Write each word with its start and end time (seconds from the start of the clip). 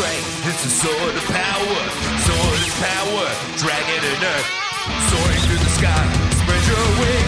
strength. 0.00 0.48
It's 0.48 0.64
a 0.64 0.70
sword 0.70 1.14
of 1.14 1.24
power. 1.28 1.80
Sword 2.24 2.60
is 2.64 2.74
power. 2.80 3.26
Dragon 3.60 4.00
and 4.10 4.22
earth. 4.32 4.48
Soaring 5.10 5.40
through 5.44 5.58
the 5.58 5.72
sky. 5.76 6.04
Spread 6.40 6.62
your 6.66 6.86
wings. 7.00 7.19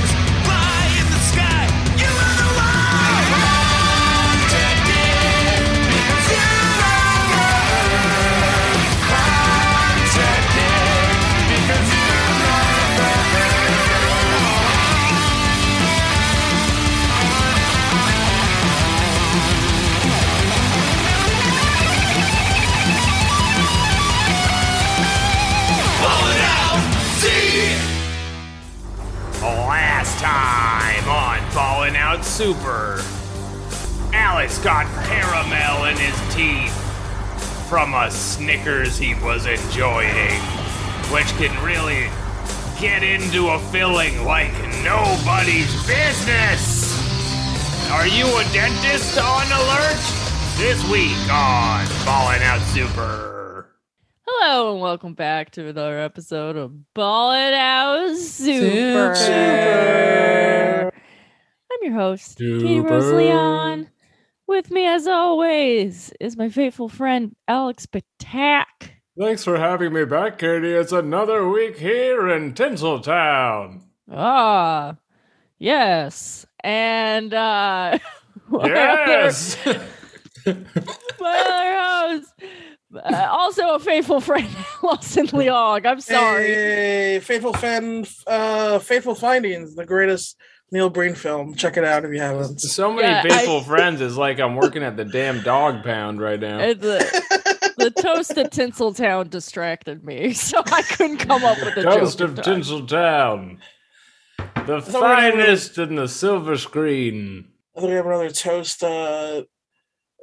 Time 30.23 31.09
on 31.09 31.53
Balling 31.53 31.97
Out 31.97 32.25
Super, 32.25 33.03
Alex 34.13 34.57
got 34.61 34.87
caramel 35.05 35.87
in 35.87 35.97
his 35.97 36.35
teeth 36.35 36.73
from 37.69 37.93
a 37.93 38.09
Snickers 38.09 38.97
he 38.97 39.15
was 39.15 39.47
enjoying, 39.47 40.39
which 41.11 41.27
can 41.39 41.51
really 41.65 42.09
get 42.81 43.03
into 43.03 43.49
a 43.49 43.59
filling 43.73 44.25
like 44.25 44.53
nobody's 44.85 45.75
business. 45.89 46.95
Are 47.91 48.07
you 48.07 48.25
a 48.27 48.45
dentist 48.53 49.19
on 49.19 49.47
alert? 49.47 49.99
This 50.57 50.81
week 50.89 51.19
on 51.33 51.85
Balling 52.07 52.43
Out 52.43 52.61
Super. 52.69 53.32
Hello 54.45 54.73
and 54.73 54.81
welcome 54.83 55.15
back 55.15 55.53
to 55.53 55.69
another 55.69 56.01
episode 56.01 56.57
of 56.57 56.93
Ballin' 56.95 57.55
Out 57.55 58.17
Super. 58.17 59.15
Super. 59.15 60.93
I'm 61.71 61.79
your 61.81 61.93
host, 61.95 62.39
Katie 62.39 62.81
Rose 62.81 63.13
Leon. 63.13 63.89
With 64.49 64.73
me, 64.73 64.85
as 64.85 65.07
always, 65.07 66.13
is 66.19 66.37
my 66.37 66.49
faithful 66.49 66.89
friend 66.89 67.37
Alex 67.47 67.87
Patak. 67.87 68.65
Thanks 69.17 69.45
for 69.45 69.59
having 69.59 69.93
me 69.93 70.05
back, 70.05 70.39
Katie. 70.39 70.73
It's 70.73 70.91
another 70.91 71.49
week 71.49 71.79
here 71.79 72.29
in 72.29 72.53
Tinseltown. 72.53 73.83
Ah, 74.11 74.97
yes, 75.61 76.47
and 76.65 77.33
uh, 77.33 77.97
Yes. 78.65 79.57
my 80.47 81.31
other 81.31 82.19
host, 82.19 82.33
uh, 82.95 83.29
also 83.31 83.75
a 83.75 83.79
faithful 83.79 84.21
friend, 84.21 84.49
Lawson 84.83 85.27
Leong. 85.29 85.87
I'm 85.87 86.01
sorry. 86.01 86.45
Hey, 86.49 87.21
Faithful 87.23 87.53
Fan, 87.55 88.05
uh, 88.27 88.79
Fateful 88.79 89.15
Findings, 89.15 89.75
the 89.75 89.85
greatest 89.87 90.37
Neil 90.71 90.89
Breen 90.91 91.15
film. 91.15 91.55
Check 91.55 91.77
it 91.77 91.85
out 91.85 92.05
if 92.05 92.13
you 92.13 92.21
haven't. 92.21 92.61
so 92.61 92.93
many 92.93 93.07
Yeah, 93.09 93.23
faithful 93.23 93.61
I- 93.61 93.65
friends 93.65 94.01
is 94.01 94.17
like 94.17 94.41
I'm 94.41 94.57
working 94.57 94.83
at 94.83 94.97
the 94.97 95.05
damn 95.05 95.43
dog 95.43 95.85
pound 95.85 96.21
right 96.21 96.41
now. 96.41 96.59
And 96.59 96.81
the, 96.81 97.73
the 97.79 97.91
toast 97.91 98.37
of 98.39 98.49
Tinseltown 98.51 99.29
distracted 99.31 100.05
me, 100.05 100.33
so 100.35 100.63
I 100.67 100.83
couldn't 100.83 101.19
come 101.19 101.45
up 101.45 101.59
with 101.59 101.77
a 101.77 101.83
Toast 101.83 102.19
joke. 102.19 102.31
of 102.31 102.39
in 102.39 102.45
time. 102.45 102.61
Tinseltown. 102.63 103.59
The 104.67 104.81
thought 104.81 104.95
we 104.95 105.01
were 105.01 105.15
having 105.17 105.41
a- 105.41 105.45
finest 105.45 105.79
in 105.79 105.95
the 105.97 106.09
silver 106.09 106.57
screen. 106.57 107.49
I 107.77 107.81
think 107.81 107.91
we 107.91 107.97
have 107.97 108.07
another 108.07 108.31
toast 108.31 108.83
uh, 108.83 109.43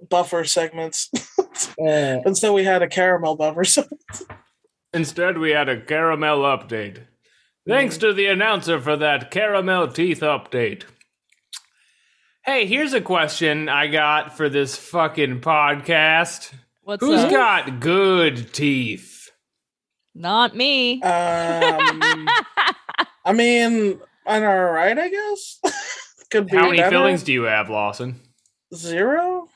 buffer 0.09 0.44
segments. 0.45 1.09
Instead, 1.78 2.52
we 2.52 2.64
had 2.64 2.82
a 2.82 2.88
caramel 2.88 3.36
buffer. 3.36 3.64
So 3.64 3.86
Instead, 4.94 5.38
we 5.38 5.52
had 5.52 5.70
a 5.70 5.80
caramel 5.82 6.40
update. 6.40 7.04
Thanks 7.68 7.98
to 7.98 8.14
the 8.14 8.26
announcer 8.26 8.80
for 8.80 8.98
that 8.98 9.30
caramel 9.30 9.89
teeth 9.89 10.22
update. 10.22 10.83
Hey, 12.44 12.66
here's 12.66 12.94
a 12.94 13.02
question 13.02 13.70
I 13.70 13.88
got 13.88 14.36
for 14.36 14.50
this 14.50 14.76
fucking 14.76 15.42
podcast. 15.42 16.52
What's 16.82 17.06
Who's 17.06 17.22
that? 17.22 17.32
got 17.32 17.80
good 17.80 18.52
teeth? 18.54 19.30
Not 20.16 20.56
me. 20.56 20.94
um, 21.04 22.28
I 23.26 23.33
mean, 23.33 24.00
I'm 24.26 24.44
all 24.44 24.72
right, 24.72 24.98
I 24.98 25.10
guess. 25.10 25.60
Could 26.32 26.48
be 26.48 26.58
How 26.58 26.66
many 26.66 26.78
better. 26.78 26.89
fillings 26.89 27.22
do 27.23 27.32
you 27.33 27.44
have, 27.44 27.70
Lawson? 27.70 28.20
Zero. 28.73 29.48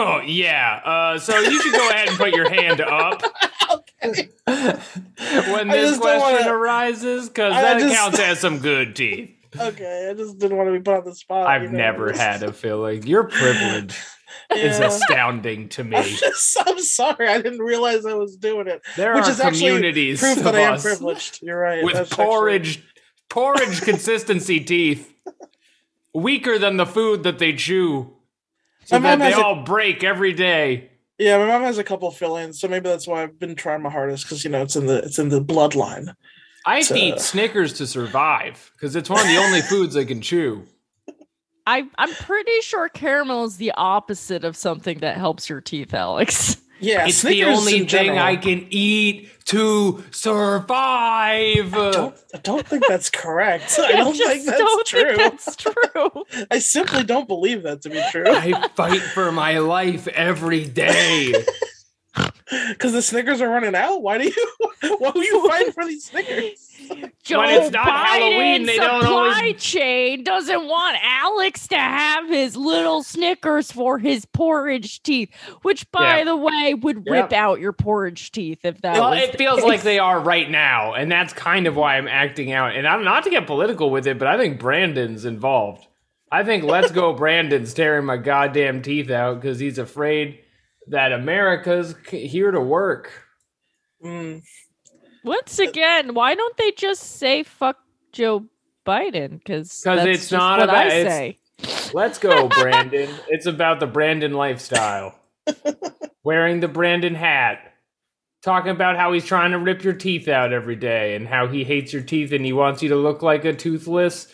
Oh, 0.00 0.20
yeah. 0.24 0.80
Uh, 0.84 1.18
so 1.18 1.38
you 1.40 1.60
should 1.60 1.72
go 1.72 1.88
ahead 1.90 2.08
and 2.08 2.16
put 2.16 2.32
your 2.32 2.48
hand 2.48 2.80
up 2.80 3.22
Okay. 4.04 4.28
when 5.52 5.68
this 5.68 5.98
question 5.98 6.20
wanna- 6.20 6.52
arises, 6.52 7.28
because 7.28 7.52
that 7.52 7.78
just- 7.80 7.94
counts 7.94 8.18
as 8.18 8.38
some 8.40 8.58
good 8.58 8.94
teeth. 8.96 9.34
Okay, 9.58 10.08
I 10.10 10.14
just 10.14 10.38
didn't 10.38 10.56
want 10.58 10.68
to 10.68 10.72
be 10.72 10.80
put 10.80 10.94
on 10.98 11.04
the 11.04 11.14
spot. 11.14 11.46
I've 11.46 11.62
you 11.62 11.68
know, 11.70 11.78
never 11.78 12.08
just- 12.10 12.20
had 12.20 12.42
a 12.42 12.52
feeling. 12.52 13.06
Your 13.06 13.24
privilege 13.24 13.98
is 14.54 14.78
astounding 14.78 15.68
to 15.70 15.82
me. 15.84 15.96
I'm, 15.96 16.04
just, 16.04 16.56
I'm 16.66 16.78
sorry, 16.78 17.28
I 17.28 17.40
didn't 17.40 17.60
realize 17.60 18.04
I 18.06 18.14
was 18.14 18.36
doing 18.36 18.66
it. 18.68 18.82
There 18.96 19.14
Which 19.14 19.24
are 19.24 19.30
is 19.30 19.40
actually 19.40 19.68
communities 19.68 20.20
Proof 20.20 20.38
that 20.40 20.54
I 20.54 20.60
am 20.60 20.78
privileged. 20.80 21.40
You're 21.42 21.58
right. 21.58 21.82
with 21.82 21.94
That's 21.94 22.12
actually- 22.12 22.24
porridge, 22.26 22.84
porridge 23.30 23.80
consistency 23.82 24.60
teeth, 24.60 25.12
weaker 26.14 26.58
than 26.58 26.76
the 26.76 26.86
food 26.86 27.22
that 27.24 27.38
they 27.38 27.54
chew, 27.54 28.14
so 28.88 28.98
My 28.98 29.10
that 29.10 29.18
mom 29.18 29.18
they 29.18 29.32
has 29.32 29.38
a- 29.40 29.44
all 29.44 29.62
break 29.64 30.02
every 30.02 30.32
day. 30.32 30.90
Yeah, 31.18 31.36
my 31.38 31.46
mom 31.46 31.62
has 31.62 31.76
a 31.78 31.84
couple 31.84 32.10
fillings, 32.10 32.58
so 32.60 32.68
maybe 32.68 32.88
that's 32.88 33.06
why 33.06 33.22
I've 33.24 33.38
been 33.38 33.54
trying 33.54 33.82
my 33.82 33.90
hardest 33.90 34.24
because 34.24 34.44
you 34.44 34.50
know 34.50 34.62
it's 34.62 34.76
in 34.76 34.86
the 34.86 34.98
it's 34.98 35.18
in 35.18 35.28
the 35.28 35.40
bloodline. 35.42 36.14
I 36.64 36.76
have 36.76 36.86
So- 36.86 36.94
eat 36.94 37.20
Snickers 37.20 37.72
to 37.74 37.86
survive 37.86 38.70
because 38.74 38.96
it's 38.96 39.10
one 39.10 39.20
of 39.20 39.26
the 39.26 39.36
only 39.36 39.60
foods 39.60 39.96
I 39.96 40.04
can 40.04 40.20
chew. 40.22 40.64
I, 41.66 41.84
I'm 41.98 42.14
pretty 42.14 42.60
sure 42.62 42.88
caramel 42.88 43.44
is 43.44 43.58
the 43.58 43.72
opposite 43.72 44.42
of 44.42 44.56
something 44.56 45.00
that 45.00 45.18
helps 45.18 45.50
your 45.50 45.60
teeth, 45.60 45.92
Alex. 45.92 46.56
Yeah, 46.80 47.06
It's 47.06 47.18
Snickers 47.18 47.38
the 47.38 47.44
only 47.44 47.86
thing. 47.86 48.18
I 48.18 48.36
can 48.36 48.66
eat 48.70 49.30
to 49.46 50.04
survive. 50.10 51.74
I 51.74 51.90
don't, 51.90 52.16
I 52.34 52.38
don't 52.38 52.66
think 52.66 52.86
that's 52.86 53.10
correct. 53.10 53.78
I 53.82 53.92
don't 53.92 54.14
just 54.14 54.30
think 54.30 54.44
that's 54.46 54.58
don't 54.58 54.86
true. 54.86 55.16
think 55.16 55.16
that's 55.16 55.56
true. 55.56 56.24
I 56.50 56.58
simply 56.58 57.02
don't 57.04 57.26
believe 57.26 57.62
that 57.62 57.82
to 57.82 57.90
be 57.90 58.02
true. 58.10 58.24
I 58.26 58.68
fight 58.74 59.00
for 59.00 59.32
my 59.32 59.58
life 59.58 60.08
every 60.08 60.64
day. 60.64 61.34
Because 62.70 62.94
the 62.94 63.02
Snickers 63.02 63.40
are 63.42 63.48
running 63.48 63.74
out. 63.76 64.00
Why 64.02 64.18
do 64.18 64.24
you? 64.24 64.96
Why 64.98 65.10
are 65.14 65.22
you 65.22 65.46
fighting 65.46 65.72
for 65.72 65.84
these 65.84 66.04
Snickers? 66.06 66.67
Joe 67.24 67.42
it's 67.42 67.70
not 67.72 67.86
Biden 67.86 68.04
Halloween, 68.06 68.66
they 68.66 68.76
don't 68.76 69.02
supply 69.02 69.32
always- 69.34 69.62
chain 69.62 70.24
doesn't 70.24 70.66
want 70.66 70.96
Alex 71.02 71.68
to 71.68 71.76
have 71.76 72.28
his 72.28 72.56
little 72.56 73.02
Snickers 73.02 73.70
for 73.70 73.98
his 73.98 74.24
porridge 74.24 75.02
teeth, 75.02 75.30
which, 75.62 75.90
by 75.90 76.18
Yeah. 76.18 76.24
the 76.24 76.36
way, 76.36 76.74
would 76.74 77.02
Yeah. 77.06 77.12
rip 77.12 77.32
out 77.32 77.60
your 77.60 77.72
porridge 77.72 78.32
teeth 78.32 78.60
if 78.64 78.80
that 78.82 78.94
well, 78.94 79.10
was. 79.10 79.20
it 79.22 79.36
feels 79.36 79.60
case. 79.60 79.64
like 79.68 79.82
they 79.82 79.98
are 79.98 80.20
right 80.20 80.50
now, 80.50 80.94
and 80.94 81.10
that's 81.12 81.32
kind 81.32 81.66
of 81.66 81.76
why 81.76 81.96
I'm 81.96 82.08
acting 82.08 82.52
out. 82.52 82.74
And 82.76 82.86
I'm 82.86 83.04
not 83.04 83.24
to 83.24 83.30
get 83.30 83.46
political 83.46 83.90
with 83.90 84.06
it, 84.06 84.18
but 84.18 84.28
I 84.28 84.36
think 84.36 84.58
Brandon's 84.58 85.24
involved. 85.24 85.86
I 86.30 86.44
think 86.44 86.64
Let's 86.64 86.90
Go 86.92 87.12
Brandon's 87.14 87.74
tearing 87.74 88.06
my 88.06 88.16
goddamn 88.18 88.82
teeth 88.82 89.10
out 89.10 89.40
because 89.40 89.58
he's 89.58 89.78
afraid 89.78 90.38
that 90.88 91.12
America's 91.12 91.94
here 92.10 92.50
to 92.50 92.60
work. 92.60 93.10
Mm, 94.04 94.42
Once 95.24 95.58
again, 95.58 96.14
why 96.14 96.34
don't 96.34 96.56
they 96.56 96.70
just 96.72 97.18
say 97.18 97.42
fuck 97.42 97.76
Joe 98.12 98.46
Biden? 98.86 99.38
Because 99.38 99.84
it's 99.86 100.30
not 100.32 100.60
what 100.60 100.68
about- 100.68 100.86
I 100.86 100.88
say. 100.90 101.38
Let's 101.92 102.18
go, 102.18 102.48
Brandon. 102.60 103.10
it's 103.28 103.46
about 103.46 103.80
the 103.80 103.86
Brandon 103.86 104.32
lifestyle. 104.32 105.18
Wearing 106.24 106.60
the 106.60 106.68
Brandon 106.68 107.14
hat. 107.14 107.60
Talking 108.42 108.70
about 108.70 108.96
how 108.96 109.12
he's 109.12 109.24
trying 109.24 109.50
to 109.50 109.58
rip 109.58 109.82
your 109.82 109.94
teeth 109.94 110.28
out 110.28 110.52
every 110.52 110.76
day 110.76 111.16
and 111.16 111.26
how 111.26 111.48
he 111.48 111.64
hates 111.64 111.92
your 111.92 112.02
teeth 112.02 112.30
and 112.32 112.44
he 112.44 112.52
wants 112.52 112.82
you 112.82 112.88
to 112.90 112.96
look 112.96 113.20
like 113.22 113.44
a 113.44 113.52
toothless 113.52 114.32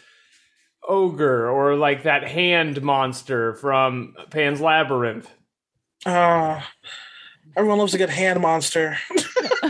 ogre 0.86 1.48
or 1.48 1.74
like 1.76 2.02
that 2.02 2.22
hand 2.24 2.82
monster 2.82 3.54
from 3.54 4.14
Pan's 4.28 4.60
Labyrinth. 4.60 5.30
uh, 6.04 6.60
everyone 7.56 7.78
loves 7.78 7.94
a 7.94 7.98
good 7.98 8.10
hand 8.10 8.40
monster. 8.40 8.98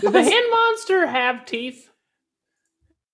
Did 0.00 0.12
the 0.12 0.22
hand 0.22 0.46
monster 0.50 1.06
have 1.06 1.44
teeth? 1.46 1.88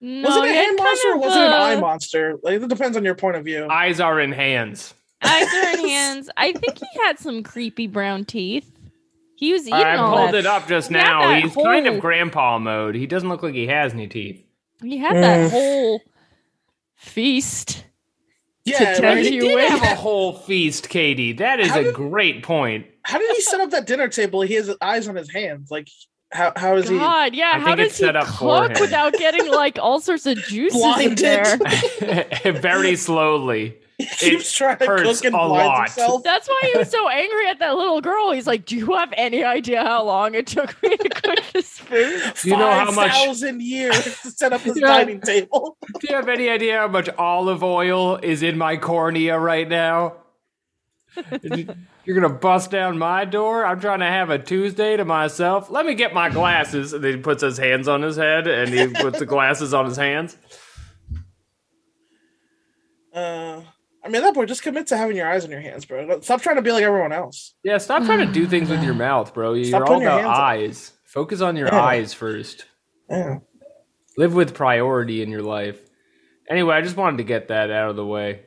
No, 0.00 0.28
was 0.28 0.36
it 0.38 0.44
a 0.44 0.52
hand 0.52 0.66
kind 0.78 0.78
monster 0.78 1.08
or 1.08 1.14
of 1.16 1.20
was 1.20 1.36
it 1.36 1.42
an 1.42 1.52
eye 1.52 1.76
monster? 1.80 2.38
Like 2.42 2.60
it 2.62 2.68
depends 2.68 2.96
on 2.96 3.04
your 3.04 3.14
point 3.14 3.36
of 3.36 3.44
view. 3.44 3.66
Eyes 3.68 4.00
are 4.00 4.18
in 4.20 4.32
hands. 4.32 4.94
Eyes 5.22 5.46
are 5.54 5.74
in 5.78 5.88
hands. 5.88 6.30
I 6.36 6.52
think 6.52 6.78
he 6.78 6.86
had 7.04 7.18
some 7.18 7.42
creepy 7.42 7.86
brown 7.86 8.24
teeth. 8.24 8.70
He 9.36 9.52
was 9.52 9.62
eating 9.62 9.74
I 9.74 9.96
all 9.96 10.16
pulled 10.16 10.28
that. 10.34 10.38
it 10.40 10.46
up 10.46 10.68
just 10.68 10.88
He 10.88 10.94
now. 10.94 11.28
that 11.28 11.42
He's 11.42 11.54
kind 11.54 11.86
of 11.86 12.00
grandpa 12.00 12.58
mode. 12.58 12.94
He 12.94 13.06
doesn't 13.06 13.28
look 13.28 13.42
like 13.42 13.54
he 13.54 13.66
has 13.66 13.92
any 13.92 14.06
teeth. 14.06 14.42
He 14.82 14.96
had 14.98 15.16
that 15.16 15.48
Mm. 15.48 15.50
whole 15.50 16.00
feast. 16.96 17.84
yeah, 18.64 18.94
tell 18.94 19.02
right? 19.14 19.24
He 19.24 19.38
did 19.38 19.54
wait. 19.56 19.68
have 19.68 19.82
a 19.82 19.94
whole 19.96 20.32
feast, 20.34 20.88
Katie. 20.88 21.32
That 21.32 21.60
is 21.60 21.68
How 21.70 21.80
a 21.80 21.92
great 21.92 22.42
point. 22.42 22.86
How 23.04 23.18
did 23.18 23.34
he 23.34 23.40
set 23.42 23.60
up 23.60 23.70
that 23.70 23.86
dinner 23.86 24.08
table? 24.08 24.42
He 24.42 24.54
has 24.54 24.74
eyes 24.80 25.08
on 25.08 25.16
his 25.16 25.30
hands. 25.30 25.70
Like, 25.70 25.88
how 26.32 26.52
how 26.56 26.76
is 26.76 26.88
he? 26.88 26.96
God, 26.98 27.34
yeah. 27.34 27.52
I 27.54 27.58
How 27.58 27.64
think 27.66 27.78
does 27.78 27.86
it's 27.88 27.98
he 27.98 28.04
set 28.04 28.16
up 28.16 28.26
for 28.26 28.32
cook 28.68 28.70
him. 28.76 28.80
without 28.80 29.12
getting 29.14 29.48
like 29.50 29.78
all 29.80 30.00
sorts 30.00 30.26
of 30.26 30.38
juices 30.38 30.76
in 30.98 31.14
Blinded. 31.14 31.18
there? 31.18 32.28
Very 32.60 32.96
slowly. 32.96 33.76
He 33.98 34.06
keeps 34.30 34.50
trying 34.50 34.78
to 34.78 34.86
hurts 34.86 35.18
cook 35.20 35.26
and 35.26 35.34
a 35.34 35.38
lot. 35.42 35.88
himself. 35.90 36.22
That's 36.22 36.48
why 36.48 36.60
he 36.72 36.78
was 36.78 36.88
so 36.90 37.06
angry 37.10 37.48
at 37.48 37.58
that 37.58 37.76
little 37.76 38.00
girl. 38.00 38.32
He's 38.32 38.46
like, 38.46 38.64
"Do 38.64 38.74
you 38.76 38.94
have 38.94 39.12
any 39.14 39.44
idea 39.44 39.82
how 39.82 40.04
long 40.04 40.34
it 40.34 40.46
took 40.46 40.82
me 40.82 40.96
to 40.96 41.08
cook 41.10 41.38
this 41.52 41.78
food?" 41.78 42.32
You 42.44 42.56
know 42.56 42.70
how 42.70 42.90
much- 42.92 43.10
thousand 43.12 43.60
years 43.60 44.02
to 44.22 44.30
set 44.30 44.54
up 44.54 44.62
this 44.62 44.78
Yeah. 44.80 44.86
dining 44.86 45.20
table. 45.20 45.76
Do 45.98 46.06
you 46.08 46.14
have 46.16 46.28
any 46.30 46.48
idea 46.48 46.78
how 46.78 46.88
much 46.88 47.10
olive 47.18 47.62
oil 47.62 48.16
is 48.22 48.42
in 48.42 48.56
my 48.56 48.78
cornea 48.78 49.38
right 49.38 49.68
now? 49.68 50.14
You're 52.04 52.20
gonna 52.20 52.34
bust 52.34 52.70
down 52.70 52.98
my 52.98 53.24
door? 53.24 53.64
I'm 53.64 53.80
trying 53.80 54.00
to 54.00 54.06
have 54.06 54.30
a 54.30 54.38
Tuesday 54.38 54.96
to 54.96 55.04
myself. 55.04 55.70
Let 55.70 55.86
me 55.86 55.94
get 55.94 56.14
my 56.14 56.28
glasses. 56.30 56.92
And 56.92 57.04
he 57.04 57.16
puts 57.16 57.42
his 57.42 57.58
hands 57.58 57.88
on 57.88 58.02
his 58.02 58.16
head 58.16 58.46
and 58.46 58.70
he 58.72 58.86
puts 59.00 59.18
the 59.18 59.26
glasses 59.26 59.74
on 59.74 59.84
his 59.86 59.96
hands. 59.96 60.36
Uh, 63.14 63.62
I 64.04 64.08
mean, 64.08 64.16
at 64.16 64.22
that 64.22 64.34
point, 64.34 64.48
just 64.48 64.62
commit 64.62 64.86
to 64.88 64.96
having 64.96 65.16
your 65.16 65.28
eyes 65.28 65.44
on 65.44 65.50
your 65.50 65.60
hands, 65.60 65.84
bro. 65.84 66.20
Stop 66.20 66.42
trying 66.42 66.56
to 66.56 66.62
be 66.62 66.72
like 66.72 66.84
everyone 66.84 67.12
else. 67.12 67.54
Yeah, 67.64 67.78
stop 67.78 68.04
trying 68.04 68.24
to 68.26 68.32
do 68.32 68.46
things 68.46 68.70
with 68.70 68.82
your 68.82 68.94
mouth, 68.94 69.34
bro. 69.34 69.54
You're 69.54 69.64
Stop 69.66 69.88
all 69.90 70.00
your 70.00 70.10
about 70.10 70.24
up. 70.24 70.36
eyes. 70.38 70.92
Focus 71.04 71.40
on 71.40 71.56
your 71.56 71.66
Yeah. 71.68 71.82
eyes 71.82 72.14
first. 72.14 72.66
Yeah. 73.08 73.38
Live 74.16 74.34
with 74.34 74.54
priority 74.54 75.22
in 75.22 75.28
your 75.30 75.42
life. 75.42 75.80
Anyway, 76.48 76.74
I 76.74 76.80
just 76.82 76.96
wanted 76.96 77.18
to 77.18 77.24
get 77.24 77.48
that 77.48 77.70
out 77.70 77.90
of 77.90 77.96
the 77.96 78.06
way. 78.06 78.42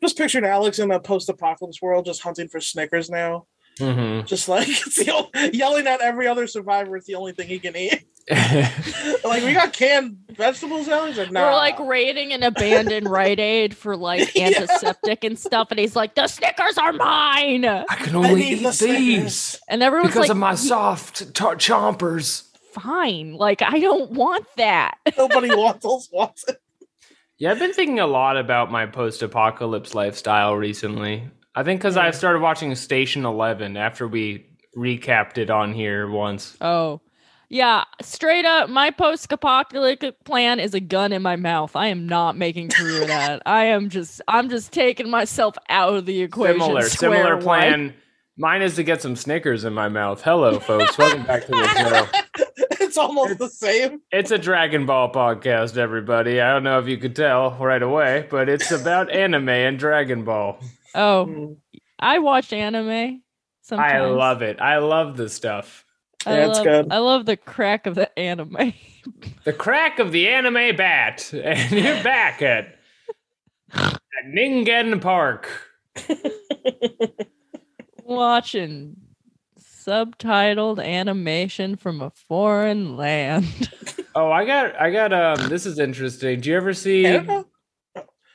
Just 0.00 0.16
picturing 0.16 0.44
Alex 0.44 0.78
in 0.78 0.90
a 0.90 1.00
post-apocalypse 1.00 1.82
world, 1.82 2.04
just 2.06 2.22
hunting 2.22 2.48
for 2.48 2.60
Snickers 2.60 3.10
now. 3.10 3.46
Mm-hmm. 3.78 4.26
Just 4.26 4.48
like 4.48 4.66
it's 4.68 5.54
yelling 5.56 5.86
at 5.86 6.00
every 6.00 6.26
other 6.26 6.46
survivor. 6.46 6.96
It's 6.96 7.06
the 7.06 7.14
only 7.14 7.32
thing 7.32 7.48
he 7.48 7.58
can 7.58 7.76
eat. 7.76 8.04
like 9.24 9.42
we 9.42 9.54
got 9.54 9.72
canned 9.72 10.18
vegetables 10.30 10.86
now. 10.86 11.06
He's 11.06 11.16
like, 11.16 11.30
nah. 11.30 11.46
We're 11.48 11.54
like 11.54 11.78
raiding 11.78 12.32
an 12.32 12.42
abandoned 12.42 13.08
Rite 13.08 13.40
Aid 13.40 13.74
for 13.76 13.96
like 13.96 14.34
Yeah. 14.34 14.48
antiseptic 14.48 15.24
and 15.24 15.38
stuff, 15.38 15.68
and 15.70 15.80
he's 15.80 15.96
like, 15.96 16.14
"The 16.14 16.26
Snickers 16.26 16.76
are 16.76 16.92
mine," 16.92 17.64
I 17.64 17.84
can 17.88 18.16
only 18.16 18.34
need 18.34 18.58
eat 18.58 18.62
the 18.64 18.72
Snickers. 18.72 18.98
these 18.98 19.60
and 19.68 19.82
everyone's 19.82 20.14
like, 20.14 20.24
because 20.24 20.28
like, 20.28 20.30
of 20.30 20.36
my 20.36 20.54
soft 20.56 21.18
t- 21.34 21.42
chompers. 21.42 22.48
"Fine, 22.72 23.34
like 23.34 23.62
I 23.62 23.78
don't 23.78 24.10
want 24.12 24.46
that." 24.56 24.98
nobody 25.16 25.48
wants 25.48 25.84
else 25.86 26.08
wants 26.12 26.44
it. 26.48 26.58
Yeah, 27.38 27.52
I've 27.52 27.58
been 27.58 27.72
thinking 27.72 28.00
a 28.00 28.06
lot 28.06 28.36
about 28.36 28.70
my 28.72 28.86
post-apocalypse 28.86 29.94
lifestyle 29.94 30.56
recently. 30.56 31.30
I 31.54 31.62
think 31.62 31.80
because 31.80 31.96
I 31.96 32.06
Yeah. 32.06 32.10
started 32.12 32.42
watching 32.42 32.74
Station 32.74 33.24
Eleven 33.24 33.76
after 33.76 34.08
we 34.08 34.44
recapped 34.76 35.38
it 35.38 35.48
on 35.50 35.72
here 35.72 36.08
once. 36.08 36.56
Oh, 36.60 37.00
yeah, 37.48 37.84
straight 38.02 38.44
up, 38.44 38.68
my 38.68 38.90
post-apocalyptic 38.90 40.24
plan 40.24 40.58
is 40.60 40.74
a 40.74 40.80
gun 40.80 41.12
in 41.12 41.22
my 41.22 41.36
mouth. 41.36 41.76
I 41.76 41.86
am 41.88 42.06
not 42.06 42.36
making 42.36 42.70
through 42.70 43.06
that. 43.06 43.40
I 43.46 43.66
am 43.66 43.88
just, 43.88 44.20
I'm 44.28 44.48
just 44.50 44.72
taking 44.72 45.08
myself 45.08 45.54
out 45.68 45.94
of 45.94 46.06
the 46.06 46.22
equation. 46.22 46.60
Similar, 46.60 46.82
similar 46.82 47.34
one. 47.36 47.42
plan. 47.44 47.94
Mine 48.36 48.62
is 48.62 48.74
to 48.76 48.82
get 48.84 49.00
some 49.02 49.16
Snickers 49.16 49.64
in 49.64 49.72
my 49.72 49.88
mouth. 49.88 50.22
Hello, 50.22 50.58
folks. 50.60 50.96
Welcome 50.98 51.24
back 51.24 51.46
to 51.46 51.52
the 51.52 51.68
show. 52.36 52.44
It's 52.88 52.96
almost 52.96 53.38
the 53.38 53.50
same. 53.50 54.00
It's 54.10 54.30
a 54.30 54.38
Dragon 54.38 54.86
Ball 54.86 55.12
podcast, 55.12 55.76
everybody. 55.76 56.40
I 56.40 56.54
don't 56.54 56.62
know 56.62 56.78
if 56.78 56.88
you 56.88 56.96
could 56.96 57.14
tell 57.14 57.50
right 57.60 57.82
away, 57.82 58.26
but 58.30 58.48
it's 58.48 58.70
about 58.70 59.10
anime 59.14 59.50
and 59.50 59.78
Dragon 59.78 60.24
Ball. 60.24 60.58
Oh, 60.94 61.26
Mm. 61.28 61.56
I 62.00 62.18
watch 62.20 62.50
anime. 62.54 63.22
Sometimes 63.60 63.92
I 63.92 64.00
love 64.06 64.40
it. 64.40 64.58
I 64.58 64.78
love 64.78 65.18
the 65.18 65.28
stuff. 65.28 65.84
I 66.24 66.38
Yeah, 66.38 66.46
it's 66.46 66.56
love, 66.58 66.64
good. 66.64 66.86
I 66.92 66.98
love 66.98 67.26
the 67.26 67.36
crack 67.36 67.86
of 67.86 67.94
the 67.94 68.18
anime. 68.18 68.72
The 69.44 69.52
crack 69.54 70.00
of 70.00 70.12
the 70.12 70.28
anime 70.28 70.76
bat, 70.76 71.32
and 71.44 71.70
you're 71.72 72.02
back 72.02 72.42
at, 72.42 72.78
at 73.72 74.00
Ningen 74.26 75.00
Park. 75.00 75.48
Watching 78.04 78.96
subtitled 79.88 80.84
animation 80.84 81.76
from 81.76 82.00
a 82.02 82.10
foreign 82.10 82.96
land. 82.96 83.46
Oh, 84.14 84.32
I 84.32 84.44
got, 84.46 84.74
I 84.80 84.90
got. 84.90 85.12
Um, 85.12 85.48
this 85.48 85.64
is 85.64 85.78
interesting. 85.78 86.40
Do 86.40 86.50
you 86.50 86.56
ever 86.56 86.72
see? 86.74 87.06
Anime? 87.06 87.44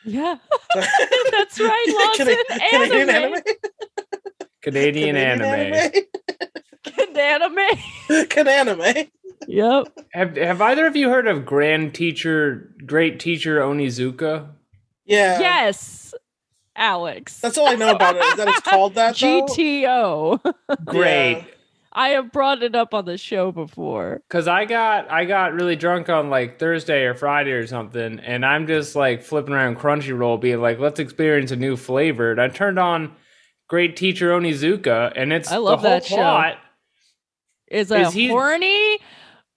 yeah, 0.05 0.37
that's 0.75 1.59
right, 1.59 2.15
Lawson. 2.17 2.27
Cana- 2.47 2.61
Canadian 2.69 3.09
anime. 3.09 3.33
anime. 3.33 3.41
Canadian, 4.61 5.17
anime. 5.17 5.91
Good 6.95 7.17
anime. 7.17 8.27
Can 8.29 8.47
anime. 8.47 9.07
Yep. 9.47 9.87
Have 10.13 10.37
Have 10.37 10.61
either 10.61 10.85
of 10.85 10.95
you 10.95 11.09
heard 11.09 11.27
of 11.27 11.45
Grand 11.45 11.93
Teacher, 11.93 12.73
Great 12.85 13.19
Teacher 13.19 13.59
Onizuka? 13.59 14.51
Yeah. 15.05 15.37
Yes, 15.41 16.13
Alex. 16.75 17.39
That's 17.39 17.57
all 17.57 17.67
I 17.67 17.75
know 17.75 17.91
about 17.91 18.15
it. 18.15 18.23
Is 18.23 18.35
that 18.37 18.47
it's 18.47 18.59
called 18.61 18.95
that. 18.95 19.15
though? 19.17 19.45
GTO. 19.45 20.53
Great. 20.85 21.31
Yeah. 21.37 21.43
I 21.95 22.09
have 22.09 22.31
brought 22.31 22.63
it 22.63 22.73
up 22.73 22.95
on 22.95 23.05
the 23.05 23.19
show 23.19 23.51
before. 23.51 24.23
Cause 24.29 24.47
I 24.47 24.65
got 24.65 25.11
I 25.11 25.25
got 25.25 25.53
really 25.53 25.75
drunk 25.75 26.09
on 26.09 26.31
like 26.31 26.57
Thursday 26.57 27.03
or 27.03 27.13
Friday 27.13 27.51
or 27.51 27.67
something, 27.67 28.19
and 28.19 28.43
I'm 28.43 28.65
just 28.65 28.95
like 28.95 29.21
flipping 29.21 29.53
around 29.53 29.77
Crunchyroll, 29.77 30.41
being 30.41 30.59
like, 30.59 30.79
"Let's 30.79 30.99
experience 30.99 31.51
a 31.51 31.55
new 31.55 31.77
flavor." 31.77 32.31
And 32.31 32.41
I 32.41 32.47
turned 32.47 32.79
on 32.79 33.15
Great 33.67 33.95
Teacher 33.95 34.31
Onizuka, 34.31 35.13
and 35.15 35.31
it's 35.31 35.51
I 35.51 35.57
love 35.57 35.83
the 35.83 35.89
whole 35.89 35.97
that 35.99 36.05
show. 36.05 36.15
plot. 36.15 36.57
Is 37.67 37.91
a 37.91 38.01
Is 38.01 38.13
he- 38.13 38.27
horny 38.29 38.97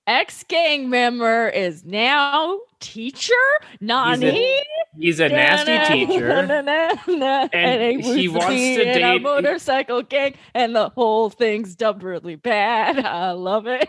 ex 0.07 0.45
gang 0.47 0.91
member 0.91 1.49
is 1.49 1.85
now 1.87 2.59
teacher 2.81 3.33
Nani. 3.81 4.63
He's 4.99 5.21
a 5.21 5.29
nasty 5.29 6.07
teacher. 6.07 6.31
and, 6.31 7.53
And 7.55 8.03
he 8.05 8.29
wants 8.29 8.47
to 8.47 8.97
in 8.97 9.03
a 9.03 9.19
motorcycle 9.19 10.03
gang, 10.03 10.35
and 10.55 10.75
the 10.75 10.89
whole 10.91 11.31
thing's 11.31 11.75
dubbed 11.75 12.03
really 12.03 12.37
bad. 12.37 12.99
I 13.07 13.33
love 13.33 13.67
it. 13.67 13.89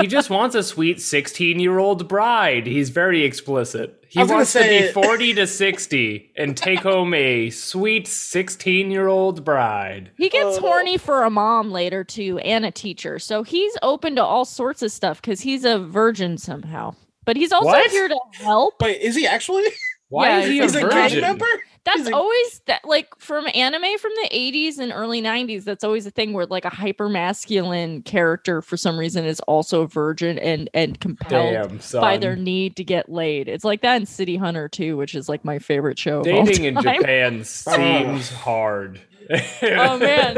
he 0.00 0.06
just 0.06 0.30
wants 0.30 0.54
a 0.54 0.62
sweet 0.62 1.00
16 1.00 1.60
year 1.60 1.78
old 1.78 2.08
bride. 2.08 2.66
He's 2.66 2.90
very 2.90 3.24
explicit. 3.24 3.94
He 4.10 4.18
I 4.20 4.22
was 4.22 4.28
gonna 4.30 4.38
wants 4.38 4.52
to 4.54 4.58
say- 4.60 4.86
be 4.86 4.92
40 4.92 5.34
to 5.34 5.46
60 5.46 6.32
and 6.36 6.56
take 6.56 6.80
home 6.80 7.12
a 7.12 7.50
sweet 7.50 8.08
16 8.08 8.90
year 8.90 9.06
old 9.06 9.44
bride. 9.44 10.10
He 10.16 10.28
gets 10.30 10.56
Oh. 10.56 10.60
horny 10.60 10.96
for 10.96 11.24
a 11.24 11.30
mom 11.30 11.70
later 11.70 12.04
too, 12.04 12.38
and 12.38 12.64
a 12.64 12.70
teacher. 12.70 13.18
So 13.18 13.42
he's 13.42 13.76
open 13.82 14.16
to 14.16 14.24
all 14.24 14.44
sorts 14.46 14.82
of 14.82 14.90
stuff 14.92 15.20
because 15.20 15.42
he's 15.42 15.64
a 15.64 15.78
virgin 15.78 16.38
somehow. 16.38 16.94
But 17.26 17.36
he's 17.36 17.52
also 17.52 17.66
What? 17.68 17.90
here 17.90 18.08
to 18.08 18.18
help. 18.38 18.80
Wait, 18.80 19.00
is 19.02 19.14
he 19.14 19.26
actually? 19.26 19.64
Why 20.10 20.28
Yeah, 20.28 20.38
is 20.40 20.48
he 20.48 20.58
a 20.58 20.62
He's 20.62 20.74
a 20.74 20.80
gang 20.80 20.90
virgin? 20.90 21.20
member? 21.20 21.46
That's 21.84 22.00
He's 22.04 22.12
always 22.12 22.60
that 22.66 22.84
like 22.84 23.08
from 23.18 23.46
anime 23.54 23.98
from 23.98 24.12
the 24.22 24.28
80s 24.30 24.78
and 24.78 24.92
early 24.92 25.22
90s. 25.22 25.64
That's 25.64 25.84
always 25.84 26.06
a 26.06 26.10
thing 26.10 26.32
where 26.34 26.44
like 26.46 26.64
a 26.66 26.70
hyper 26.70 27.08
masculine 27.08 28.02
character 28.02 28.60
for 28.60 28.76
some 28.76 28.98
reason 28.98 29.24
is 29.24 29.40
also 29.40 29.82
a 29.82 29.86
virgin 29.86 30.38
and 30.38 30.68
and 30.74 31.00
compelled 31.00 31.52
Damn, 31.70 31.80
son. 31.80 32.00
by 32.02 32.16
their 32.18 32.36
need 32.36 32.76
to 32.76 32.84
get 32.84 33.08
laid. 33.10 33.48
It's 33.48 33.64
like 33.64 33.80
that 33.82 33.96
in 33.96 34.06
City 34.06 34.36
Hunter 34.36 34.68
too, 34.68 34.96
which 34.98 35.14
is 35.14 35.28
like 35.28 35.44
my 35.44 35.58
favorite 35.58 35.98
show. 35.98 36.20
of 36.20 36.26
all 36.28 36.44
Dating 36.44 36.64
in. 36.64 36.74
Japan 36.82 37.44
seems 37.44 38.30
hard. 38.30 39.00
Oh, 39.62 39.98
man. 39.98 40.34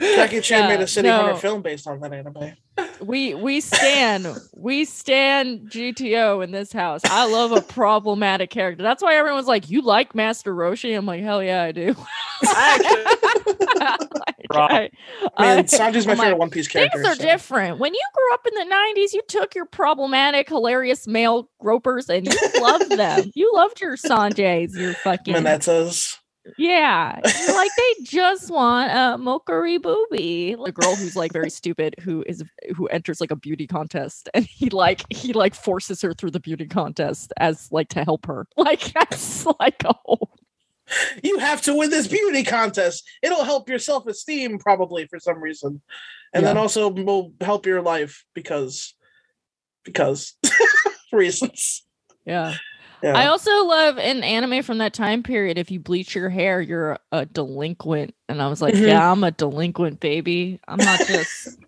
Jackie 0.00 0.40
Chan 0.40 0.60
Yeah, 0.62 0.68
made 0.68 0.80
a 0.82 0.86
City 0.86 1.08
no. 1.08 1.16
Hunter 1.22 1.36
film 1.36 1.62
based 1.62 1.86
on 1.86 2.00
that 2.00 2.12
anime. 2.12 2.52
We 3.00 3.34
we 3.34 3.60
stand 3.60 4.26
we 4.54 4.84
stand 4.84 5.70
GTO 5.70 6.42
in 6.42 6.50
this 6.50 6.72
house. 6.72 7.00
I 7.04 7.26
love 7.30 7.52
a 7.52 7.60
problematic 7.62 8.50
character. 8.50 8.82
That's 8.82 9.02
why 9.02 9.14
everyone's 9.14 9.46
like, 9.46 9.70
"You 9.70 9.80
like 9.82 10.14
Master 10.14 10.52
Roshi?" 10.54 10.96
I'm 10.96 11.06
like, 11.06 11.22
"Hell 11.22 11.42
yeah, 11.42 11.62
I 11.62 11.72
do." 11.72 11.94
Like, 14.50 14.92
I- 15.38 15.42
Man, 15.42 15.58
I- 15.58 15.62
Sanji's 15.62 16.06
my 16.06 16.12
I'm 16.12 16.18
like, 16.18 16.26
favorite 16.26 16.38
One 16.38 16.50
Piece 16.50 16.68
character. 16.68 16.98
Things 17.02 17.08
are 17.08 17.16
so- 17.16 17.22
different. 17.22 17.78
When 17.78 17.92
you 17.94 18.00
grew 18.14 18.34
up 18.34 18.46
in 18.46 18.54
the 18.54 18.74
90s, 18.74 19.12
you 19.12 19.22
took 19.26 19.54
your 19.54 19.64
problematic, 19.66 20.48
hilarious 20.48 21.06
male 21.06 21.48
gropers 21.60 22.08
and 22.08 22.26
you 22.26 22.38
loved 22.60 22.90
them. 22.92 23.30
You 23.34 23.50
loved 23.54 23.80
your 23.80 23.96
Sanjays, 23.96 24.76
your 24.76 24.92
fucking. 24.94 25.34
Manetas. 25.34 26.18
Yeah. 26.58 27.18
You're 27.24 27.54
like, 27.54 27.70
they 27.76 28.04
just 28.04 28.50
want 28.50 28.90
a 28.90 29.22
mokkori 29.22 29.80
booby. 29.80 30.52
A 30.52 30.72
girl 30.72 30.94
who's 30.94 31.16
like 31.16 31.32
very 31.32 31.50
stupid, 31.50 31.94
who 32.00 32.24
is 32.26 32.42
who 32.76 32.86
enters 32.88 33.20
like 33.20 33.30
a 33.30 33.36
beauty 33.36 33.66
contest 33.66 34.28
and 34.34 34.44
he 34.44 34.70
like 34.70 35.04
he 35.10 35.32
like 35.32 35.54
forces 35.54 36.02
her 36.02 36.12
through 36.12 36.32
the 36.32 36.40
beauty 36.40 36.66
contest 36.66 37.32
as 37.38 37.70
like 37.72 37.88
to 37.90 38.04
help 38.04 38.26
her. 38.26 38.46
Like 38.56 38.92
that's 38.94 39.46
like 39.60 39.82
a 39.84 39.94
whole 40.04 40.30
You 41.22 41.38
have 41.38 41.60
to 41.62 41.74
win 41.74 41.90
this 41.90 42.06
beauty 42.08 42.44
contest. 42.44 43.04
It'll 43.22 43.44
help 43.44 43.68
your 43.68 43.78
self 43.78 44.06
esteem, 44.06 44.58
probably 44.58 45.06
for 45.06 45.18
some 45.18 45.42
reason, 45.42 45.82
and 46.32 46.44
then 46.44 46.56
also 46.56 46.88
will 46.88 47.32
help 47.40 47.66
your 47.66 47.82
life 47.82 48.24
because 48.34 48.94
because 49.84 50.34
reasons. 51.12 51.84
yeah. 52.24 52.54
Yeah. 53.04 53.16
I 53.18 53.26
also 53.26 53.50
love 53.66 53.98
an 53.98 54.22
anime 54.24 54.62
from 54.62 54.78
that 54.78 54.94
time 54.94 55.22
period. 55.22 55.58
If 55.58 55.70
you 55.70 55.78
bleach 55.78 56.14
your 56.14 56.30
hair, 56.30 56.60
you're 56.60 56.98
a 57.12 57.26
delinquent. 57.26 58.14
And 58.30 58.40
I 58.40 58.48
was 58.48 58.62
like, 58.62 58.74
Mhm. 58.74 58.86
yeah, 58.88 59.12
I'm 59.12 59.22
a 59.22 59.30
delinquent, 59.30 60.00
baby. 60.00 60.58
I'm 60.66 60.78
not 60.78 61.00
just, 61.06 61.58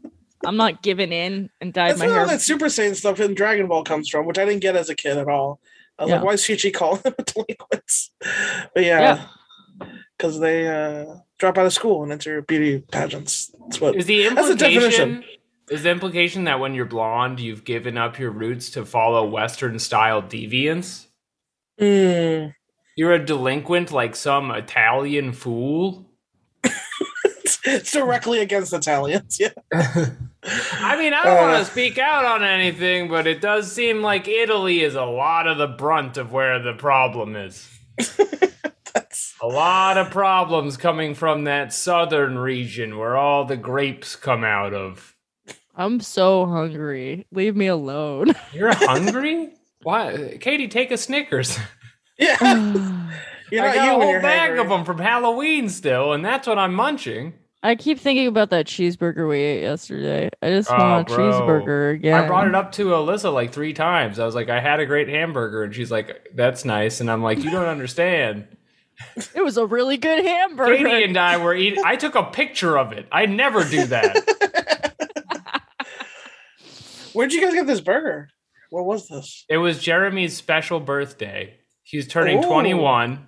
I'm 0.46 0.56
not 0.56 0.82
giving 0.82 1.12
in 1.12 1.50
and 1.60 1.72
dyed 1.74 1.90
That's 1.90 2.00
my 2.00 2.06
where 2.06 2.20
all 2.20 2.26
hair. 2.28 2.36
that 2.38 2.42
Super 2.42 2.66
Saiyan 2.66 2.94
stuff 2.96 3.20
in 3.20 3.34
Dragon 3.34 3.66
Ball 3.66 3.84
comes 3.84 4.08
from, 4.08 4.24
which 4.26 4.38
I 4.38 4.44
didn't 4.46 4.60
get 4.62 4.76
as 4.76 4.88
a 4.88 4.94
kid 4.94 5.18
at 5.18 5.28
all. 5.28 5.60
I 5.98 6.04
was 6.04 6.10
Yeah. 6.10 6.16
like, 6.16 6.24
why 6.24 6.32
is 6.32 6.46
Chi 6.46 6.56
Chi 6.56 6.70
calling 6.70 7.02
them 7.02 7.14
delinquents? 7.26 8.10
But 8.74 8.84
yeah, 8.84 9.26
because 10.16 10.40
they 10.40 10.66
uh, 10.68 11.16
drop 11.38 11.58
out 11.58 11.66
of 11.66 11.72
school 11.74 12.02
and 12.02 12.12
enter 12.12 12.40
beauty 12.42 12.78
pageants. 12.90 13.50
That's 13.60 13.80
what. 13.80 13.96
Is 13.96 14.06
the 14.06 14.28
That's 14.30 14.48
the 14.48 14.54
definition. 14.54 15.08
implication 15.10 15.24
is 15.68 15.82
the 15.82 15.90
implication 15.90 16.44
that 16.44 16.60
when 16.60 16.74
you're 16.74 16.84
blonde, 16.84 17.40
you've 17.40 17.64
given 17.64 17.98
up 17.98 18.18
your 18.20 18.30
roots 18.30 18.70
to 18.70 18.84
follow 18.86 19.26
Western 19.28 19.78
style 19.80 20.22
deviance? 20.22 21.05
Mm. 21.80 22.54
You're 22.96 23.12
a 23.12 23.24
delinquent 23.24 23.92
like 23.92 24.16
some 24.16 24.50
Italian 24.50 25.32
fool? 25.32 26.10
it's 27.68 27.92
directly 27.92 28.38
against 28.40 28.72
Italians. 28.72 29.38
Yeah. 29.40 29.50
I 29.72 30.96
mean, 30.96 31.12
I 31.12 31.24
don't 31.24 31.36
Uh. 31.38 31.42
want 31.52 31.64
to 31.66 31.70
speak 31.70 31.98
out 31.98 32.24
on 32.24 32.42
anything, 32.44 33.08
but 33.08 33.26
it 33.26 33.40
does 33.40 33.70
seem 33.70 34.02
like 34.02 34.28
Italy 34.28 34.82
is 34.82 34.94
a 34.94 35.04
lot 35.04 35.46
of 35.46 35.58
the 35.58 35.66
brunt 35.66 36.16
of 36.16 36.32
where 36.32 36.58
the 36.60 36.72
problem 36.74 37.34
is. 37.36 37.68
That's 38.94 39.34
A 39.42 39.46
lot 39.46 39.98
of 39.98 40.10
problems 40.10 40.76
coming 40.76 41.14
from 41.14 41.44
that 41.44 41.72
southern 41.72 42.38
region 42.38 42.96
where 42.98 43.16
all 43.16 43.44
the 43.44 43.56
grapes 43.56 44.16
come 44.16 44.42
out 44.44 44.72
of. 44.72 45.14
I'm 45.74 46.00
so 46.00 46.46
hungry. 46.46 47.26
Leave 47.32 47.54
me 47.56 47.66
alone. 47.66 48.32
You're 48.52 48.74
hungry? 48.74 49.50
Why, 49.86 50.36
Katie? 50.40 50.66
Take 50.66 50.90
a 50.90 50.96
Snickers. 50.96 51.56
yeah. 52.18 52.36
I 52.40 52.54
oh. 52.56 53.10
You're 53.52 53.62
I 53.62 53.66
not 53.68 53.74
got 53.76 53.84
you 53.84 53.90
a 53.90 54.04
whole 54.04 54.20
bag 54.20 54.50
hangry. 54.50 54.60
of 54.60 54.68
them 54.68 54.84
from 54.84 54.98
Halloween 54.98 55.68
still, 55.68 56.12
and 56.12 56.24
that's 56.24 56.48
what 56.48 56.58
I'm 56.58 56.74
munching. 56.74 57.34
I 57.62 57.76
keep 57.76 58.00
thinking 58.00 58.26
about 58.26 58.50
that 58.50 58.66
cheeseburger 58.66 59.28
we 59.28 59.38
ate 59.38 59.62
yesterday. 59.62 60.28
I 60.42 60.48
just 60.48 60.72
Oh, 60.72 60.76
want 60.76 61.08
a 61.08 61.14
bro. 61.14 61.30
cheeseburger 61.30 61.94
again. 61.94 62.14
I 62.14 62.26
brought 62.26 62.48
it 62.48 62.56
up 62.56 62.72
to 62.72 62.86
Alyssa 62.86 63.32
like 63.32 63.52
three 63.52 63.74
times. 63.74 64.18
I 64.18 64.26
was 64.26 64.34
like, 64.34 64.48
I 64.48 64.58
had 64.58 64.80
a 64.80 64.86
great 64.86 65.06
hamburger, 65.06 65.62
and 65.62 65.72
she's 65.72 65.92
like, 65.92 66.30
"That's 66.34 66.64
nice," 66.64 67.00
and 67.00 67.08
I'm 67.08 67.22
like, 67.22 67.44
"You 67.44 67.50
don't 67.50 67.68
understand." 67.68 68.48
It 69.36 69.44
was 69.44 69.56
a 69.56 69.66
really 69.66 69.98
good 69.98 70.24
hamburger. 70.24 70.78
Katie 70.78 71.04
and 71.04 71.16
I 71.16 71.36
were 71.36 71.54
eating. 71.54 71.84
I 71.86 71.94
took 71.94 72.16
a 72.16 72.24
picture 72.24 72.76
of 72.76 72.90
it. 72.90 73.06
I 73.12 73.26
never 73.26 73.62
do 73.62 73.86
that. 73.86 74.94
Where'd 77.12 77.32
you 77.32 77.40
guys 77.40 77.54
get 77.54 77.68
this 77.68 77.80
burger? 77.80 78.30
What 78.70 78.84
was 78.86 79.08
this? 79.08 79.44
it 79.48 79.58
was 79.58 79.78
Jeremy's 79.82 80.36
special 80.36 80.80
birthday. 80.80 81.58
He's 81.82 82.08
turning 82.08 82.44
Ooh. 82.44 82.48
21. 82.48 83.26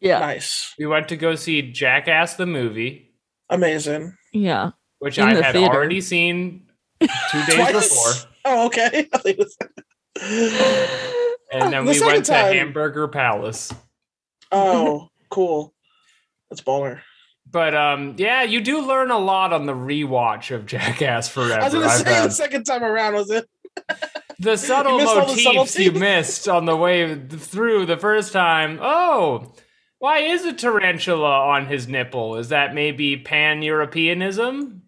yeah, 0.00 0.18
Nice. 0.20 0.74
We 0.78 0.86
went 0.86 1.08
to 1.08 1.16
go 1.16 1.34
see 1.34 1.72
Jackass 1.72 2.34
the 2.34 2.46
movie, 2.46 3.14
Amazing. 3.50 4.14
yeah. 4.32 4.70
which 4.98 5.18
In 5.18 5.24
I 5.24 5.34
the 5.34 5.42
had 5.42 5.52
theater. 5.54 5.74
already 5.74 6.00
seen 6.00 6.68
two 7.00 7.06
days 7.46 7.54
Twice? 7.54 7.72
before. 7.88 8.30
Oh, 8.46 8.66
okay. 8.66 9.08
I 9.12 9.18
think 9.18 9.38
it 9.38 9.46
was- 9.46 9.56
And 11.52 11.72
then 11.72 11.84
The 11.84 11.90
we 11.90 11.94
second 11.94 12.12
went 12.12 12.24
to 12.26 12.34
Hamburger 12.34 13.08
Palace. 13.08 13.72
oh, 14.52 15.08
cool. 15.30 15.74
That's 16.50 16.62
baller. 16.62 17.00
But 17.50 17.74
um, 17.74 18.14
yeah, 18.18 18.42
you 18.42 18.60
do 18.60 18.82
learn 18.86 19.10
a 19.10 19.18
lot 19.18 19.52
on 19.54 19.64
the 19.66 19.72
rewatch 19.74 20.54
of 20.54 20.66
Jackass 20.66 21.28
Forever. 21.28 21.60
I 21.60 21.64
was 21.64 21.72
gonna 21.74 21.88
say 21.90 22.04
the 22.04 22.30
second 22.30 22.64
time 22.64 22.84
around 22.84 23.14
was 23.14 23.30
it? 23.30 23.48
The 24.38 24.56
subtle 24.56 25.00
all 25.00 25.26
the 25.34 25.44
motifs 25.44 25.78
you 25.78 25.92
missed 25.92 26.48
on 26.48 26.64
the 26.64 26.76
way 26.76 27.14
through 27.28 27.86
the 27.86 27.96
first 27.96 28.32
time. 28.32 28.78
Oh, 28.80 29.52
why 29.98 30.18
is 30.20 30.44
a 30.44 30.52
tarantula 30.52 31.46
on 31.48 31.66
his 31.66 31.88
nipple? 31.88 32.36
Is 32.36 32.50
that 32.50 32.74
maybe 32.74 33.16
pan 33.16 33.62
Europeanism? 33.62 34.82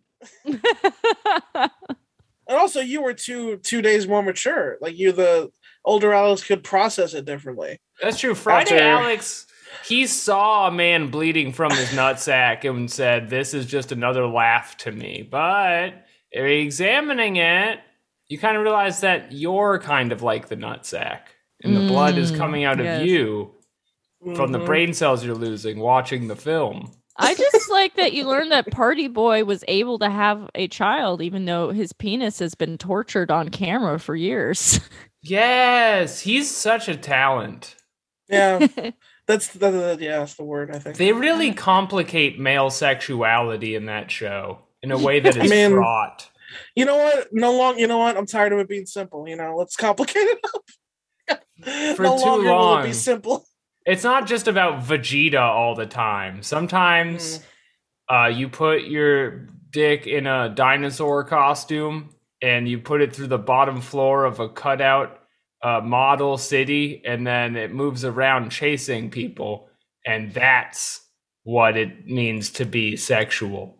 And 2.50 2.58
also, 2.58 2.80
you 2.80 3.00
were 3.00 3.14
two 3.14 3.58
two 3.58 3.80
days 3.80 4.08
more 4.08 4.24
mature. 4.24 4.76
Like 4.80 4.98
you, 4.98 5.12
the 5.12 5.52
older 5.84 6.12
Alex 6.12 6.42
could 6.42 6.64
process 6.64 7.14
it 7.14 7.24
differently. 7.24 7.78
That's 8.02 8.18
true. 8.18 8.34
Friday 8.34 8.74
After- 8.74 9.04
Alex, 9.04 9.46
he 9.86 10.08
saw 10.08 10.66
a 10.66 10.72
man 10.72 11.12
bleeding 11.12 11.52
from 11.52 11.70
his 11.70 11.90
nutsack 11.90 12.68
and 12.68 12.90
said, 12.90 13.30
This 13.30 13.54
is 13.54 13.66
just 13.66 13.92
another 13.92 14.26
laugh 14.26 14.76
to 14.78 14.90
me. 14.90 15.26
But 15.30 16.04
examining 16.32 17.36
it, 17.36 17.78
you 18.30 18.38
kind 18.38 18.56
of 18.56 18.62
realize 18.62 19.00
that 19.02 19.32
you're 19.32 19.78
kind 19.80 20.10
of 20.12 20.22
like 20.22 20.48
the 20.48 20.56
nutsack. 20.56 21.20
And 21.62 21.76
the 21.76 21.80
blood 21.88 22.16
is 22.16 22.32
Mm, 22.32 22.36
coming 22.38 22.64
out 22.64 22.78
yes. 22.78 23.02
of 23.02 23.06
you 23.06 23.52
from 24.34 24.52
the 24.52 24.58
Mhm. 24.60 24.64
brain 24.66 24.92
cells 24.94 25.22
you're 25.22 25.34
losing 25.34 25.78
watching 25.78 26.28
the 26.28 26.36
film. 26.36 26.92
I 27.18 27.34
just 27.34 27.68
like 27.70 27.96
that 27.96 28.14
you 28.14 28.24
learned 28.26 28.50
that 28.52 28.70
Party 28.70 29.08
Boy 29.08 29.44
was 29.44 29.62
able 29.68 29.98
to 29.98 30.08
have 30.08 30.48
a 30.54 30.68
child, 30.68 31.20
even 31.20 31.44
though 31.44 31.68
his 31.70 31.92
penis 31.92 32.38
has 32.38 32.54
been 32.54 32.78
tortured 32.78 33.30
on 33.30 33.50
camera 33.50 33.98
for 34.00 34.16
years. 34.16 34.80
Yes, 35.22 36.20
he's 36.20 36.50
such 36.50 36.88
a 36.88 36.96
talent. 36.96 37.76
Yeah, 38.30 38.66
that's 39.26 39.48
that, 39.48 39.70
that- 39.70 40.00
yeah, 40.00 40.20
that's 40.20 40.32
the 40.36 40.44
word. 40.44 40.70
I 40.74 40.78
think. 40.78 40.96
They 40.96 41.12
really 41.12 41.52
complicate 41.52 42.38
male 42.40 42.70
sexuality 42.70 43.74
in 43.74 43.84
that 43.84 44.10
show 44.10 44.60
in 44.82 44.90
a 44.90 44.96
way 44.98 45.20
that 45.20 45.36
is 45.36 45.52
I 45.52 45.54
mean, 45.54 45.72
fraught. 45.72 46.29
You 46.74 46.84
know 46.84 46.96
what? 46.96 47.28
No 47.32 47.52
long. 47.56 47.78
You 47.78 47.86
know 47.86 47.98
what? 47.98 48.16
I'm 48.16 48.26
tired 48.26 48.52
of 48.52 48.58
it 48.58 48.68
being 48.68 48.86
simple. 48.86 49.28
You 49.28 49.36
know, 49.36 49.56
let's 49.56 49.76
complicate 49.76 50.22
it 50.22 50.38
up. 50.54 51.40
For 51.96 52.02
no 52.02 52.16
too 52.18 52.24
longer 52.24 52.44
will 52.48 52.50
it 52.50 52.74
long. 52.74 52.86
be 52.86 52.92
simple. 52.92 53.44
It's 53.86 54.04
not 54.04 54.26
just 54.26 54.48
about 54.48 54.82
Vegeta 54.82 55.40
all 55.40 55.74
the 55.74 55.86
time. 55.86 56.42
Sometimes 56.42 57.40
uh, 58.10 58.26
you 58.26 58.48
put 58.48 58.84
your 58.84 59.46
dick 59.70 60.06
in 60.06 60.26
a 60.26 60.48
dinosaur 60.50 61.24
costume 61.24 62.10
and 62.42 62.68
you 62.68 62.78
put 62.78 63.00
it 63.00 63.14
through 63.14 63.28
the 63.28 63.38
bottom 63.38 63.80
floor 63.80 64.24
of 64.24 64.40
a 64.40 64.48
cutout 64.48 65.20
uh, 65.62 65.80
model 65.80 66.38
city, 66.38 67.02
and 67.04 67.26
then 67.26 67.54
it 67.54 67.70
moves 67.70 68.04
around 68.04 68.50
chasing 68.50 69.10
people, 69.10 69.68
and 70.06 70.32
that's 70.32 71.02
what 71.42 71.76
it 71.76 72.06
means 72.06 72.50
to 72.50 72.64
be 72.64 72.96
sexual. 72.96 73.76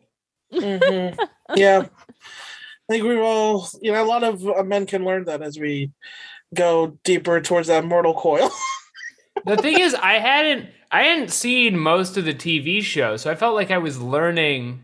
Mhm. 0.53 1.19
Yeah, 1.57 1.87
I 2.91 2.95
think 2.95 3.05
we've 3.05 3.21
all. 3.21 3.69
You 3.81 3.93
know, 3.93 4.03
a 4.03 4.05
lot 4.05 4.25
of 4.25 4.45
uh, 4.49 4.65
men 4.65 4.85
can 4.85 5.05
learn 5.05 5.25
that 5.27 5.43
as 5.43 5.57
we 5.59 5.93
go 6.55 6.99
deeper 7.05 7.41
towards 7.41 7.69
that 7.69 7.85
mortal 7.85 8.15
coil. 8.15 8.51
the 9.47 9.57
thing 9.57 9.79
is, 9.79 9.95
I 9.95 10.15
hadn't 10.15 10.69
I 10.91 11.05
hadn't 11.05 11.31
seen 11.31 11.79
most 11.79 12.17
of 12.17 12.25
the 12.25 12.35
TV 12.35 12.83
show, 12.83 13.17
so 13.17 13.31
I 13.31 13.37
felt 13.37 13.55
like 13.55 13.71
I 13.71 13.79
was 13.79 14.01
learning 14.01 14.83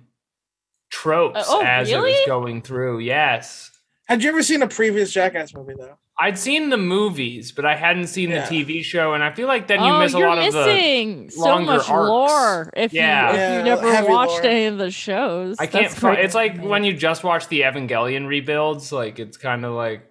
tropes 0.89 1.41
Uh, 1.41 1.45
oh, 1.49 1.63
as 1.65 1.91
it 1.91 1.99
was 1.99 2.27
going 2.29 2.63
through. 2.63 3.01
Yes. 3.01 3.73
Had 4.07 4.23
you 4.23 4.29
ever 4.29 4.45
seen 4.45 4.63
a 4.63 4.69
previous 4.69 5.13
Jackass 5.13 5.53
movie 5.53 5.75
though? 5.77 5.99
I'd 6.19 6.39
seen 6.39 6.71
the 6.71 6.79
movies, 6.79 7.53
but 7.53 7.67
I 7.67 7.77
hadn't 7.77 8.07
seen 8.07 8.31
Yeah. 8.31 8.49
the 8.49 8.65
TV 8.65 8.83
show, 8.83 9.13
and 9.13 9.23
I 9.23 9.33
feel 9.33 9.47
like 9.49 9.67
then 9.67 9.81
you 9.83 9.91
oh, 9.91 9.99
miss 9.99 10.15
a 10.15 10.19
you're 10.19 10.29
lot 10.29 10.39
of 10.39 10.53
the. 10.53 10.65
missing 10.67 11.29
so 11.31 11.41
longer 11.45 11.73
much 11.77 11.91
arcs. 11.91 12.09
lore 12.09 12.71
if 12.75 12.93
Yeah. 12.95 13.27
you 13.29 13.35
if 13.35 13.37
Yeah, 13.39 13.59
you 13.59 13.65
never 13.65 14.09
watched 14.11 14.33
lore. 14.43 14.45
any 14.47 14.65
of 14.65 14.79
the 14.79 14.91
shows. 14.91 15.57
I 15.59 15.67
can't. 15.67 15.95
That's 15.95 16.19
it's 16.25 16.35
like 16.35 16.59
when 16.63 16.85
you 16.85 16.95
just 16.95 17.23
watch 17.23 17.49
the 17.49 17.61
Evangelion 17.63 18.27
rebuilds. 18.29 18.93
Like 18.93 19.19
it's 19.19 19.37
kind 19.37 19.65
of 19.67 19.75
like, 19.75 20.07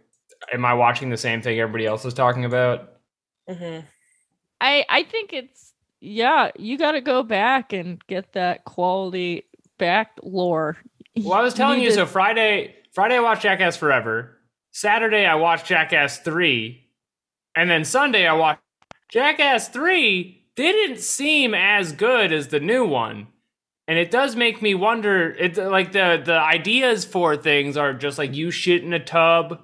am 0.53 0.63
I 0.63 0.75
watching 0.75 1.09
the 1.09 1.17
same 1.17 1.41
thing 1.41 1.59
everybody 1.59 1.87
else 1.87 2.05
is 2.05 2.13
talking 2.13 2.45
about? 2.45 2.89
hmm 3.49 3.79
I 4.61 4.85
I 4.87 5.03
think 5.03 5.33
it's 5.33 5.73
yeah. 6.01 6.51
You 6.55 6.77
got 6.77 6.91
to 6.91 7.01
go 7.01 7.23
back 7.23 7.73
and 7.73 7.99
get 8.05 8.33
that 8.33 8.63
quality 8.65 9.45
back 9.79 10.11
lore. 10.21 10.77
Well, 11.17 11.33
I 11.33 11.41
was 11.41 11.55
telling 11.55 11.79
need 11.79 11.85
you. 11.85 11.89
to- 11.89 11.95
So 11.95 12.05
Friday, 12.05 12.75
Friday 12.93 13.15
I 13.15 13.21
watched 13.21 13.41
Jackass 13.41 13.75
Forever. 13.75 14.34
Saturday 14.75 15.25
I 15.25 15.35
watched 15.35 15.67
Jackass 15.67 16.17
Three, 16.17 16.89
and 17.55 17.69
then 17.69 17.85
Sunday 17.85 18.27
I 18.27 18.33
watched 18.33 18.59
Jackass 19.09 19.69
Three. 19.69 20.43
Didn't 20.57 20.99
seem 20.99 21.53
as 21.53 21.93
good 21.93 22.33
as 22.33 22.49
the 22.49 22.59
new 22.59 22.85
one, 22.85 23.27
and 23.87 23.97
it 23.97 24.11
does 24.11 24.35
make 24.35 24.61
me 24.61 24.75
wonder. 24.75 25.29
It 25.29 25.55
like 25.55 25.93
the 25.93 26.21
the 26.23 26.37
ideas 26.37 27.05
for 27.05 27.37
things 27.37 27.77
are 27.77 27.93
just 27.93 28.17
like 28.17 28.35
you 28.35 28.51
shit 28.51 28.83
in 28.83 28.91
a 28.91 28.99
tub. 28.99 29.61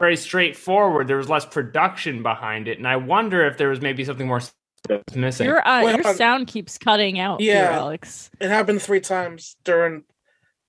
Very 0.00 0.16
straightforward. 0.16 1.06
There 1.06 1.16
was 1.16 1.28
less 1.28 1.46
production 1.46 2.24
behind 2.24 2.66
it, 2.66 2.78
and 2.78 2.88
I 2.88 2.96
wonder 2.96 3.46
if 3.46 3.56
there 3.56 3.68
was 3.68 3.80
maybe 3.80 4.04
something 4.04 4.26
more 4.26 4.40
that 4.88 5.04
was 5.06 5.16
missing. 5.16 5.46
Your 5.46 5.60
uh, 5.60 5.84
Well, 5.84 5.96
your 5.96 6.08
um, 6.08 6.16
sound 6.16 6.48
keeps 6.48 6.76
cutting 6.76 7.20
out. 7.20 7.40
Yeah, 7.40 7.70
yeah. 7.70 7.78
Alex. 7.78 8.30
It 8.40 8.48
happened 8.48 8.82
three 8.82 9.00
times 9.00 9.54
during 9.62 10.02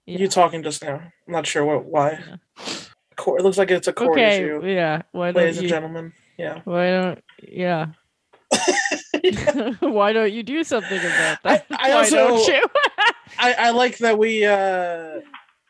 Yeah. 0.06 0.20
you 0.20 0.28
talking 0.28 0.62
just 0.62 0.84
now. 0.84 1.02
I'm 1.02 1.34
not 1.34 1.48
sure 1.48 1.66
what 1.66 1.86
why. 1.86 2.20
Yeah. 2.60 2.76
Core, 3.16 3.40
it 3.40 3.44
looks 3.44 3.58
like 3.58 3.72
it's 3.72 3.88
a 3.88 3.94
core 3.94 4.12
Okay, 4.12 4.36
issue, 4.44 4.66
yeah. 4.66 5.02
Why 5.12 5.32
don't 5.32 5.44
ladies 5.44 5.60
and 5.60 5.68
gentlemen. 5.68 6.14
Yeah. 6.38 6.62
Why 6.66 6.90
don't 6.92 7.24
yeah? 7.48 7.88
Why 9.80 10.14
don't 10.14 10.32
you 10.34 10.44
do 10.44 10.64
something 10.64 11.00
about 11.00 11.40
that? 11.44 11.66
I 11.72 11.90
Why 11.90 11.92
also- 11.94 12.16
don't 12.16 12.48
you? 12.48 12.66
I, 13.40 13.54
I 13.54 13.70
like 13.72 13.98
that 14.00 14.18
we 14.18 14.46
uh 14.46 15.20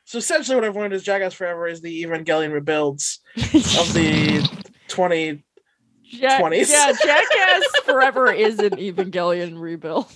so 0.04 0.18
essentially 0.20 0.56
what 0.56 0.66
I've 0.66 0.76
learned 0.76 0.94
is 0.94 1.04
Jackass 1.04 1.34
Forever 1.34 1.68
is 1.68 1.82
the 1.82 2.04
Evangelion 2.04 2.52
rebuilds 2.52 3.20
of 3.38 3.94
the 3.94 4.48
20 4.88 5.44
Ja- 6.04 6.40
20s. 6.40 6.70
Yeah, 6.70 6.92
Jackass 6.92 7.64
Forever 7.86 8.32
is 8.32 8.60
an 8.60 8.72
Evangelion 8.72 9.60
rebuild. 9.60 10.08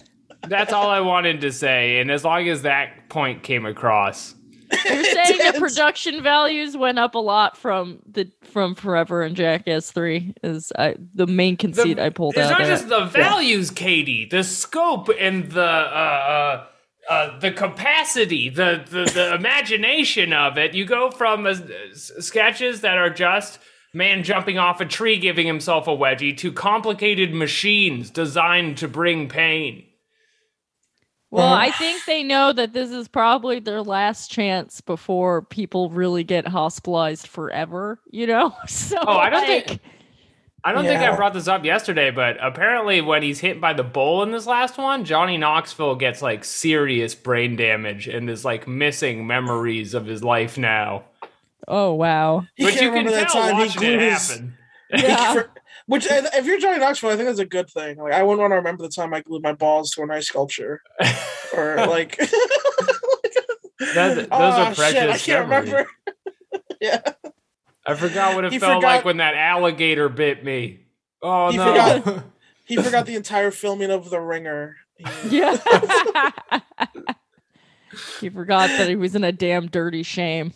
That's 0.48 0.72
all 0.74 0.90
I 0.90 1.00
wanted 1.00 1.42
to 1.42 1.52
say, 1.52 2.00
and 2.00 2.12
as 2.12 2.24
long 2.24 2.48
as 2.48 2.62
that 2.62 3.10
point 3.10 3.42
came 3.44 3.66
across, 3.66 4.36
You're 4.72 5.04
saying 5.04 5.54
the 5.54 5.60
production 5.60 6.22
values 6.22 6.78
went 6.78 7.00
up 7.00 7.16
a 7.16 7.20
lot 7.20 7.58
from 7.58 8.00
the 8.06 8.32
from 8.52 8.76
Forever 8.76 9.24
and 9.24 9.36
Jackass 9.36 9.92
Three 9.92 10.34
is 10.44 10.72
I, 10.78 10.96
the 11.14 11.28
main 11.28 11.58
conceit 11.58 12.00
I 12.00 12.10
pulled 12.10 12.36
it's 12.38 12.50
out. 12.50 12.52
It's 12.52 12.60
not 12.60 12.66
there. 12.68 12.76
just 12.76 12.90
the 12.90 13.06
values, 13.06 13.72
Katie, 13.72 14.26
the 14.26 14.44
scope 14.44 15.10
and 15.20 15.52
the 15.52 15.62
uh, 15.62 15.66
uh, 15.66 16.66
uh, 17.10 17.40
the 17.40 17.52
capacity, 17.52 18.50
the, 18.50 18.84
the 18.90 19.12
the 19.12 19.34
imagination 19.40 20.34
of 20.34 20.58
it. 20.58 20.74
You 20.74 20.86
go 20.86 21.10
from 21.12 21.46
uh, 21.46 21.56
s- 21.92 22.12
sketches 22.20 22.82
that 22.82 22.98
are 22.98 23.10
just 23.10 23.60
man 23.94 24.24
jumping 24.24 24.60
off 24.60 24.80
a 24.82 24.86
tree 24.86 25.18
giving 25.18 25.48
himself 25.48 25.88
a 25.88 25.92
wedgie 25.92 26.38
to 26.38 26.52
complicated 26.52 27.34
machines 27.34 28.12
designed 28.12 28.78
to 28.78 28.88
bring 28.88 29.28
pain. 29.28 29.86
Well. 31.32 31.54
I 31.54 31.70
think 31.72 32.02
they 32.06 32.24
know 32.24 32.52
that 32.54 32.74
this 32.74 32.90
is 32.90 33.08
probably 33.08 33.60
their 33.60 33.84
last 33.84 34.32
chance 34.32 34.82
before 34.82 35.44
people 35.44 35.90
really 35.92 36.24
get 36.24 36.48
hospitalized 36.48 37.28
forever, 37.28 38.00
you 38.10 38.26
know? 38.26 38.56
So 38.68 38.98
Oh, 39.00 39.18
I 39.18 39.30
don't 39.30 39.48
like, 39.48 39.68
think- 39.68 39.82
I 40.64 40.74
don't 40.74 40.84
think 40.86 41.00
I 41.00 41.16
brought 41.16 41.34
this 41.34 41.48
up 41.48 41.64
yesterday, 41.64 42.12
but 42.12 42.36
apparently 42.42 43.00
when 43.00 43.24
he's 43.24 43.40
hit 43.40 43.62
by 43.62 43.72
the 43.74 43.84
bull 43.84 44.24
in 44.24 44.32
this 44.32 44.46
last 44.46 44.78
one, 44.78 45.06
Johnny 45.06 45.38
Knoxville 45.38 45.96
gets 45.96 46.22
like 46.22 46.44
serious 46.44 47.16
brain 47.16 47.56
damage 47.56 48.08
and 48.10 48.30
is 48.30 48.44
like 48.44 48.68
missing 48.68 49.26
memories 49.26 49.94
of 49.94 50.06
his 50.06 50.22
life 50.24 50.58
now. 50.58 51.06
Oh 51.68 51.94
wow. 51.94 52.46
He 52.56 52.64
but 52.66 52.74
can't 52.74 52.82
you 52.82 52.90
can 52.90 52.98
remember 53.06 53.12
that 53.12 53.30
tell 53.30 53.42
time 53.44 53.56
he 53.56 53.62
watching 53.68 53.80
glued 53.80 54.02
it 54.02 54.12
his. 54.12 54.30
happen. 54.32 54.58
Yeah. 54.92 55.44
For- 55.90 55.94
which, 55.94 56.08
if 56.10 56.46
you're 56.46 56.60
Johnny 56.60 56.80
Knoxville, 56.80 57.10
I 57.10 57.16
think 57.16 57.28
that's 57.28 57.40
a 57.40 57.46
good 57.46 57.70
thing. 57.70 57.98
Like, 57.98 58.14
I 58.14 58.22
wouldn't 58.24 58.40
want 58.42 58.52
to 58.52 58.56
remember 58.58 58.84
the 58.84 58.90
time 58.90 59.14
I 59.14 59.22
glued 59.22 59.42
my 59.44 59.54
balls 59.54 59.92
to 59.92 60.04
an 60.04 60.12
ice 60.12 60.28
sculpture, 60.28 60.82
or 61.54 61.76
like. 61.78 62.20
That- 63.96 64.16
those 64.16 64.28
are 64.30 64.72
Oh, 64.72 64.74
precious 64.76 64.92
Shit, 64.92 65.10
I 65.10 65.18
can't 65.18 65.50
memories. 65.50 65.72
remember. 65.72 65.90
yeah, 66.82 67.00
I 67.86 67.96
forgot 67.96 68.36
what 68.36 68.44
it 68.46 68.52
He 68.52 68.60
felt 68.60 68.76
forgot- 68.76 68.88
like 68.98 69.06
when 69.06 69.18
that 69.18 69.36
alligator 69.36 70.10
bit 70.10 70.44
me. 70.44 70.82
Oh 71.22 71.50
He 71.50 71.58
no. 71.58 71.66
forgot- 72.02 72.26
he 72.66 72.76
forgot 72.76 73.06
the 73.06 73.16
entire 73.16 73.52
filming 73.52 73.90
of 73.90 74.10
The 74.10 74.20
Ringer. 74.20 74.76
He- 74.98 75.38
Yeah. 75.40 75.58
he 78.20 78.30
forgot 78.30 78.68
that 78.70 78.90
he 78.90 78.96
was 78.98 79.16
in 79.16 79.24
a 79.24 79.32
damn 79.32 79.68
dirty 79.68 80.04
shame. 80.04 80.52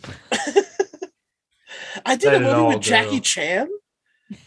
I 2.04 2.16
did 2.16 2.26
Let 2.26 2.36
a 2.36 2.40
movie 2.40 2.52
all 2.54 2.68
with 2.68 2.80
Jackie 2.80 3.16
go. 3.16 3.20
Chan. 3.20 3.68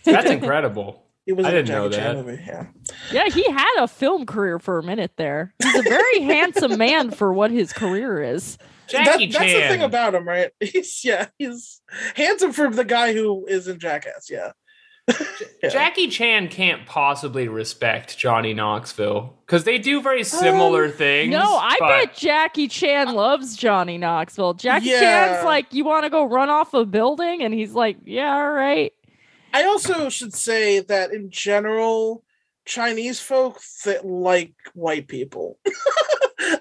That's 0.03 0.29
incredible. 0.29 1.03
He 1.25 1.33
was 1.33 1.45
I 1.45 1.49
in 1.49 1.55
a 1.55 1.63
didn't 1.63 1.75
know 1.75 1.89
Jackie 1.89 2.01
Chan 2.03 2.15
that. 2.15 2.25
movie. 2.25 2.43
Yeah. 2.47 2.65
Yeah, 3.11 3.29
he 3.33 3.43
had 3.51 3.75
a 3.83 3.87
film 3.87 4.25
career 4.25 4.59
for 4.59 4.79
a 4.79 4.83
minute 4.83 5.11
there. 5.17 5.53
He's 5.61 5.75
a 5.75 5.81
very 5.81 6.21
handsome 6.21 6.77
man 6.77 7.11
for 7.11 7.33
what 7.33 7.51
his 7.51 7.73
career 7.73 8.21
is. 8.23 8.57
Jackie 8.87 9.25
That- 9.27 9.39
that's 9.39 9.53
the 9.53 9.67
thing 9.67 9.81
about 9.83 10.15
him, 10.15 10.25
right? 10.25 10.51
He's 10.61 11.03
yeah, 11.03 11.27
he's 11.37 11.81
handsome 12.15 12.53
for 12.53 12.69
the 12.69 12.85
guy 12.85 13.11
who 13.13 13.45
is 13.45 13.67
in 13.67 13.79
Jackass. 13.79 14.29
Yeah. 14.29 14.51
Yeah. 15.63 15.69
Jackie 15.69 16.07
Chan 16.09 16.49
can't 16.49 16.85
possibly 16.85 17.47
respect 17.47 18.15
Johnny 18.17 18.53
Knoxville 18.53 19.33
because 19.45 19.63
they 19.63 19.79
do 19.79 20.01
very 20.01 20.23
similar 20.23 20.87
things. 20.89 21.33
Um, 21.33 21.41
No, 21.41 21.55
I 21.57 21.75
but- 21.79 21.87
bet 21.87 22.15
Jackie 22.15 22.67
Chan 22.67 23.13
loves 23.15 23.55
Johnny 23.57 23.97
Knoxville. 23.97 24.53
Jackie 24.53 24.87
Yeah. 24.89 24.99
Chan's 24.99 25.45
like, 25.45 25.73
you 25.73 25.83
want 25.83 26.03
to 26.03 26.09
go 26.11 26.25
run 26.25 26.49
off 26.49 26.73
a 26.75 26.85
building? 26.85 27.41
And 27.41 27.53
he's 27.53 27.71
like, 27.73 27.97
yeah, 28.05 28.35
all 28.35 28.51
right. 28.51 28.93
I 29.53 29.63
also 29.65 30.09
should 30.09 30.33
say 30.33 30.79
that 30.81 31.11
in 31.11 31.29
general, 31.31 32.23
Chinese 32.65 33.19
folk 33.19 33.59
that 33.85 34.05
like 34.05 34.53
white 34.73 35.07
people. 35.07 35.57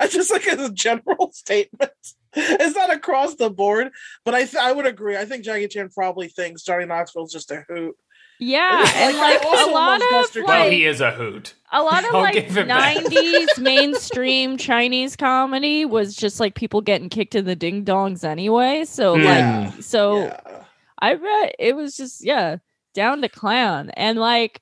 I 0.00 0.08
just 0.08 0.30
like 0.30 0.46
as 0.46 0.60
a 0.60 0.72
general 0.72 1.30
statement. 1.34 1.92
It's 2.38 2.76
not 2.76 2.92
across 2.94 3.34
the 3.36 3.48
board, 3.50 3.90
but 4.24 4.34
I 4.34 4.44
th- 4.44 4.56
I 4.62 4.72
would 4.72 4.86
agree. 4.86 5.16
I 5.16 5.24
think 5.24 5.42
Jackie 5.44 5.68
Chan 5.68 5.88
probably 5.94 6.28
thinks 6.28 6.62
Johnny 6.62 6.84
Knoxville's 6.84 7.32
just 7.32 7.50
a 7.50 7.64
hoot. 7.68 7.96
Yeah, 8.38 8.84
and 8.96 9.16
Like, 9.16 9.42
I 9.42 9.48
like 9.54 9.66
a 9.66 9.70
lot 9.70 10.02
of 10.02 10.10
Buster 10.10 10.44
well, 10.44 10.58
like 10.58 10.66
oh, 10.66 10.70
he 10.70 10.84
is 10.84 11.00
a 11.00 11.10
hoot. 11.12 11.54
a 11.72 11.82
lot 11.82 12.04
of 12.04 12.14
I'll 12.14 12.20
like 12.20 12.34
give 12.34 12.56
him 12.56 12.68
that. 12.68 12.96
90s 13.06 13.58
mainstream 13.62 14.58
Chinese 14.58 15.16
comedy 15.16 15.86
was 15.86 16.14
just 16.14 16.38
like 16.38 16.54
people 16.54 16.82
getting 16.82 17.08
kicked 17.08 17.34
in 17.34 17.46
the 17.46 17.56
ding 17.56 17.84
dongs 17.86 18.22
anyway. 18.24 18.84
So 18.84 19.16
Yeah. 19.16 19.70
like 19.74 19.82
so 19.82 20.24
yeah. 20.26 20.64
I 20.98 21.14
bet 21.14 21.54
it 21.58 21.74
was 21.74 21.96
just 21.96 22.22
yeah, 22.22 22.58
down 22.96 23.20
to 23.22 23.28
clown. 23.28 23.90
And 23.90 24.18
like 24.18 24.60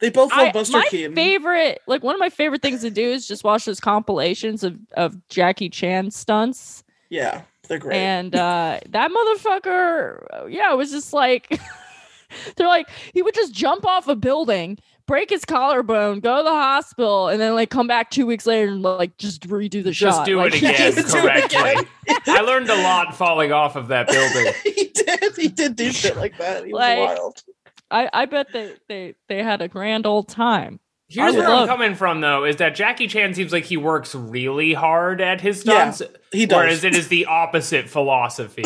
They 0.00 0.10
both 0.10 0.30
love 0.32 0.48
I, 0.48 0.52
Buster 0.52 0.78
my 0.78 0.86
Keaton. 0.90 1.14
favorite 1.14 1.80
like 1.86 2.02
one 2.02 2.14
of 2.16 2.18
my 2.18 2.30
favorite 2.30 2.62
things 2.62 2.80
to 2.80 2.90
do 2.90 3.02
is 3.08 3.28
just 3.28 3.44
watch 3.44 3.64
those 3.66 3.78
compilations 3.80 4.64
of 4.64 4.76
of 4.96 5.16
Jackie 5.28 5.68
Chan 5.70 6.10
stunts. 6.10 6.82
yeah, 7.10 7.42
they're 7.68 7.78
great. 7.78 7.96
And 7.96 8.34
uh 8.34 8.80
that 8.88 9.10
motherfucker, 9.12 10.50
yeah, 10.50 10.72
it 10.72 10.76
was 10.76 10.90
just 10.90 11.12
like 11.12 11.60
they're 12.56 12.66
like 12.66 12.88
he 13.14 13.22
would 13.22 13.34
just 13.34 13.52
jump 13.54 13.86
off 13.86 14.08
a 14.08 14.16
building, 14.16 14.78
break 15.06 15.30
his 15.30 15.44
collarbone, 15.44 16.20
go 16.20 16.38
to 16.38 16.42
the 16.42 16.50
hospital, 16.50 17.28
and 17.28 17.40
then 17.40 17.54
like 17.54 17.70
come 17.70 17.86
back 17.86 18.10
two 18.10 18.26
weeks 18.26 18.46
later 18.46 18.68
and 18.72 18.82
like 18.82 19.16
just 19.18 19.46
redo 19.48 19.82
the 19.82 19.90
Just 19.92 20.18
shot. 20.18 20.26
do 20.26 20.36
Like, 20.38 20.54
it 20.54 20.58
again 20.58 20.92
Just 20.94 21.12
do 21.12 21.20
it 21.26 21.44
again. 21.44 21.84
I 22.26 22.40
learned 22.42 22.70
a 22.70 22.82
lot 22.82 23.14
falling 23.16 23.52
off 23.52 23.76
of 23.76 23.88
that 23.88 24.06
building. 24.08 24.52
he 24.64 24.90
did. 24.94 25.36
He 25.36 25.48
did 25.48 25.76
do 25.76 25.90
shit 25.92 26.16
like 26.16 26.36
that. 26.38 26.64
He 26.66 26.72
was 26.72 26.80
wild. 26.80 27.42
I, 27.90 28.08
I 28.12 28.26
bet 28.26 28.52
they, 28.52 28.74
they 28.88 29.14
they 29.28 29.42
had 29.42 29.62
a 29.62 29.68
grand 29.68 30.06
old 30.06 30.28
time. 30.28 30.80
Here's 31.10 31.34
would 31.34 31.40
where 31.40 31.48
love- 31.48 31.62
I'm 31.62 31.68
coming 31.68 31.94
from, 31.94 32.20
though, 32.20 32.44
is 32.44 32.56
that 32.56 32.74
Jackie 32.74 33.06
Chan 33.08 33.32
seems 33.34 33.50
like 33.50 33.64
he 33.64 33.78
works 33.78 34.14
really 34.14 34.74
hard 34.74 35.22
at 35.22 35.40
his 35.40 35.64
Yeah, 35.64 35.90
stunts, 35.90 36.14
He 36.32 36.44
does. 36.44 36.56
whereas 36.56 36.84
it 36.84 36.94
is 36.94 37.08
the 37.08 37.24
opposite 37.30 37.88
philosophy 37.88 38.64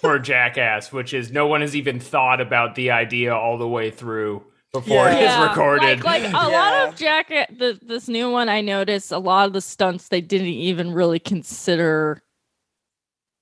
for 0.00 0.18
Jackass, 0.18 0.90
which 0.92 1.14
is 1.14 1.30
no 1.30 1.46
one 1.46 1.60
has 1.60 1.76
even 1.76 2.00
thought 2.00 2.40
about 2.40 2.74
the 2.74 2.90
idea 2.90 3.36
all 3.36 3.56
the 3.56 3.68
way 3.68 3.92
through 3.92 4.42
before 4.72 5.04
Yeah. 5.06 5.14
it 5.14 5.22
is 5.44 5.48
recorded. 5.48 6.02
Like, 6.02 6.22
like 6.24 6.30
a 6.30 6.32
Yeah. 6.32 6.46
lot 6.82 6.88
of 6.88 6.96
jacket 6.96 7.56
the 7.56 7.78
this 7.80 8.08
new 8.08 8.32
one 8.32 8.48
I 8.48 8.62
noticed 8.62 9.12
a 9.12 9.18
lot 9.18 9.46
of 9.46 9.52
the 9.52 9.60
stunts 9.60 10.08
they 10.08 10.20
didn't 10.20 10.48
even 10.48 10.92
really 10.92 11.20
consider 11.20 12.20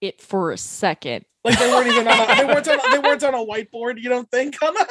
it 0.02 0.20
for 0.20 0.52
a 0.52 0.58
second. 0.58 1.24
Like 1.44 1.58
they 1.58 1.70
weren't 1.70 1.86
even 1.88 2.08
on 2.08 2.20
a, 2.30 2.36
they 2.36 2.44
weren't 2.46 2.68
on 2.68 2.78
a, 2.78 2.90
they 2.90 2.98
weren't 2.98 3.22
on 3.24 3.34
a 3.34 3.38
whiteboard. 3.44 4.00
You 4.02 4.08
don't 4.08 4.30
think? 4.30 4.56
On 4.62 4.74
a, 4.76 4.86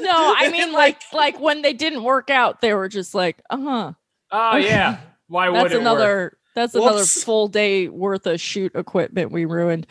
No, 0.00 0.34
I 0.36 0.48
mean 0.52 0.72
like 0.72 1.00
Like- 1.12 1.34
like 1.34 1.40
when 1.40 1.62
they 1.62 1.72
didn't 1.72 2.02
work 2.04 2.30
out, 2.30 2.60
they 2.60 2.72
were 2.74 2.88
just 2.88 3.14
like, 3.14 3.42
uh-huh. 3.50 3.92
oh 4.30 4.56
yeah, 4.56 4.98
why 5.28 5.48
would 5.48 5.62
That's 5.64 5.74
it 5.74 5.80
another 5.80 6.16
work? 6.16 6.38
that's 6.54 6.74
another 6.74 7.04
full 7.04 7.48
day 7.48 7.88
worth 7.88 8.26
of 8.26 8.40
shoot 8.40 8.72
equipment 8.74 9.30
we 9.32 9.44
ruined. 9.44 9.86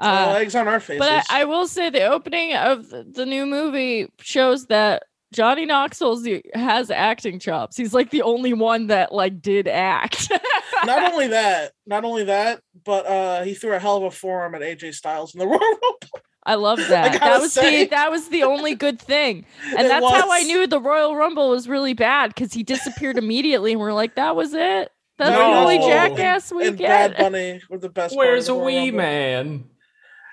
uh, 0.00 0.32
Uh, 0.32 0.34
eggs 0.38 0.54
on 0.54 0.66
our 0.68 0.80
faces. 0.80 0.98
but 0.98 1.24
I, 1.30 1.42
I 1.42 1.44
will 1.44 1.66
say 1.68 1.88
the 1.90 2.04
opening 2.04 2.54
of 2.54 2.90
the, 2.90 3.04
the 3.04 3.24
new 3.24 3.46
movie 3.46 4.08
shows 4.20 4.66
that 4.66 5.04
Johnny 5.32 5.64
Knoxville 5.64 6.22
has 6.52 6.90
acting 6.90 7.38
chops. 7.38 7.74
He's 7.78 7.94
like 7.94 8.10
the 8.10 8.20
only 8.20 8.52
one 8.52 8.88
that 8.88 9.12
like 9.12 9.40
did 9.40 9.66
act. 9.68 10.30
not 10.84 11.10
only 11.12 11.28
that, 11.28 11.72
not 11.86 12.04
only 12.04 12.24
that, 12.24 12.60
but 12.84 13.06
uh 13.06 13.42
he 13.42 13.54
threw 13.54 13.72
a 13.74 13.78
hell 13.78 13.96
of 13.98 14.02
a 14.04 14.10
forearm 14.10 14.54
at 14.54 14.62
AJ 14.62 14.94
Styles 14.94 15.34
in 15.34 15.38
the 15.40 15.46
Royal 15.48 15.58
Rumble. 15.60 15.98
I 16.44 16.54
love 16.56 16.78
that. 16.88 17.12
gotta 17.12 17.18
that 17.24 17.40
was 17.40 17.52
say- 17.52 17.84
the 17.84 17.90
that 17.90 18.10
was 18.10 18.28
the 18.28 18.42
only 18.42 18.74
good 18.74 19.00
thing, 19.00 19.44
and 19.64 19.80
It 19.86 19.88
that's 19.88 20.04
how 20.10 20.30
I 20.32 20.42
knew 20.42 20.66
the 20.66 20.80
Royal 20.80 21.14
Rumble 21.16 21.50
was 21.50 21.68
really 21.68 21.94
bad 21.94 22.34
because 22.34 22.52
he 22.52 22.62
disappeared 22.62 23.16
immediately, 23.18 23.72
and 23.72 23.80
we're 23.80 23.92
like, 23.92 24.14
that 24.16 24.34
was 24.36 24.52
it. 24.54 24.90
That's 25.18 25.36
the 25.36 25.42
only 25.44 25.78
jackass 25.78 26.50
we 26.50 26.66
and 26.68 26.76
get. 26.78 27.16
Bad 27.16 27.16
Bunny 27.32 27.60
were 27.70 27.78
the 27.78 27.88
best. 27.90 28.16
Where's 28.16 28.46
the 28.46 28.54
a 28.54 28.58
wee 28.58 28.90
Rumble. 28.90 28.96
man? 28.96 29.64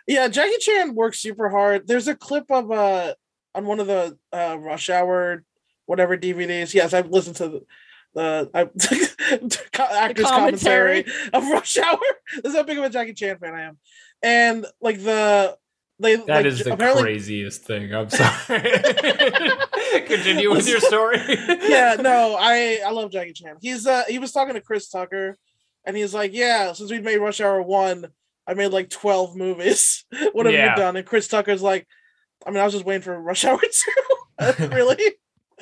Yeah, 0.08 0.28
Jackie 0.30 0.58
Chan 0.60 0.96
works 0.96 1.20
super 1.20 1.50
hard. 1.50 1.86
There's 1.86 2.08
a 2.08 2.16
clip 2.16 2.50
of 2.50 2.72
uh 2.72 3.14
on 3.54 3.66
one 3.66 3.80
of 3.80 3.86
the 3.88 4.18
uh 4.34 4.58
Rush 4.60 4.90
Hour 4.90 5.44
whatever 5.86 6.18
DVDs. 6.18 6.74
Yes, 6.74 6.94
I've 6.94 7.10
listened 7.10 7.36
to 7.38 7.64
the, 8.14 8.50
the 8.52 8.58
I, 9.80 10.04
actors 10.06 10.26
commentary. 10.26 11.04
commentary. 11.04 11.30
of 11.34 11.50
Rush 11.50 11.78
Hour. 11.78 12.00
This 12.36 12.46
is 12.52 12.56
how 12.56 12.64
big 12.64 12.78
of 12.78 12.84
a 12.84 12.90
Jackie 12.90 13.14
Chan 13.14 13.38
fan 13.40 13.54
I 13.56 13.62
am. 13.64 13.78
And 14.22 14.66
like 14.82 15.02
the 15.04 15.58
they 16.00 16.16
That 16.16 16.28
like, 16.28 16.46
is 16.46 16.64
the 16.64 16.74
apparently 16.74 17.04
craziest 17.04 17.64
thing. 17.64 17.94
I'm 17.94 18.10
sorry. 18.10 18.62
Continue 20.08 20.50
with 20.52 20.68
your 20.68 20.80
story. 20.80 21.18
yeah, 21.68 21.96
no, 22.00 22.36
I 22.40 22.82
I 22.86 22.92
love 22.92 23.12
Jackie 23.12 23.34
Chan. 23.34 23.58
He's 23.62 23.86
uh 23.88 24.04
he 24.08 24.20
was 24.20 24.32
talking 24.32 24.54
to 24.56 24.62
Chris 24.62 24.90
Tucker, 24.90 25.38
and 25.86 25.96
he's 25.98 26.14
like, 26.14 26.34
yeah, 26.34 26.74
since 26.74 26.92
we 26.92 27.00
made 27.00 27.18
Rush 27.18 27.42
Hour 27.42 27.62
one, 27.62 28.08
I 28.48 28.54
made 28.54 28.68
like 28.72 28.90
twelve 28.90 29.36
movies. 29.36 30.06
what 30.34 30.46
have 30.46 30.54
Yeah. 30.54 30.72
you 30.72 30.76
done? 30.78 30.96
And 30.96 31.06
Chris 31.06 31.28
Tucker's 31.28 31.62
like, 31.62 31.88
I 32.46 32.52
mean, 32.52 32.60
I 32.60 32.64
was 32.66 32.74
just 32.74 32.86
waiting 32.86 33.02
for 33.02 33.20
Rush 33.22 33.44
Hour 33.46 33.60
two. 33.60 34.68
really? 34.70 34.98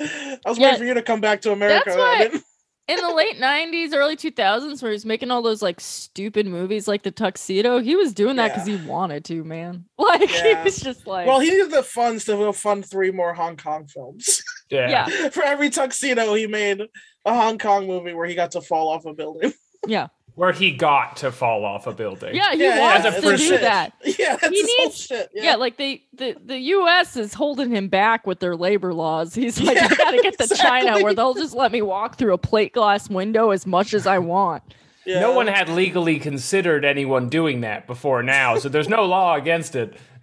I 0.00 0.38
was 0.46 0.58
Yeah, 0.58 0.66
waiting 0.66 0.78
for 0.80 0.84
you 0.86 0.94
to 0.94 1.02
come 1.02 1.20
back 1.20 1.40
to 1.42 1.52
America. 1.52 1.82
that's 1.86 1.96
why- 2.34 2.40
In 2.88 2.96
the 3.02 3.12
late 3.12 3.36
'90s, 3.36 3.92
early 3.92 4.16
2000s, 4.16 4.82
where 4.82 4.92
he's 4.92 5.04
making 5.04 5.30
all 5.30 5.42
those 5.42 5.60
like 5.60 5.78
stupid 5.78 6.46
movies 6.46 6.88
like 6.88 7.02
The 7.02 7.10
Tuxedo, 7.10 7.80
he 7.80 7.96
was 7.96 8.14
doing 8.14 8.36
that 8.36 8.46
Yeah. 8.46 8.64
because 8.64 8.66
he 8.66 8.88
wanted 8.88 9.26
to, 9.26 9.44
man. 9.44 9.84
Like 9.98 10.32
Yeah. 10.32 10.56
he 10.58 10.64
was 10.64 10.80
just 10.80 11.06
like, 11.06 11.26
Well, 11.26 11.38
he 11.40 11.50
needed 11.50 11.70
the 11.70 11.82
funds 11.82 12.24
to 12.24 12.32
go 12.32 12.50
fund 12.52 12.88
three 12.90 13.10
more 13.10 13.34
Hong 13.34 13.58
Kong 13.58 13.86
films. 13.88 14.42
Yeah. 14.70 14.88
Yeah. 15.08 15.28
For 15.28 15.42
every 15.42 15.68
tuxedo, 15.68 16.32
he 16.32 16.46
made 16.46 16.80
a 17.26 17.34
Hong 17.34 17.58
Kong 17.58 17.86
movie 17.86 18.14
where 18.14 18.26
he 18.26 18.34
got 18.34 18.52
to 18.52 18.62
fall 18.62 18.88
off 18.88 19.04
a 19.04 19.12
building. 19.12 19.52
Yeah. 19.86 20.06
Where 20.38 20.52
he 20.52 20.70
got 20.70 21.16
to 21.18 21.32
fall 21.32 21.64
off 21.64 21.86
a 21.88 21.92
building. 21.92 22.34
Yeah, 22.34 22.52
he 22.52 22.62
Yeah, 22.62 22.76
yeah, 22.76 22.80
wants 22.80 23.06
as 23.06 23.16
a 23.16 23.20
to 23.22 23.36
do 23.36 23.36
shit. 23.38 23.60
that. 23.62 23.92
yeah, 24.18 24.36
that's 24.36 24.48
He 24.56 24.62
needs- 24.62 24.96
shit. 25.00 25.30
Yeah. 25.34 25.42
Yeah, 25.42 25.54
like 25.56 25.76
they 25.78 26.04
the, 26.14 26.36
the 26.44 26.58
US 26.58 27.16
is 27.16 27.34
holding 27.34 27.70
him 27.70 27.88
back 27.88 28.24
with 28.26 28.38
their 28.38 28.54
labor 28.54 28.94
laws. 28.94 29.34
He's 29.34 29.60
like, 29.60 29.76
Yeah, 29.76 29.88
I 29.90 29.94
gotta 29.96 30.22
get 30.22 30.38
to 30.38 30.54
China 30.54 31.02
where 31.02 31.12
they'll 31.12 31.34
just 31.34 31.54
let 31.56 31.72
me 31.72 31.82
walk 31.82 32.18
through 32.18 32.34
a 32.34 32.38
plate 32.38 32.72
glass 32.72 33.10
window 33.10 33.50
as 33.50 33.66
much 33.66 33.92
as 33.94 34.06
I 34.06 34.18
want. 34.20 34.62
yeah. 35.04 35.18
No 35.20 35.32
one 35.32 35.48
had 35.48 35.68
legally 35.68 36.20
considered 36.20 36.84
anyone 36.84 37.28
doing 37.28 37.62
that 37.62 37.86
before 37.88 38.22
now, 38.22 38.56
so 38.58 38.68
there's 38.68 38.88
no 38.88 39.04
law 39.06 39.34
against 39.34 39.74
it. 39.74 39.96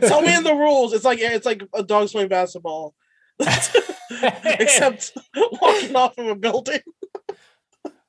Tell 0.00 0.22
me 0.22 0.34
in 0.34 0.42
the 0.44 0.54
rules. 0.56 0.92
It's 0.94 1.04
like 1.04 1.18
it's 1.20 1.44
like 1.46 1.62
a 1.74 1.82
dog 1.82 2.08
playing 2.10 2.28
basketball, 2.28 2.94
except 4.44 5.12
walking 5.60 5.96
off 5.96 6.16
of 6.18 6.26
a 6.28 6.34
building. 6.34 6.80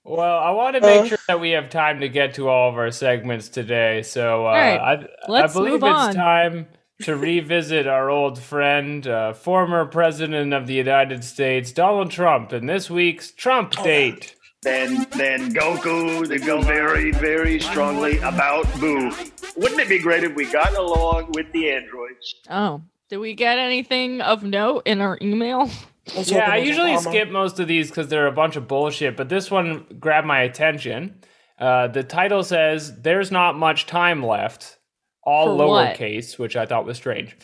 Well, 0.03 0.39
I 0.39 0.51
want 0.51 0.75
to 0.75 0.81
make 0.81 1.01
Uh. 1.01 1.05
sure 1.07 1.17
that 1.27 1.39
we 1.39 1.51
have 1.51 1.69
time 1.69 1.99
to 1.99 2.09
get 2.09 2.33
to 2.35 2.49
all 2.49 2.69
of 2.69 2.75
our 2.77 2.91
segments 2.91 3.49
today. 3.49 4.01
So 4.01 4.47
uh, 4.47 4.51
right, 4.51 5.07
I, 5.29 5.41
I 5.43 5.47
believe 5.47 5.75
it's 5.83 6.15
time 6.15 6.67
to 7.03 7.15
revisit 7.15 7.87
our 7.87 8.09
old 8.09 8.39
friend, 8.39 9.05
uh, 9.07 9.33
former 9.33 9.85
president 9.85 10.53
of 10.53 10.67
the 10.67 10.73
United 10.73 11.23
States, 11.23 11.71
Donald 11.71 12.11
Trump, 12.11 12.51
in 12.53 12.65
this 12.65 12.89
week's 12.89 13.31
Trump 13.31 13.71
date. 13.83 14.35
Then, 14.63 15.07
then 15.17 15.51
Goku, 15.53 16.27
they 16.27 16.37
feel 16.37 16.61
very, 16.61 17.11
very 17.11 17.59
strongly 17.59 18.19
about 18.19 18.71
Boo. 18.79 19.11
Wouldn't 19.57 19.79
it 19.81 19.89
be 19.89 19.97
great 19.97 20.23
if 20.23 20.35
we 20.35 20.45
got 20.51 20.75
along 20.75 21.31
with 21.33 21.51
the 21.51 21.71
androids? 21.71 22.35
Oh. 22.49 22.81
Did 23.09 23.17
we 23.17 23.33
get 23.33 23.57
anything 23.57 24.21
of 24.21 24.43
note 24.43 24.83
in 24.85 25.01
our 25.01 25.17
email? 25.21 25.69
Let's 26.15 26.31
Yeah, 26.31 26.49
I 26.51 26.57
usually 26.57 26.91
Obama. 26.91 27.09
skip 27.09 27.29
most 27.29 27.59
of 27.59 27.67
these 27.67 27.89
because 27.89 28.07
they're 28.07 28.27
a 28.27 28.31
bunch 28.31 28.55
of 28.55 28.67
bullshit, 28.67 29.15
but 29.15 29.29
this 29.29 29.51
one 29.51 29.85
grabbed 29.99 30.27
my 30.27 30.41
attention. 30.41 31.21
Uh, 31.59 31.87
the 31.87 32.03
title 32.03 32.43
says, 32.43 33.01
There's 33.01 33.31
not 33.31 33.55
much 33.55 33.85
time 33.85 34.23
left, 34.25 34.77
all 35.23 35.57
For 35.57 35.67
what? 35.67 35.95
lowercase, 35.97 36.39
which 36.39 36.55
I 36.55 36.65
thought 36.65 36.85
was 36.85 36.97
strange. 36.97 37.37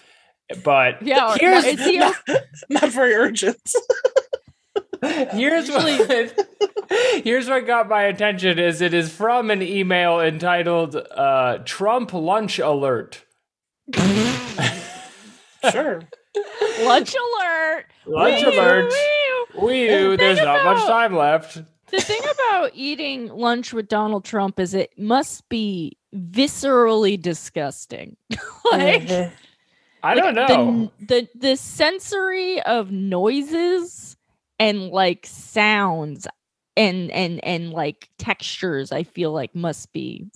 But 0.63 1.01
Yeah, 1.05 1.33
or- 1.33 1.37
here's, 1.39 1.63
is 1.65 1.85
he 1.85 1.97
Not 2.69 2.89
very 2.91 3.13
urgent. 3.13 3.57
here's 5.03 5.69
what 5.69 6.33
here's 7.23 7.47
what 7.47 7.67
got 7.67 7.87
my 7.87 8.03
attention 8.03 8.57
is 8.57 8.81
it 8.81 8.93
is 8.95 9.11
from 9.13 9.51
an 9.51 9.61
email 9.61 10.19
entitled 10.19 10.95
uh, 10.95 11.59
Trump 11.65 12.11
lunch 12.13 12.57
alert. 12.57 13.23
sure. 15.71 16.01
lunch 16.85 17.15
alert? 17.15 17.85
Lunch 18.05 18.45
Wee, 18.45 18.55
alert. 18.57 18.93
wee. 19.55 19.61
We 19.61 19.87
knew 19.87 20.17
there's 20.17 20.37
not 20.39 20.63
much 20.65 20.85
time 20.85 21.15
left. 21.15 21.61
The 21.89 22.01
thing 22.01 22.21
about 22.21 22.71
eating 22.73 23.27
lunch 23.29 23.73
with 23.73 23.87
Donald 23.87 24.25
Trump 24.25 24.59
is 24.59 24.73
it 24.73 24.91
must 24.99 25.47
be 25.49 25.97
viscerally 26.13 27.19
disgusting. 27.21 28.17
like 28.71 29.03
Mhm. 29.03 29.31
I 30.03 30.13
like, 30.13 30.23
don't 30.23 30.35
know. 30.35 30.91
The, 30.99 31.05
the 31.05 31.27
the 31.49 31.55
sensory 31.57 32.61
of 32.61 32.91
noises 32.91 34.15
and 34.59 34.89
like 34.89 35.25
sounds 35.25 36.27
and 36.75 37.09
and 37.11 37.43
and 37.43 37.71
like 37.71 38.09
textures 38.19 38.91
I 38.91 39.03
feel 39.03 39.31
like 39.31 39.55
must 39.55 39.91
be 39.93 40.27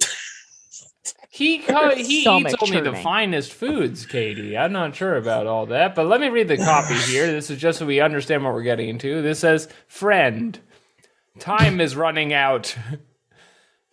He 1.33 1.59
co- 1.59 1.95
he 1.95 2.23
eats 2.41 2.55
only 2.61 2.81
the 2.81 2.91
finest 3.03 3.53
foods, 3.53 4.05
Katie. 4.05 4.57
I'm 4.57 4.73
not 4.73 4.93
sure 4.93 5.15
about 5.15 5.47
all 5.47 5.65
that, 5.67 5.95
but 5.95 6.05
let 6.05 6.19
me 6.19 6.27
read 6.27 6.49
the 6.49 6.57
copy 6.57 6.93
here. 7.09 7.25
This 7.31 7.49
is 7.49 7.57
just 7.57 7.79
so 7.79 7.85
we 7.85 8.01
understand 8.01 8.43
what 8.43 8.53
we're 8.53 8.63
getting 8.63 8.89
into. 8.89 9.21
This 9.21 9.39
says, 9.39 9.69
"Friend, 9.87 10.59
time 11.39 11.79
is 11.79 11.95
running 11.95 12.33
out. 12.33 12.75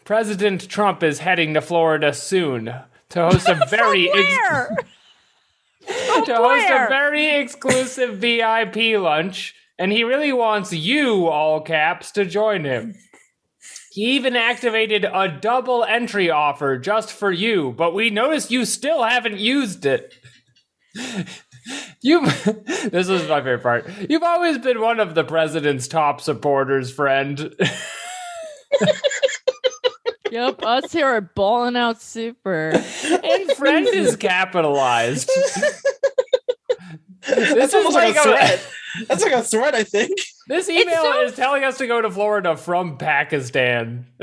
President 0.04 0.68
Trump 0.68 1.04
is 1.04 1.20
heading 1.20 1.54
to 1.54 1.60
Florida 1.60 2.12
soon 2.12 2.74
to 3.10 3.22
host 3.30 3.48
a 3.48 3.54
very 3.68 4.10
ex- 4.10 4.74
to 5.86 6.34
host 6.34 6.66
a 6.68 6.86
very 6.88 7.36
exclusive 7.36 8.16
VIP 8.18 8.98
lunch, 9.00 9.54
and 9.78 9.92
he 9.92 10.02
really 10.02 10.32
wants 10.32 10.72
you, 10.72 11.28
all 11.28 11.60
caps, 11.60 12.10
to 12.12 12.24
join 12.24 12.64
him. 12.64 12.96
He 13.90 14.16
even 14.16 14.36
activated 14.36 15.04
a 15.04 15.28
double 15.28 15.82
entry 15.84 16.30
offer 16.30 16.78
just 16.78 17.10
for 17.12 17.30
you, 17.32 17.72
but 17.76 17.94
we 17.94 18.10
noticed 18.10 18.50
you 18.50 18.64
still 18.64 19.02
haven't 19.02 19.38
used 19.38 19.86
it. 19.86 20.14
You 22.00 22.26
This 22.90 23.08
is 23.08 23.28
my 23.28 23.40
favorite 23.40 23.62
part. 23.62 23.88
You've 24.08 24.22
always 24.22 24.58
been 24.58 24.80
one 24.80 25.00
of 25.00 25.14
the 25.14 25.24
president's 25.24 25.88
top 25.88 26.20
supporters, 26.20 26.90
friend. 26.92 27.54
Yep, 30.30 30.62
us 30.62 30.92
here 30.92 31.06
are 31.06 31.22
balling 31.22 31.74
out 31.74 32.02
super. 32.02 32.72
and 32.74 33.50
friend 33.52 33.88
is 33.88 34.14
capitalized. 34.16 35.30
That's 37.26 37.54
this 37.54 37.68
is 37.68 37.74
almost 37.74 37.94
like, 37.94 38.14
like 38.14 38.26
a 38.26 38.28
a- 38.28 38.32
threat. 38.34 38.66
That's 39.06 39.22
like 39.22 39.32
a 39.32 39.42
threat, 39.42 39.74
I 39.74 39.84
think. 39.84 40.18
This 40.46 40.68
email 40.68 41.02
so- 41.02 41.22
is 41.22 41.34
telling 41.34 41.64
us 41.64 41.78
to 41.78 41.86
go 41.86 42.00
to 42.00 42.10
Florida 42.10 42.56
from 42.56 42.96
Pakistan. 42.98 44.06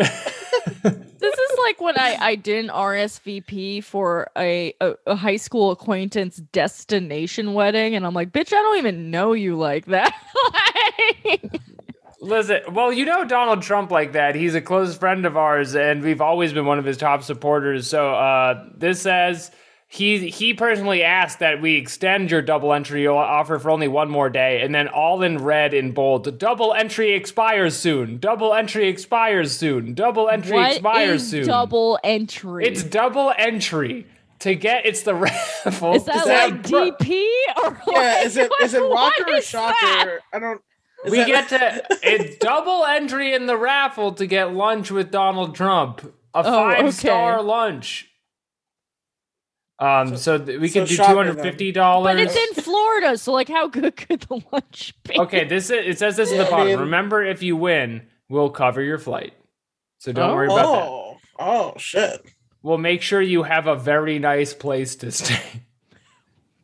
This 1.26 1.34
is 1.34 1.58
like 1.60 1.82
when 1.82 1.98
I, 1.98 2.18
I 2.20 2.36
didn't 2.36 2.70
RSVP 2.72 3.84
for 3.84 4.30
a, 4.38 4.76
a, 4.80 4.94
a 5.08 5.16
high 5.16 5.38
school 5.38 5.72
acquaintance 5.72 6.38
destination 6.38 7.54
wedding, 7.54 7.96
and 7.96 8.06
I'm 8.06 8.14
like, 8.14 8.32
bitch, 8.32 8.54
I 8.54 8.62
don't 8.62 8.78
even 8.78 9.10
know 9.10 9.34
you 9.34 9.56
like 9.56 9.86
that. 9.88 10.14
Like- 11.26 11.62
Listen, 12.22 12.62
well, 12.74 12.92
you 12.92 13.06
know 13.06 13.24
Donald 13.26 13.62
Trump 13.62 13.92
like 13.92 14.14
that. 14.14 14.36
He's 14.36 14.56
a 14.56 14.62
close 14.62 14.96
friend 14.98 15.26
of 15.26 15.38
ours, 15.38 15.76
and 15.76 16.02
we've 16.04 16.22
always 16.22 16.54
been 16.54 16.66
one 16.66 16.80
of 16.80 16.86
his 16.86 16.98
top 16.98 17.24
supporters. 17.24 17.88
So 17.88 18.14
uh, 18.14 18.66
this 18.76 19.02
says 19.02 19.52
he 19.96 20.30
he 20.30 20.54
personally 20.54 21.04
asked 21.04 21.40
that 21.40 21.62
we 21.62 21.76
extend 21.76 22.30
your 22.30 22.42
double 22.42 22.74
entry 22.74 23.08
offer 23.08 23.58
for 23.60 23.70
only 23.70 23.88
one 23.88 24.10
more 24.10 24.30
day, 24.30 24.62
and 24.62 24.76
then 24.76 24.88
all 24.90 25.22
in 25.24 25.38
red 25.38 25.74
in 25.74 25.92
bold: 25.94 26.38
double 26.38 26.74
entry 26.74 27.14
expires 27.14 27.78
soon. 27.78 28.18
Double 28.18 28.54
entry 28.54 28.88
expires 28.90 29.56
soon. 29.56 29.94
Double 29.94 30.30
entry 30.30 30.58
what 30.58 30.72
expires 30.74 31.24
is 31.24 31.30
soon. 31.30 31.48
double 31.48 31.98
entry? 32.04 32.66
It's 32.66 32.84
double 32.84 33.34
entry 33.38 34.06
to 34.40 34.54
get. 34.56 34.86
It's 34.86 35.04
the 35.04 35.16
raffle. 35.66 35.94
is 35.94 36.04
that 36.06 36.26
like 36.28 36.54
have 36.54 36.62
DP 36.98 37.24
or 37.64 37.82
Yeah, 37.88 37.98
like, 38.18 38.26
is 38.26 38.38
it 38.38 38.52
is 38.62 38.74
it 38.74 38.82
what 38.90 39.18
rocker 39.18 39.32
or 39.32 39.36
is 39.38 39.52
that? 39.54 39.76
shocker? 39.82 40.22
I 40.34 40.40
don't. 40.40 40.62
is 41.06 41.12
we 41.12 41.20
that- 41.20 41.28
get 41.28 41.50
to 41.50 41.84
it's 42.04 42.38
double 42.38 42.84
entry 42.86 43.34
in 43.34 43.46
the 43.46 43.56
raffle 43.58 44.12
to 44.14 44.28
get 44.28 44.54
lunch 44.54 44.92
with 44.92 45.10
Donald 45.12 45.56
Trump. 45.56 46.04
A 46.34 46.40
Oh, 46.40 46.44
five 46.44 46.94
star 46.94 47.38
okay. 47.40 47.46
lunch. 47.48 48.10
Um, 49.78 50.16
so, 50.16 50.38
th- 50.38 50.60
we 50.60 50.70
so 50.70 50.80
could 50.82 50.88
do 50.88 50.96
two 50.96 50.96
shocker 50.96 51.16
hundred 51.16 51.42
fifty 51.42 51.72
dollars. 51.74 52.16
But 52.16 52.20
it's 52.22 52.36
in 52.58 52.64
Florida, 52.64 53.18
so 53.18 53.34
like, 53.34 53.50
how 53.50 53.68
good 53.68 53.96
could 53.98 54.22
the 54.22 54.42
lunch 54.52 54.94
be? 55.04 55.20
okay, 55.20 55.44
this 55.46 55.66
is, 55.70 55.86
it 55.86 56.00
says 56.00 56.16
this 56.16 56.32
in 56.32 56.38
the 56.38 56.48
I 56.48 56.50
bottom. 56.50 56.68
mean- 56.68 56.80
Remember, 56.80 57.24
if 57.24 57.44
you 57.44 57.58
win, 57.58 58.04
we'll 58.30 58.50
cover 58.50 58.82
your 58.82 58.98
flight. 58.98 59.34
So 60.00 60.12
don't 60.14 60.34
worry 60.36 60.48
about 60.48 60.56
that. 60.58 60.88
Oh, 60.88 61.18
oh 61.40 61.74
shit! 61.78 62.22
We'll 62.64 62.78
make 62.78 63.02
sure 63.02 63.22
you 63.22 63.44
have 63.44 63.68
a 63.68 63.76
very 63.76 64.18
nice 64.20 64.54
place 64.54 64.96
to 64.98 65.12
stay. 65.12 65.42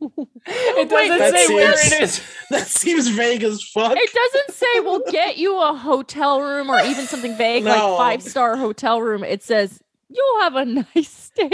it 0.00 0.88
doesn't 0.88 1.18
that 1.18 1.32
say 1.34 1.54
where 1.54 1.76
seems- 1.76 1.92
it 1.92 2.02
is. 2.02 2.20
That 2.50 2.66
seems 2.66 3.08
vague 3.08 3.42
as 3.44 3.62
fuck. 3.62 3.96
It 3.96 4.12
doesn't 4.12 4.54
say 4.54 4.80
we'll 4.80 5.10
get 5.10 5.38
you 5.38 5.58
a 5.58 5.74
hotel 5.74 6.42
room 6.42 6.68
or 6.70 6.78
even 6.80 7.06
something 7.06 7.34
vague 7.38 7.64
No. 7.64 7.94
like 7.94 8.20
five 8.20 8.22
star 8.30 8.56
hotel 8.58 9.00
room. 9.00 9.24
It 9.24 9.42
says 9.42 9.80
you'll 10.10 10.40
have 10.42 10.56
a 10.56 10.64
nice 10.66 11.21
stay. 11.34 11.50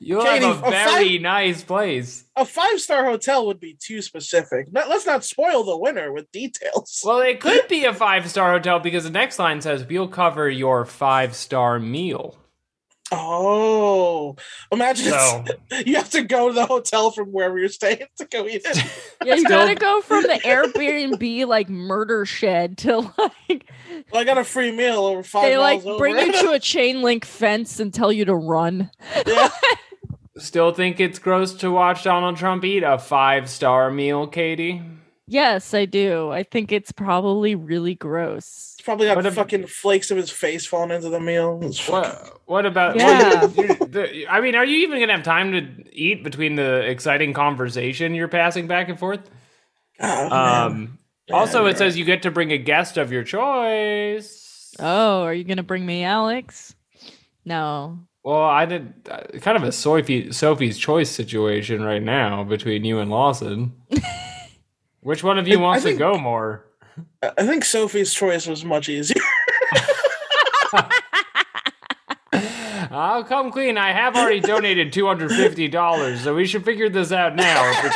You'll 0.00 0.22
Katie, 0.22 0.44
have 0.46 0.62
a 0.62 0.66
a 0.66 0.70
very 0.70 1.18
nice 1.18 1.62
place. 1.62 2.24
A 2.36 2.44
five 2.44 2.80
star 2.80 3.04
hotel 3.04 3.46
would 3.46 3.60
be 3.60 3.76
too 3.78 4.02
specific. 4.02 4.72
Not, 4.72 4.88
let's 4.88 5.06
not 5.06 5.24
spoil 5.24 5.64
the 5.64 5.78
winner 5.78 6.12
with 6.12 6.30
details. 6.32 7.02
Well, 7.04 7.20
it 7.20 7.40
could 7.40 7.68
be 7.68 7.84
a 7.84 7.94
five 7.94 8.28
star 8.30 8.52
hotel 8.52 8.80
because 8.80 9.04
the 9.04 9.10
next 9.10 9.38
line 9.38 9.60
says 9.60 9.84
we'll 9.84 10.08
cover 10.08 10.48
your 10.48 10.84
five 10.84 11.34
star 11.34 11.78
meal. 11.78 12.38
Oh, 13.16 14.36
imagine 14.72 15.12
So 15.12 15.44
you 15.86 15.96
have 15.96 16.10
to 16.10 16.22
go 16.22 16.48
to 16.48 16.54
the 16.54 16.66
hotel 16.66 17.10
from 17.10 17.28
wherever 17.30 17.58
you're 17.58 17.68
staying 17.68 18.06
to 18.18 18.24
go 18.26 18.46
eat 18.46 18.62
it. 18.64 18.84
Yeah, 19.24 19.34
you 19.36 19.44
gotta 19.48 19.74
go 19.74 20.00
from 20.00 20.22
the 20.22 20.40
Airbnb 20.44 21.46
like 21.46 21.68
murder 21.68 22.24
shed 22.26 22.78
to 22.78 22.98
like 23.18 23.70
Well, 24.12 24.22
I 24.22 24.24
got 24.24 24.38
a 24.38 24.44
free 24.44 24.72
meal 24.72 25.00
over 25.04 25.22
five 25.22 25.44
they 25.44 25.58
like 25.58 25.84
miles 25.84 25.98
bring 25.98 26.16
over. 26.16 26.26
you 26.26 26.32
to 26.32 26.50
a 26.52 26.58
chain 26.60 27.02
link 27.02 27.24
fence 27.24 27.80
and 27.80 27.92
tell 27.92 28.12
you 28.12 28.24
to 28.24 28.34
run. 28.34 28.90
yeah. 29.26 29.48
still 30.38 30.72
think 30.72 31.00
it's 31.00 31.18
gross 31.18 31.54
to 31.54 31.70
watch 31.70 32.04
Donald 32.04 32.36
Trump 32.36 32.64
eat 32.64 32.82
a 32.82 32.98
five 32.98 33.48
star 33.48 33.90
meal, 33.90 34.26
Katie? 34.26 34.82
Yes, 35.26 35.72
I 35.72 35.86
do. 35.86 36.30
I 36.30 36.42
think 36.42 36.70
it's 36.70 36.92
probably 36.92 37.54
really 37.54 37.94
gross. 37.94 38.74
He's 38.76 38.84
probably 38.84 39.06
got 39.06 39.16
What 39.16 39.24
if- 39.26 39.34
fucking 39.34 39.66
flakes 39.68 40.10
of 40.10 40.18
his 40.18 40.30
face 40.30 40.66
falling 40.66 40.90
into 40.90 41.08
the 41.08 41.20
meal. 41.20 41.60
It's 41.62 41.88
What 41.88 42.40
what 42.46 42.66
about 42.66 42.96
Yeah. 42.96 43.46
the- 43.46 44.26
I 44.28 44.40
mean, 44.42 44.54
are 44.54 44.64
you 44.66 44.78
even 44.86 45.00
gonna 45.00 45.14
have 45.14 45.22
time 45.22 45.52
to 45.52 45.84
eat 45.98 46.22
between 46.24 46.56
the 46.56 46.80
exciting 46.80 47.32
conversation 47.32 48.14
you're 48.14 48.28
passing 48.28 48.66
back 48.66 48.88
and 48.90 48.98
forth? 48.98 49.30
Oh, 50.00 50.28
man. 50.28 50.32
Um, 50.32 50.98
also, 51.32 51.60
you're 51.62 51.70
it 51.70 51.78
says 51.78 51.96
you 51.96 52.04
get 52.04 52.22
to 52.22 52.30
bring 52.30 52.52
a 52.52 52.58
guest 52.58 52.98
of 52.98 53.10
your 53.10 53.22
choice. 53.24 54.74
Oh, 54.78 55.22
are 55.22 55.32
you 55.32 55.44
gonna 55.44 55.62
bring 55.62 55.86
me 55.86 56.04
Alex? 56.04 56.74
No. 57.46 57.98
Well, 58.24 58.42
I 58.42 58.66
did 58.66 58.92
uh, 59.10 59.38
kind 59.40 59.56
of 59.56 59.62
a 59.64 59.72
Sophie, 59.72 60.32
Sophie's 60.32 60.78
choice 60.78 61.10
situation 61.10 61.82
right 61.82 62.02
now 62.02 62.42
between 62.44 62.84
you 62.84 62.98
and 62.98 63.10
Lawson. 63.10 63.72
Which 65.04 65.22
one 65.22 65.38
of 65.38 65.46
you 65.46 65.58
I- 65.58 65.60
I 65.60 65.62
wants 65.62 65.84
to 65.84 65.92
go 65.94 66.16
more? 66.18 66.64
I 67.22 67.44
think 67.46 67.64
Sophie's 67.64 68.14
choice 68.14 68.46
was 68.46 68.64
much 68.64 68.88
easier. 68.88 69.20
I'll 72.90 73.22
come 73.28 73.50
clean. 73.52 73.76
I 73.76 73.92
have 73.92 74.16
already 74.16 74.40
donated 74.40 74.92
two 74.94 75.06
hundred 75.06 75.30
fifty 75.32 75.68
dollars, 75.68 76.22
so 76.22 76.34
we 76.34 76.46
should 76.46 76.64
figure 76.64 76.88
this 76.88 77.12
out 77.12 77.36
now. 77.36 77.70
if 77.84 77.94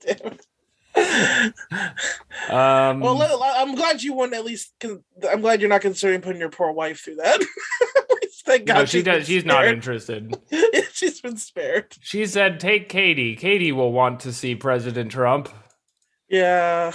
Damn 0.00 0.32
it. 0.32 0.46
we- 0.96 2.54
um, 2.54 3.00
Well, 3.00 3.42
I'm 3.42 3.74
glad 3.74 4.02
you 4.02 4.12
wouldn't 4.12 4.34
at 4.36 4.44
least. 4.44 4.74
I'm 5.28 5.40
glad 5.40 5.60
you're 5.60 5.70
not 5.70 5.80
considering 5.80 6.20
putting 6.20 6.40
your 6.40 6.50
poor 6.50 6.70
wife 6.72 7.00
through 7.00 7.16
that. 7.16 7.40
At 8.44 8.48
least 8.48 8.66
Thank 8.66 8.66
God 8.66 8.74
no, 8.74 8.84
she 8.86 9.02
does. 9.02 9.26
She's 9.26 9.44
not 9.44 9.66
interested. 9.66 10.36
she's 10.92 11.20
been 11.20 11.36
spared. 11.36 11.94
She 12.00 12.26
said, 12.26 12.60
"Take 12.60 12.88
Katie. 12.88 13.36
Katie 13.36 13.72
will 13.72 13.92
want 13.92 14.20
to 14.20 14.32
see 14.32 14.54
President 14.54 15.12
Trump." 15.12 15.48
Yeah. 16.28 16.92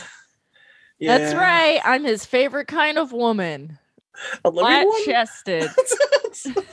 yeah. 0.99 1.17
That's 1.17 1.35
right. 1.35 1.79
I'm 1.85 2.03
his 2.03 2.25
favorite 2.25 2.67
kind 2.67 2.97
of 2.97 3.11
woman. 3.11 3.77
A 4.43 4.49
living 4.49 4.91
Flat 5.05 5.05
chested. 5.05 5.69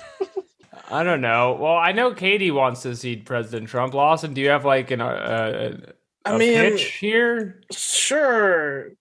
I 0.90 1.02
don't 1.02 1.20
know. 1.20 1.56
Well, 1.60 1.76
I 1.76 1.92
know 1.92 2.14
Katie 2.14 2.50
wants 2.50 2.82
to 2.82 2.96
see 2.96 3.16
President 3.16 3.68
Trump. 3.68 3.94
Lawson, 3.94 4.34
do 4.34 4.40
you 4.40 4.48
have 4.48 4.64
like 4.64 4.90
an, 4.90 5.00
uh, 5.00 5.04
uh, 5.04 5.76
a 6.24 6.30
I 6.34 6.38
mean, 6.38 6.58
pitch 6.58 6.84
here? 7.00 7.60
sure. 7.70 8.92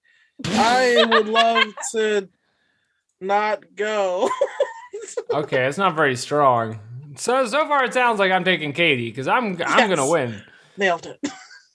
I 0.45 1.05
would 1.09 1.27
love 1.27 1.67
to 1.93 2.29
not 3.21 3.75
go. 3.75 4.29
Okay, 5.31 5.65
it's 5.65 5.77
not 5.77 5.95
very 5.95 6.15
strong. 6.15 6.79
So 7.15 7.45
so 7.45 7.67
far, 7.67 7.83
it 7.85 7.93
sounds 7.93 8.19
like 8.19 8.31
I'm 8.31 8.43
taking 8.43 8.73
Katie 8.73 9.09
because 9.09 9.27
I'm 9.27 9.61
I'm 9.65 9.89
gonna 9.89 10.09
win. 10.09 10.41
Nailed 10.77 11.05
it. 11.05 11.19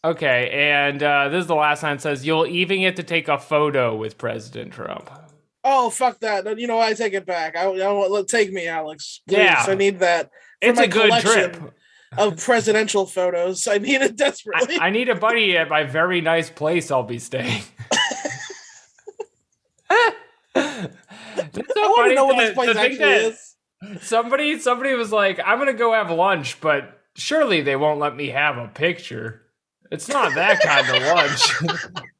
Okay, 0.04 0.50
and 0.52 1.02
uh, 1.02 1.28
this 1.28 1.42
is 1.42 1.46
the 1.48 1.54
last 1.56 1.82
line. 1.82 1.96
It 1.96 2.02
says 2.02 2.24
you'll 2.24 2.46
even 2.46 2.80
get 2.80 2.96
to 2.96 3.02
take 3.02 3.28
a 3.28 3.38
photo 3.38 3.96
with 3.96 4.16
President 4.16 4.72
Trump. 4.72 5.10
Oh 5.64 5.90
fuck 5.90 6.20
that! 6.20 6.58
You 6.58 6.66
know? 6.66 6.78
I 6.78 6.94
take 6.94 7.14
it 7.14 7.26
back. 7.26 7.56
I, 7.56 7.64
I 7.64 7.92
want 7.92 8.28
take 8.28 8.52
me, 8.52 8.68
Alex. 8.68 9.20
Please. 9.26 9.38
Yeah. 9.38 9.64
I 9.66 9.74
need 9.74 9.98
that 9.98 10.30
It's 10.60 10.78
a 10.78 10.86
good 10.86 11.12
trip. 11.20 11.74
of 12.16 12.38
presidential 12.38 13.06
photos. 13.06 13.66
I 13.66 13.78
need 13.78 14.00
it 14.00 14.16
desperately. 14.16 14.78
I, 14.78 14.86
I 14.86 14.90
need 14.90 15.08
a 15.08 15.16
buddy 15.16 15.56
at 15.56 15.68
my 15.68 15.84
very 15.84 16.20
nice 16.20 16.48
place 16.48 16.90
I'll 16.90 17.02
be 17.02 17.18
staying. 17.18 17.62
so 21.78 21.84
I 21.84 21.88
want 21.88 21.98
funny 21.98 22.10
to 22.10 22.14
know 22.14 22.26
what 22.26 22.36
this 22.38 22.54
place 22.54 22.72
to 22.72 22.80
actually 22.80 22.98
that 22.98 23.22
is. 23.22 23.54
Somebody, 24.02 24.58
somebody 24.58 24.94
was 24.94 25.12
like, 25.12 25.40
"I'm 25.44 25.58
gonna 25.58 25.72
go 25.72 25.92
have 25.92 26.10
lunch, 26.10 26.60
but 26.60 27.00
surely 27.16 27.60
they 27.60 27.76
won't 27.76 28.00
let 28.00 28.16
me 28.16 28.28
have 28.28 28.56
a 28.56 28.68
picture." 28.68 29.42
It's 29.90 30.08
not 30.08 30.34
that 30.34 30.60
kind 30.60 30.88
of 30.88 31.02
lunch. 31.02 32.02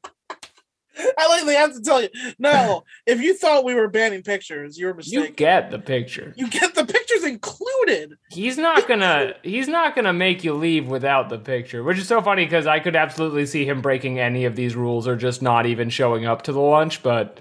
I 1.17 1.27
like 1.27 1.45
they 1.45 1.53
have 1.53 1.73
to 1.73 1.81
tell 1.81 2.01
you. 2.01 2.09
No, 2.39 2.83
if 3.05 3.21
you 3.21 3.35
thought 3.37 3.63
we 3.63 3.73
were 3.73 3.87
banning 3.87 4.23
pictures, 4.23 4.77
you 4.77 4.87
were 4.87 4.93
mistaken 4.93 5.23
you 5.23 5.31
get 5.31 5.71
the 5.71 5.79
picture. 5.79 6.33
You 6.35 6.49
get 6.49 6.75
the 6.75 6.85
pictures 6.85 7.23
included. 7.23 8.15
He's 8.31 8.57
not 8.57 8.87
gonna. 8.87 9.33
He's 9.43 9.67
not 9.67 9.95
gonna 9.95 10.13
make 10.13 10.43
you 10.43 10.53
leave 10.53 10.87
without 10.87 11.29
the 11.29 11.37
picture, 11.37 11.83
which 11.83 11.97
is 11.97 12.07
so 12.07 12.21
funny 12.21 12.45
because 12.45 12.67
I 12.67 12.79
could 12.79 12.95
absolutely 12.95 13.45
see 13.45 13.65
him 13.65 13.81
breaking 13.81 14.19
any 14.19 14.45
of 14.45 14.55
these 14.55 14.75
rules 14.75 15.07
or 15.07 15.15
just 15.15 15.41
not 15.41 15.65
even 15.65 15.89
showing 15.89 16.25
up 16.25 16.41
to 16.43 16.51
the 16.51 16.59
lunch. 16.59 17.01
But 17.01 17.39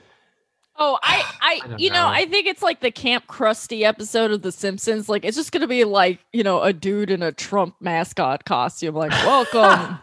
Oh, 0.80 0.98
I, 1.02 1.24
I, 1.40 1.58
don't 1.66 1.80
you 1.80 1.90
know, 1.90 2.02
know. 2.02 2.08
I 2.08 2.26
think 2.26 2.46
it's 2.46 2.62
like 2.62 2.80
the 2.80 2.92
Camp 2.92 3.26
Krusty 3.26 3.82
episode 3.82 4.30
of 4.30 4.42
The 4.42 4.52
Simpsons. 4.52 5.08
Like, 5.08 5.24
it's 5.24 5.36
just 5.36 5.50
gonna 5.50 5.66
be 5.66 5.84
like, 5.84 6.20
you 6.32 6.44
know, 6.44 6.62
a 6.62 6.72
dude 6.72 7.10
in 7.10 7.22
a 7.22 7.32
Trump 7.32 7.74
mascot 7.80 8.44
costume. 8.44 8.94
Like, 8.94 9.10
welcome 9.26 9.98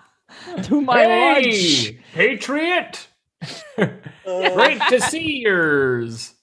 to 0.63 0.81
my 0.81 1.05
lunch. 1.05 1.93
Patriot, 2.13 3.07
great 3.77 4.81
to 4.89 4.99
see 5.01 5.39
yours. 5.43 6.33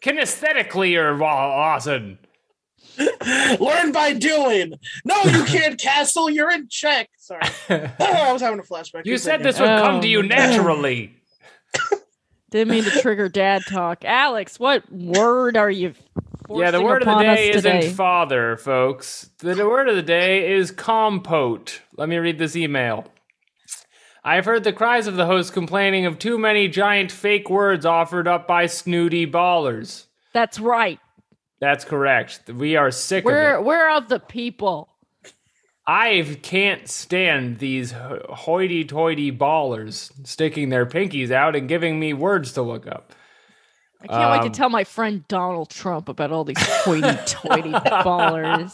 Kinesthetically, 0.02 0.96
or 0.96 1.16
Lawson. 1.16 2.18
Learn 3.60 3.90
by 3.92 4.12
doing. 4.12 4.74
No, 5.04 5.20
you 5.24 5.44
can't 5.44 5.80
castle. 5.80 6.30
You're 6.30 6.50
in 6.52 6.68
check. 6.68 7.08
Sorry, 7.18 7.40
I 7.68 8.30
was 8.32 8.40
having 8.42 8.60
a 8.60 8.62
flashback. 8.62 9.04
You 9.04 9.14
Keep 9.14 9.20
said 9.20 9.30
thinking. 9.42 9.46
this 9.46 9.60
would 9.60 9.66
come 9.80 10.00
to 10.00 10.06
Oh, 10.06 10.10
you 10.10 10.22
naturally. 10.22 11.16
Didn't 12.54 12.70
mean 12.70 12.84
to 12.84 13.00
trigger 13.00 13.28
dad 13.28 13.62
talk. 13.68 14.04
Alex, 14.04 14.60
what 14.60 14.88
word 14.92 15.56
are 15.56 15.68
you? 15.68 15.92
Yeah, 16.48 16.70
the 16.70 16.80
word 16.80 17.02
of 17.02 17.08
the 17.08 17.24
day 17.24 17.50
isn't 17.50 17.96
father, 17.96 18.56
folks. 18.56 19.28
The, 19.38 19.56
the 19.56 19.68
word 19.68 19.88
of 19.88 19.96
the 19.96 20.02
day 20.02 20.52
is 20.52 20.70
compote. 20.70 21.80
Let 21.96 22.08
me 22.08 22.16
read 22.16 22.38
this 22.38 22.54
email. 22.54 23.06
I've 24.22 24.44
heard 24.44 24.62
the 24.62 24.72
cries 24.72 25.08
of 25.08 25.16
the 25.16 25.26
host 25.26 25.52
complaining 25.52 26.06
of 26.06 26.20
too 26.20 26.38
many 26.38 26.68
giant 26.68 27.10
fake 27.10 27.50
words 27.50 27.84
offered 27.84 28.28
up 28.28 28.46
by 28.46 28.66
snooty 28.66 29.26
ballers. 29.26 30.04
That's 30.32 30.60
right. 30.60 31.00
That's 31.58 31.84
correct. 31.84 32.48
We 32.50 32.76
are 32.76 32.92
sick 32.92 33.24
We're 33.24 33.54
of 33.54 33.60
it. 33.62 33.64
we're 33.64 33.90
of 33.96 34.08
the 34.08 34.20
people. 34.20 34.93
I 35.86 36.38
can't 36.42 36.88
stand 36.88 37.58
these 37.58 37.92
hoity-toity 37.92 39.32
ballers 39.32 40.10
sticking 40.26 40.70
their 40.70 40.86
pinkies 40.86 41.30
out 41.30 41.54
and 41.54 41.68
giving 41.68 42.00
me 42.00 42.14
words 42.14 42.52
to 42.52 42.62
look 42.62 42.86
up. 42.86 43.12
I 44.00 44.06
can't 44.06 44.30
wait 44.32 44.46
Um, 44.46 44.52
to 44.52 44.56
tell 44.56 44.70
my 44.70 44.84
friend 44.84 45.26
Donald 45.28 45.68
Trump 45.70 46.08
about 46.08 46.32
all 46.32 46.44
these 46.44 46.56
hoity-toity 46.58 47.70
ballers. 48.04 48.72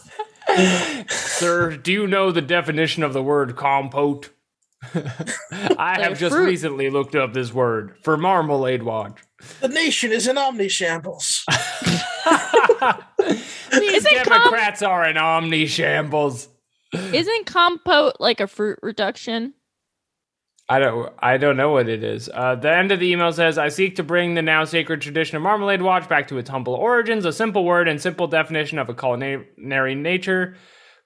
Sir, 1.11 1.77
do 1.77 1.93
you 1.93 2.07
know 2.07 2.31
the 2.33 2.41
definition 2.43 3.03
of 3.03 3.13
the 3.13 3.23
word 3.23 3.57
compote? 3.57 4.31
I 4.95 6.01
have 6.01 6.19
just 6.19 6.35
fruit. 6.35 6.47
recently 6.47 6.91
looked 6.91 7.15
up 7.15 7.33
this 7.35 7.53
word 7.53 7.97
for 8.03 8.17
Marmalade 8.17 8.83
Watch. 8.83 9.21
The 9.61 9.69
nation 9.69 10.11
is 10.13 10.27
in 10.27 10.39
omni 10.39 10.69
shambles. 10.69 11.45
These 13.71 13.73
Isn't 13.73 14.25
com- 14.25 14.39
Democrats 14.41 14.83
are 14.83 15.05
in 15.09 15.17
omni 15.17 15.67
shambles. 15.67 16.49
Isn't 16.93 17.47
compote 17.47 18.15
like 18.21 18.41
a 18.41 18.47
fruit 18.47 18.79
reduction? 18.83 19.55
I 20.69 20.79
don't 20.79 21.13
I 21.19 21.37
don't 21.37 21.57
know 21.57 21.71
what 21.71 21.89
it 21.89 22.05
is. 22.05 22.29
Uh, 22.33 22.55
the 22.55 22.73
end 22.73 22.93
of 22.93 23.01
the 23.01 23.11
email 23.11 23.33
says, 23.33 23.59
I 23.59 23.69
seek 23.69 23.97
to 23.97 24.03
bring 24.05 24.35
the 24.35 24.43
now 24.43 24.65
sacred 24.65 25.01
tradition 25.01 25.37
of 25.37 25.43
Marmalade 25.43 25.83
Watch 25.83 26.09
back 26.09 26.29
to 26.29 26.39
its 26.39 26.49
humble 26.49 26.75
origins, 26.75 27.25
a 27.25 27.33
simple 27.33 27.65
word 27.65 27.89
and 27.89 28.01
simple 28.01 28.29
definition 28.29 28.79
of 28.79 28.89
a 28.89 28.95
culinary 28.95 29.95
nature. 29.97 30.57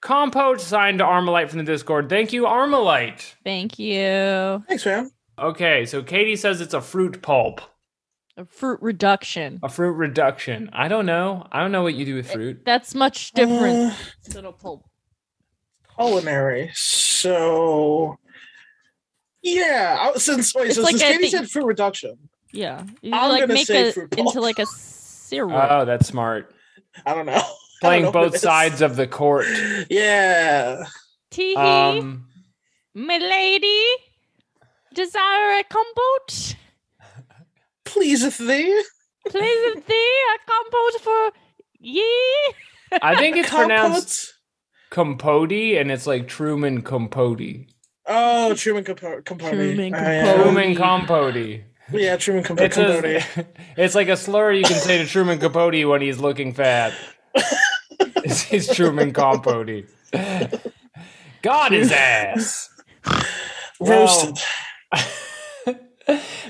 Compote 0.01 0.61
signed 0.61 0.99
to 0.99 1.03
Armalite 1.03 1.49
from 1.49 1.57
the 1.59 1.63
Discord. 1.65 2.09
Thank 2.09 2.31
you, 2.31 2.43
Armalite. 2.43 3.33
Thank 3.43 3.79
you. 3.79 4.63
Thanks, 4.67 4.85
man. 4.85 5.09
Okay, 5.39 5.85
so 5.87 6.03
Katie 6.03 6.35
says 6.35 6.61
it's 6.61 6.75
a 6.75 6.81
fruit 6.81 7.23
pulp, 7.23 7.59
A 8.37 8.45
fruit 8.45 8.79
reduction. 8.83 9.59
a 9.63 9.69
fruit 9.69 9.93
reduction. 9.93 10.69
I 10.73 10.89
don't 10.89 11.07
know. 11.07 11.47
I 11.51 11.59
don't 11.61 11.71
know 11.71 11.81
what 11.81 11.95
you 11.95 12.05
do 12.05 12.15
with 12.15 12.31
fruit. 12.31 12.61
That's 12.65 12.93
much 12.93 13.31
different 13.31 13.93
Uh, 13.93 13.95
than 14.31 14.45
a 14.45 14.51
pulp. 14.51 14.85
Culinary. 15.97 16.71
So, 16.73 18.17
yeah. 19.41 20.11
I- 20.13 20.17
Since 20.17 20.53
wait, 20.55 20.67
It's 20.67 20.75
so 20.75 20.81
like 20.83 20.97
since 20.97 21.17
Katie 21.17 21.29
said 21.29 21.49
fruit 21.49 21.65
reduction, 21.65 22.17
Yeah. 22.51 22.83
You 23.01 23.13
I'm 23.13 23.29
like 23.29 23.41
gonna 23.41 23.53
make 23.53 23.67
say 23.67 23.89
it 23.89 23.93
fruit 23.93 24.13
into 24.17 24.41
like 24.41 24.59
a 24.59 24.65
syrup. 24.65 25.67
Oh, 25.69 25.85
that's 25.85 26.07
smart. 26.07 26.53
I 27.05 27.13
don't 27.13 27.25
know. 27.25 27.33
I 27.33 27.39
don't 27.39 27.49
Playing 27.81 28.03
know 28.05 28.11
both 28.11 28.37
sides 28.37 28.81
of 28.81 28.95
the 28.95 29.05
court. 29.07 29.45
Yeah. 29.89 30.85
Tee 31.31 31.49
hee, 31.51 31.55
Um, 31.55 32.27
milady. 32.93 33.83
Desire 34.93 35.59
a 35.59 35.63
compote? 35.65 36.55
Pleaseth 37.83 38.37
thee. 38.37 38.81
Please 39.27 39.83
thee 39.87 40.19
a 40.35 40.51
compote 40.51 41.01
for 41.01 41.31
ye? 41.81 42.01
I 43.01 43.15
think 43.17 43.35
it's 43.35 43.49
pronounced 43.53 44.34
Compote. 44.89 45.49
Compote, 45.49 45.51
and 45.77 45.91
it's 45.91 46.07
like 46.07 46.27
Truman 46.27 46.81
Compote. 46.81 47.41
Oh, 48.07 48.53
Truman 48.53 48.83
Compo- 48.83 49.21
Compote. 49.21 49.51
Truman 49.51 49.93
Oh, 49.95 49.97
yeah. 49.97 50.25
Compote. 50.25 50.45
Truman 50.45 50.75
Compote. 50.75 51.61
Yeah, 51.91 52.17
Truman 52.17 52.43
Compo- 52.43 52.63
It's, 52.63 52.75
Compote. 52.75 53.05
a, 53.05 53.23
it's 53.77 53.95
like 53.95 54.07
a 54.09 54.17
slur 54.17 54.51
you 54.51 54.63
can 54.63 54.77
say 54.79 54.97
to 54.99 55.05
Truman 55.05 55.39
Capote 55.39 55.85
when 55.87 56.01
he's 56.01 56.19
looking 56.19 56.53
fat. 56.53 56.93
It's, 58.27 58.51
it's 58.51 58.73
Truman 58.75 59.13
Compote. 59.13 59.85
God 61.43 61.71
his 61.71 61.91
ass. 61.91 62.69
Roasted. 63.79 64.39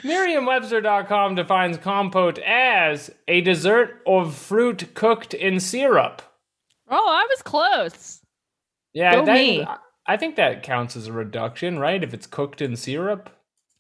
Merriam-Webster.com 0.04 1.36
defines 1.36 1.78
compote 1.78 2.40
as 2.40 3.12
a 3.28 3.42
dessert 3.42 4.02
of 4.08 4.34
fruit 4.36 4.94
cooked 4.94 5.34
in 5.34 5.60
syrup. 5.60 6.22
Oh, 6.90 7.10
I 7.10 7.26
was 7.30 7.42
close. 7.42 8.22
Yeah, 8.96 9.14
Go 9.16 9.26
that- 9.26 9.34
me. 9.34 9.66
I 10.08 10.18
think 10.18 10.36
that 10.38 10.64
counts 10.64 10.96
as 10.96 11.08
a 11.08 11.12
reduction, 11.12 11.78
right? 11.80 12.04
If 12.04 12.14
it's 12.14 12.26
cooked 12.28 12.62
in 12.62 12.76
syrup. 12.76 13.30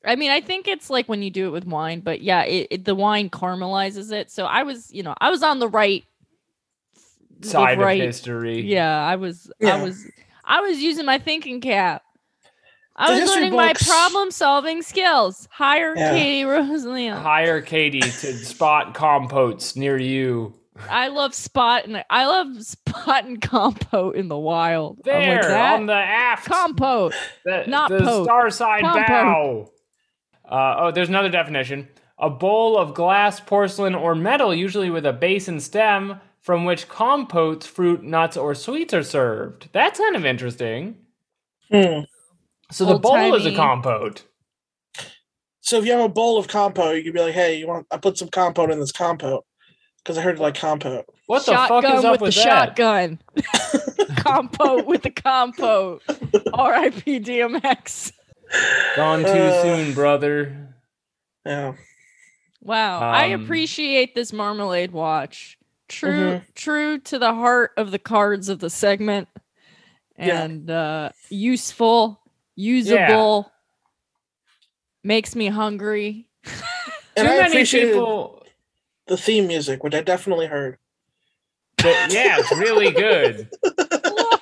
I 0.03 0.15
mean, 0.15 0.29
I 0.31 0.41
think 0.41 0.67
it's 0.67 0.89
like 0.89 1.07
when 1.07 1.21
you 1.23 1.29
do 1.31 1.47
it 1.47 1.51
with 1.51 1.65
wine, 1.65 1.99
but 2.01 2.21
yeah, 2.21 2.43
it, 2.43 2.67
it 2.69 2.85
the 2.85 2.93
wine 2.95 3.29
caramelizes 3.29 4.11
it. 4.11 4.29
So 4.31 4.45
I 4.45 4.63
was, 4.63 4.91
you 4.93 5.01
know, 5.03 5.15
I 5.19 5.29
was 5.31 5.41
on 5.43 5.59
the 5.59 5.67
right 5.67 6.03
the 7.39 7.47
Side 7.49 7.79
right- 7.79 7.99
of 8.01 8.05
history. 8.07 8.61
Yeah, 8.61 9.03
I 9.05 9.15
was 9.15 9.51
Yeah. 9.59 9.75
I 9.77 9.83
was 9.83 10.05
I 10.43 10.61
was 10.61 10.81
using 10.81 11.05
my 11.05 11.17
thinking 11.19 11.61
cap. 11.61 12.01
I 12.95 13.07
The 13.07 13.11
was 13.13 13.19
history 13.21 13.41
learning 13.43 13.55
my 13.57 13.73
problem 13.73 14.31
solving 14.31 14.81
skills. 14.81 15.47
Hire 15.51 15.95
Yeah. 15.97 16.11
Katie 16.13 16.43
Rosalia. 16.45 17.15
Hire 17.17 17.61
Katie 17.61 17.99
to 17.99 18.09
spot 18.09 18.93
compotes 18.93 19.75
near 19.75 19.97
you. 19.97 20.53
I 20.89 21.07
love 21.07 21.33
spot 21.33 21.85
and 21.85 22.03
I 22.09 22.25
love 22.25 22.63
spot 22.65 23.25
and 23.25 23.41
compote 23.41 24.15
in 24.15 24.27
the 24.27 24.37
wild. 24.37 24.99
There 25.03 25.35
like 25.35 25.41
that. 25.43 25.73
on 25.75 25.85
the 25.85 25.93
aft. 25.93 26.45
compote. 26.47 27.13
the, 27.45 27.63
not 27.67 27.89
the 27.89 27.99
pote. 27.99 28.25
star 28.25 28.49
side 28.49 28.81
Compote. 28.81 29.07
bow. 29.07 29.71
Uh, 30.49 30.75
oh, 30.79 30.91
there's 30.91 31.09
another 31.09 31.29
definition. 31.29 31.87
A 32.17 32.29
bowl 32.29 32.77
of 32.77 32.93
glass, 32.93 33.39
porcelain, 33.39 33.95
or 33.95 34.15
metal, 34.15 34.53
usually 34.53 34.89
with 34.89 35.05
a 35.05 35.11
base 35.13 35.47
and 35.47 35.61
stem, 35.61 36.19
from 36.39 36.63
which 36.63 36.87
compotes, 36.87 37.65
fruit, 37.65 38.03
nuts, 38.03 38.37
or 38.37 38.53
sweets 38.53 38.93
are 38.93 39.03
served. 39.03 39.69
That's 39.73 39.99
kind 39.99 40.15
of 40.15 40.25
interesting. 40.25 40.97
Hmm. 41.71 42.01
So 42.71 42.85
the 42.85 42.99
bowl 42.99 43.33
is 43.35 43.45
a 43.45 43.55
compote. 43.55 44.23
So 45.61 45.79
if 45.79 45.85
you 45.85 45.91
have 45.93 46.01
a 46.05 46.09
bowl 46.09 46.37
of 46.37 46.47
compote, 46.47 46.95
you 46.97 47.03
could 47.03 47.13
be 47.13 47.19
like, 47.21 47.33
"Hey, 47.33 47.57
you 47.57 47.67
want? 47.67 47.87
I 47.89 47.97
put 47.97 48.17
some 48.17 48.29
compote 48.29 48.69
in 48.69 48.79
this 48.79 48.91
compote 48.91 49.45
because 50.05 50.17
I 50.19 50.21
heard 50.21 50.39
like 50.39 50.55
compote." 50.55 51.05
What 51.25 51.45
the 51.45 51.53
shotgun 51.53 51.81
fuck 51.83 51.97
is 51.99 52.05
up 52.05 52.11
with, 52.13 52.21
with, 52.21 52.35
the 52.35 52.41
that? 52.43 52.77
shotgun. 52.77 53.19
compote 54.17 54.85
with 54.85 55.01
the 55.01 55.09
compote. 55.09 56.03
R.I.P. 56.53 57.19
DMX. 57.21 58.11
Gone 58.95 59.21
too 59.21 59.25
Uh, 59.27 59.61
soon, 59.63 59.93
brother. 59.95 60.75
Yeah. 61.45 61.73
Wow, 62.61 62.99
I 62.99 63.33
Um, 63.33 63.43
appreciate 63.43 64.13
this 64.15 64.31
marmalade 64.33 64.91
watch. 64.91 65.57
True, 65.87 66.11
Mm-hmm. 66.11 66.45
true 66.55 66.99
to 66.99 67.19
the 67.19 67.33
heart 67.33 67.71
of 67.77 67.91
the 67.91 67.99
cards 67.99 68.49
of 68.49 68.59
the 68.59 68.69
segment, 68.71 69.27
Yeah. 70.17 70.41
and 70.43 70.69
uh, 70.69 71.09
useful, 71.29 72.21
usable. 72.55 73.51
Makes 75.03 75.35
me 75.35 75.47
hungry. 75.47 76.27
And 77.17 77.27
too 77.27 77.33
I 77.33 77.37
many 77.37 77.47
appreciated 77.51 77.93
people. 77.93 78.44
The 79.07 79.17
theme 79.17 79.47
music, 79.47 79.83
which 79.83 79.93
I 79.95 80.01
definitely 80.01 80.47
heard. 80.47 80.77
But 81.77 82.11
yeah, 82.11 82.37
it's 82.39 82.51
really 82.57 82.91
good. 82.91 83.49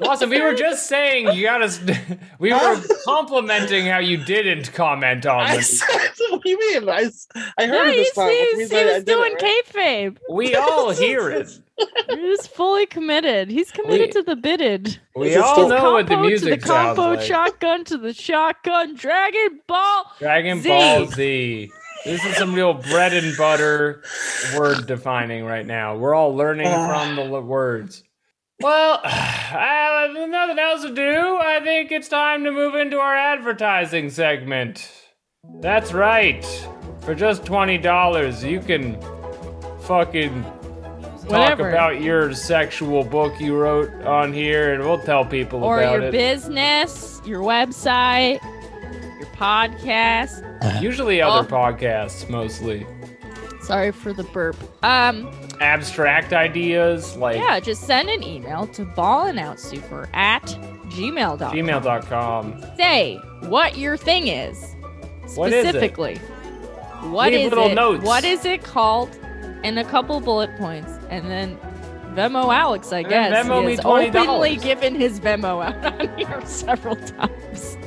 Awesome. 0.02 0.32
We 0.32 0.42
were 0.42 0.56
just 0.56 0.88
saying 0.88 1.34
you 1.38 1.44
gotta. 1.44 1.70
St- 1.70 1.98
we 2.40 2.52
were 2.52 2.82
complimenting 3.06 3.86
how 3.86 4.00
you 4.00 4.18
didn't 4.18 4.74
comment 4.74 5.26
on 5.26 5.42
I 5.46 5.58
this. 5.58 5.80
said, 5.80 6.10
what 6.32 6.42
do 6.42 6.50
you 6.50 6.60
mean? 6.60 6.90
I 6.90 7.04
heard 7.04 7.14
No, 7.60 7.84
it 7.86 7.96
this 7.96 8.12
time. 8.14 8.28
which 8.28 8.36
he, 8.52 8.58
means 8.58 8.72
he 8.72 8.78
I- 8.78 8.82
I 8.82 8.86
was 8.86 8.94
did 8.96 8.98
it, 8.98 9.06
doing 9.06 9.34
right? 9.34 9.64
kayfabe. 9.68 10.18
We 10.30 10.56
all 10.56 10.90
hear 11.06 11.30
it. 11.30 11.48
He's 12.10 12.48
fully 12.48 12.86
committed. 12.88 13.50
He's 13.50 13.72
committed 13.72 14.08
We- 14.08 14.12
to 14.14 14.24
the 14.24 14.36
bidded. 14.36 15.00
We 15.16 15.30
Is 15.30 15.38
all 15.38 15.54
still- 15.54 15.70
know 15.70 15.94
what 15.94 16.08
the 16.08 16.16
Compo 16.16 16.28
music 16.28 16.54
to 16.56 16.60
the 16.62 16.68
sounds 16.68 16.98
combo 16.98 17.14
like. 17.16 17.22
shotgun 17.26 17.86
to 17.86 17.98
the 17.98 18.14
shotgun 18.14 18.96
Dragon 18.96 19.62
Ball. 19.68 20.12
Dragon 20.20 20.60
Z. 20.62 20.68
Ball 20.70 21.06
Z. 21.06 21.72
This 22.06 22.26
is 22.26 22.36
some 22.36 22.54
real 22.54 22.74
bread 22.74 23.14
and 23.14 23.36
butter 23.38 24.04
word 24.58 24.88
defining 24.88 25.46
right 25.46 25.66
now. 25.66 25.96
We're 25.96 26.14
all 26.14 26.36
learning 26.36 26.68
ah. 26.68 26.88
from 26.88 27.16
the 27.16 27.42
words. 27.42 28.04
Well, 28.60 29.00
I 29.04 29.10
have 29.10 30.16
uh, 30.16 30.26
nothing 30.28 30.60
else 30.60 30.84
to 30.84 30.94
do. 30.94 31.38
I 31.38 31.62
think 31.64 31.92
it's 31.92 32.10
time 32.10 32.44
to 32.44 32.52
move 32.52 32.76
into 32.76 32.98
our 32.98 33.16
advertising 33.16 34.10
segment. 34.10 34.92
That's 35.62 35.94
right. 35.94 36.46
For 37.02 37.16
just 37.16 37.44
$20, 37.44 38.50
you 38.50 38.60
can 38.60 39.00
fucking 39.82 40.44
talk 40.44 41.30
Whatever. 41.30 41.70
about 41.70 42.02
your 42.02 42.34
sexual 42.34 43.04
book 43.04 43.40
you 43.40 43.56
wrote 43.56 43.92
on 44.04 44.34
here, 44.34 44.74
and 44.74 44.84
we'll 44.84 45.00
tell 45.00 45.26
people 45.26 45.64
or 45.64 45.80
about 45.82 45.94
your 45.94 46.04
it. 46.04 46.12
business, 46.12 47.22
your 47.26 47.42
website, 47.42 48.42
your 48.44 48.53
podcast. 49.44 50.42
Usually 50.82 51.22
other 51.22 51.48
Oh. 51.48 51.52
podcasts, 51.52 52.30
mostly. 52.30 52.86
Sorry 53.62 53.92
for 53.92 54.14
the 54.14 54.24
burp. 54.24 54.56
Um, 54.84 55.30
abstract 55.62 56.34
ideas 56.34 57.16
like 57.16 57.38
yeah, 57.38 57.60
just 57.60 57.84
send 57.84 58.10
an 58.10 58.22
email 58.24 58.68
to 58.68 58.84
ballandoutsuper 58.86 60.10
at 60.14 60.44
gmail.com. 60.90 61.54
gmail.com. 61.56 62.64
Say 62.78 63.16
what 63.48 63.78
your 63.78 63.96
thing 63.98 64.28
is. 64.28 64.58
Specifically. 65.26 65.36
What 65.36 65.54
is 65.54 65.54
it? 65.54 65.70
Specifically. 65.70 66.18
What 67.10 67.32
Leave 67.32 67.46
is 67.46 67.50
little 67.52 67.68
it? 67.72 67.76
notes. 67.76 68.06
What 68.06 68.24
is 68.26 68.46
it 68.46 68.64
called? 68.64 69.10
And 69.64 69.80
a 69.80 69.84
couple 69.86 70.20
bullet 70.20 70.54
points. 70.58 70.92
And 71.10 71.30
then 71.32 71.58
Venmo 72.14 72.54
Alex, 72.54 72.92
I 72.92 73.00
And 73.00 73.10
guess. 73.10 73.46
Venmo 73.46 73.62
he 73.62 73.66
me 73.68 73.76
has 73.78 73.86
$20. 73.86 74.16
openly 74.16 74.56
given 74.58 74.94
his 74.96 75.20
Venmo 75.22 75.64
out 75.66 76.00
on 76.02 76.18
here 76.18 76.42
several 76.46 76.96
times. 77.18 77.78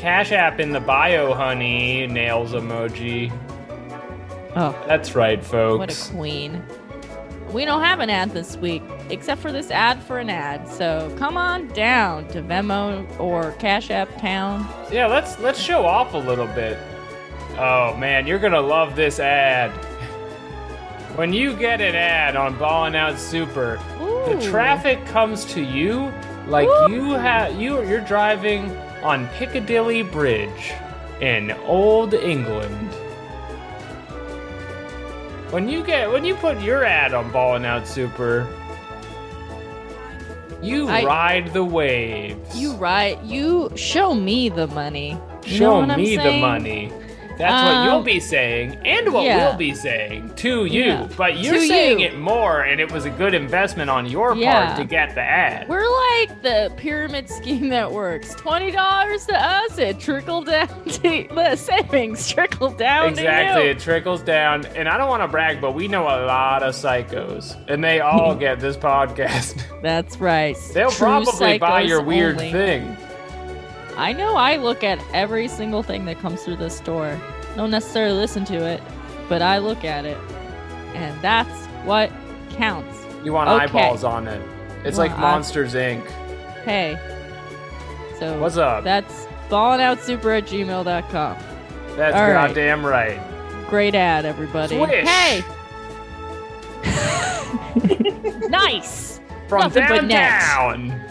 Cash 0.00 0.32
App 0.32 0.60
in 0.60 0.72
the 0.72 0.80
bio, 0.80 1.34
honey. 1.34 2.06
Nails 2.06 2.52
emoji. 2.52 3.30
Oh, 4.56 4.74
That's 4.86 5.14
right, 5.14 5.44
folks. 5.44 5.78
what 5.78 5.92
a 5.92 6.16
queen. 6.16 6.64
We 7.52 7.66
don't 7.66 7.82
have 7.82 8.00
an 8.00 8.08
ad 8.08 8.30
this 8.30 8.56
week, 8.56 8.82
except 9.10 9.42
for 9.42 9.52
this 9.52 9.70
ad 9.70 10.02
for 10.02 10.18
an 10.18 10.30
ad. 10.30 10.66
So 10.66 11.14
come 11.18 11.36
on 11.36 11.68
down 11.68 12.28
to 12.28 12.40
Venmo 12.40 13.06
or 13.20 13.52
Cash 13.58 13.90
App 13.90 14.08
Town. 14.18 14.66
Yeah, 14.90 15.06
let's 15.06 15.38
let's 15.38 15.60
show 15.60 15.84
off 15.84 16.14
a 16.14 16.18
little 16.18 16.46
bit. 16.46 16.78
Oh 17.58 17.94
man, 17.98 18.26
you're 18.26 18.38
gonna 18.38 18.60
love 18.60 18.96
this 18.96 19.20
ad. 19.20 19.70
When 21.16 21.34
you 21.34 21.54
get 21.54 21.82
an 21.82 21.94
ad 21.96 22.36
on 22.36 22.56
Ballin' 22.56 22.94
Out 22.94 23.18
Super, 23.18 23.78
the 23.98 24.40
traffic 24.48 25.04
comes 25.06 25.44
to 25.46 25.60
you 25.60 26.10
like 26.46 26.68
you 26.88 27.10
have 27.10 27.60
you 27.60 27.82
you're 27.86 28.00
driving 28.00 28.70
on 29.02 29.28
Piccadilly 29.28 30.02
Bridge 30.02 30.72
in 31.20 31.52
old 31.66 32.14
England. 32.14 32.92
When 35.50 35.68
you 35.68 35.82
get 35.84 36.10
when 36.10 36.24
you 36.24 36.34
put 36.36 36.60
your 36.60 36.84
ad 36.84 37.12
on 37.12 37.32
Ballin' 37.32 37.64
Out 37.64 37.86
Super, 37.86 38.46
you 40.62 40.88
I- 40.88 41.04
ride 41.04 41.52
the 41.52 41.64
waves. 41.64 42.56
You 42.56 42.72
ride. 42.74 43.18
You 43.24 43.72
show 43.74 44.14
me 44.14 44.48
the 44.48 44.68
money. 44.68 45.18
You 45.44 45.56
show 45.56 45.86
me 45.86 46.16
the 46.16 46.32
money. 46.32 46.92
That's 47.40 47.64
what 47.64 47.74
Um, 47.74 47.88
you'll 47.88 48.02
be 48.02 48.20
saying, 48.20 48.78
and 48.84 49.12
what 49.12 49.24
yeah. 49.24 49.48
we'll 49.48 49.56
be 49.56 49.74
saying 49.74 50.32
to 50.36 50.66
you. 50.66 50.82
Yeah. 50.84 51.08
But 51.16 51.38
you're 51.38 51.54
To 51.54 51.66
saying 51.66 52.00
you. 52.00 52.06
it 52.06 52.18
more, 52.18 52.60
and 52.62 52.80
it 52.80 52.92
was 52.92 53.04
a 53.06 53.10
good 53.10 53.34
investment 53.34 53.90
on 53.90 54.06
your 54.06 54.34
Yeah. 54.36 54.66
part 54.66 54.76
to 54.78 54.84
get 54.84 55.14
the 55.14 55.22
ad. 55.22 55.68
We're 55.68 55.80
like 56.18 56.42
the 56.42 56.70
pyramid 56.76 57.28
scheme 57.28 57.68
that 57.70 57.90
works. 57.90 58.34
Twenty 58.34 58.70
dollars 58.70 59.26
to 59.26 59.34
us, 59.36 59.78
it 59.78 59.98
trickled 59.98 60.46
down 60.46 60.68
to 60.86 61.26
the 61.34 61.56
savings 61.56 62.28
trickled 62.28 62.76
down 62.78 63.08
Exactly, 63.10 63.62
to 63.62 63.66
you. 63.68 63.70
it 63.72 63.78
trickles 63.80 64.22
down, 64.22 64.66
and 64.76 64.88
I 64.88 64.96
don't 64.98 65.08
want 65.08 65.22
to 65.22 65.28
brag, 65.28 65.60
but 65.60 65.74
we 65.74 65.88
know 65.88 66.02
a 66.04 66.26
lot 66.26 66.62
of 66.62 66.74
psychos, 66.74 67.56
and 67.68 67.82
they 67.82 68.00
all 68.00 68.34
get 68.46 68.60
this 68.60 68.76
podcast. 68.76 69.62
That's 69.82 70.18
right. 70.18 70.56
They'll 70.74 70.90
True 70.90 71.06
probably 71.06 71.58
buy 71.58 71.80
your 71.82 72.02
weird 72.02 72.36
only. 72.36 72.52
thing. 72.52 72.96
I 74.00 74.12
know. 74.12 74.34
I 74.36 74.56
look 74.56 74.82
at 74.82 74.98
every 75.12 75.46
single 75.48 75.82
thing 75.82 76.04
that 76.06 76.18
comes 76.20 76.42
through 76.42 76.56
this 76.56 76.76
store. 76.76 77.20
Don't 77.56 77.70
necessarily 77.70 78.16
listen 78.18 78.44
to 78.46 78.56
it, 78.64 78.82
but 79.28 79.42
I 79.42 79.58
look 79.58 79.84
at 79.84 80.04
it, 80.06 80.16
and 80.94 81.20
that's 81.20 81.66
what 81.84 82.10
counts. 82.50 83.04
You 83.24 83.32
want 83.34 83.50
Okay. 83.50 83.64
eyeballs 83.64 84.02
on 84.04 84.26
it. 84.26 84.40
It's 84.84 84.96
Well, 84.96 85.08
like 85.08 85.16
I- 85.18 85.20
Monsters 85.20 85.74
Inc. 85.74 86.02
Hey. 86.64 86.98
So 88.18 88.38
What's 88.40 88.56
up? 88.56 88.84
That's 88.84 89.26
ballingoutsuper 89.50 90.38
at 90.38 90.44
gmail.com. 90.46 91.36
That's 91.96 92.16
all 92.16 92.22
right. 92.30 92.32
goddamn 92.48 92.84
right. 92.86 93.18
Great 93.68 93.94
ad, 93.94 94.24
everybody. 94.24 94.76
Swish. 94.76 95.06
Hey! 95.06 95.44
nice! 98.48 99.20
From 99.48 99.60
Nothing 99.60 99.84
but 99.88 100.04
net. 100.04 100.40
downtown, 100.40 101.09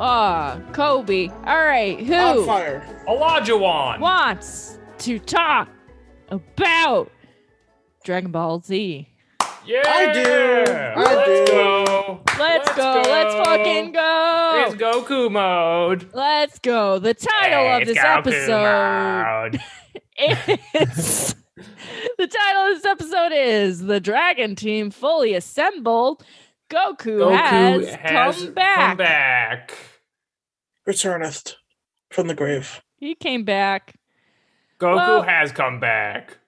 Ah, 0.00 0.60
Kobe. 0.72 1.28
All 1.28 1.64
right, 1.64 1.98
On 1.98 2.04
who 2.36 2.46
fire. 2.46 2.82
Olajuwon. 3.08 3.98
wants 4.00 4.78
to 4.98 5.18
talk 5.18 5.68
about 6.30 7.10
Dragon 8.04 8.30
Ball 8.30 8.60
Z? 8.60 9.08
Yeah, 9.66 9.82
I 9.84 10.12
do. 10.12 10.72
I 10.72 11.14
Let's 11.14 11.50
do. 11.50 11.56
go. 11.56 12.20
Let's, 12.38 12.74
go. 12.74 13.02
Let's 13.06 13.34
fucking 13.48 13.92
go. 13.92 14.64
It's 14.66 14.74
Goku 14.76 15.30
mode. 15.30 16.08
Let's 16.14 16.58
go. 16.58 16.98
The 16.98 17.12
title 17.14 17.58
Hey, 17.58 17.80
of 17.82 17.86
this 17.88 17.98
Goku 17.98 18.18
episode 18.18 19.52
mode. 19.52 19.60
is 20.74 21.34
the 22.16 22.26
title 22.26 22.62
of 22.72 22.76
this 22.76 22.84
episode 22.86 23.32
is 23.34 23.80
The 23.80 24.00
Dragon 24.00 24.56
Team 24.56 24.90
Fully 24.90 25.34
Assembled. 25.34 26.24
Goku, 26.70 27.18
Goku 27.18 27.36
has, 27.36 27.94
has 27.94 28.36
come 28.44 28.54
back. 28.54 28.88
Come 28.88 28.96
back. 28.96 29.72
Returneth 30.86 31.54
from 32.10 32.28
the 32.28 32.34
grave. 32.34 32.82
He 32.96 33.14
came 33.14 33.44
back. 33.44 33.94
Goku 34.78 34.96
Well- 34.96 35.22
has 35.22 35.52
come 35.52 35.80
back. 35.80 36.38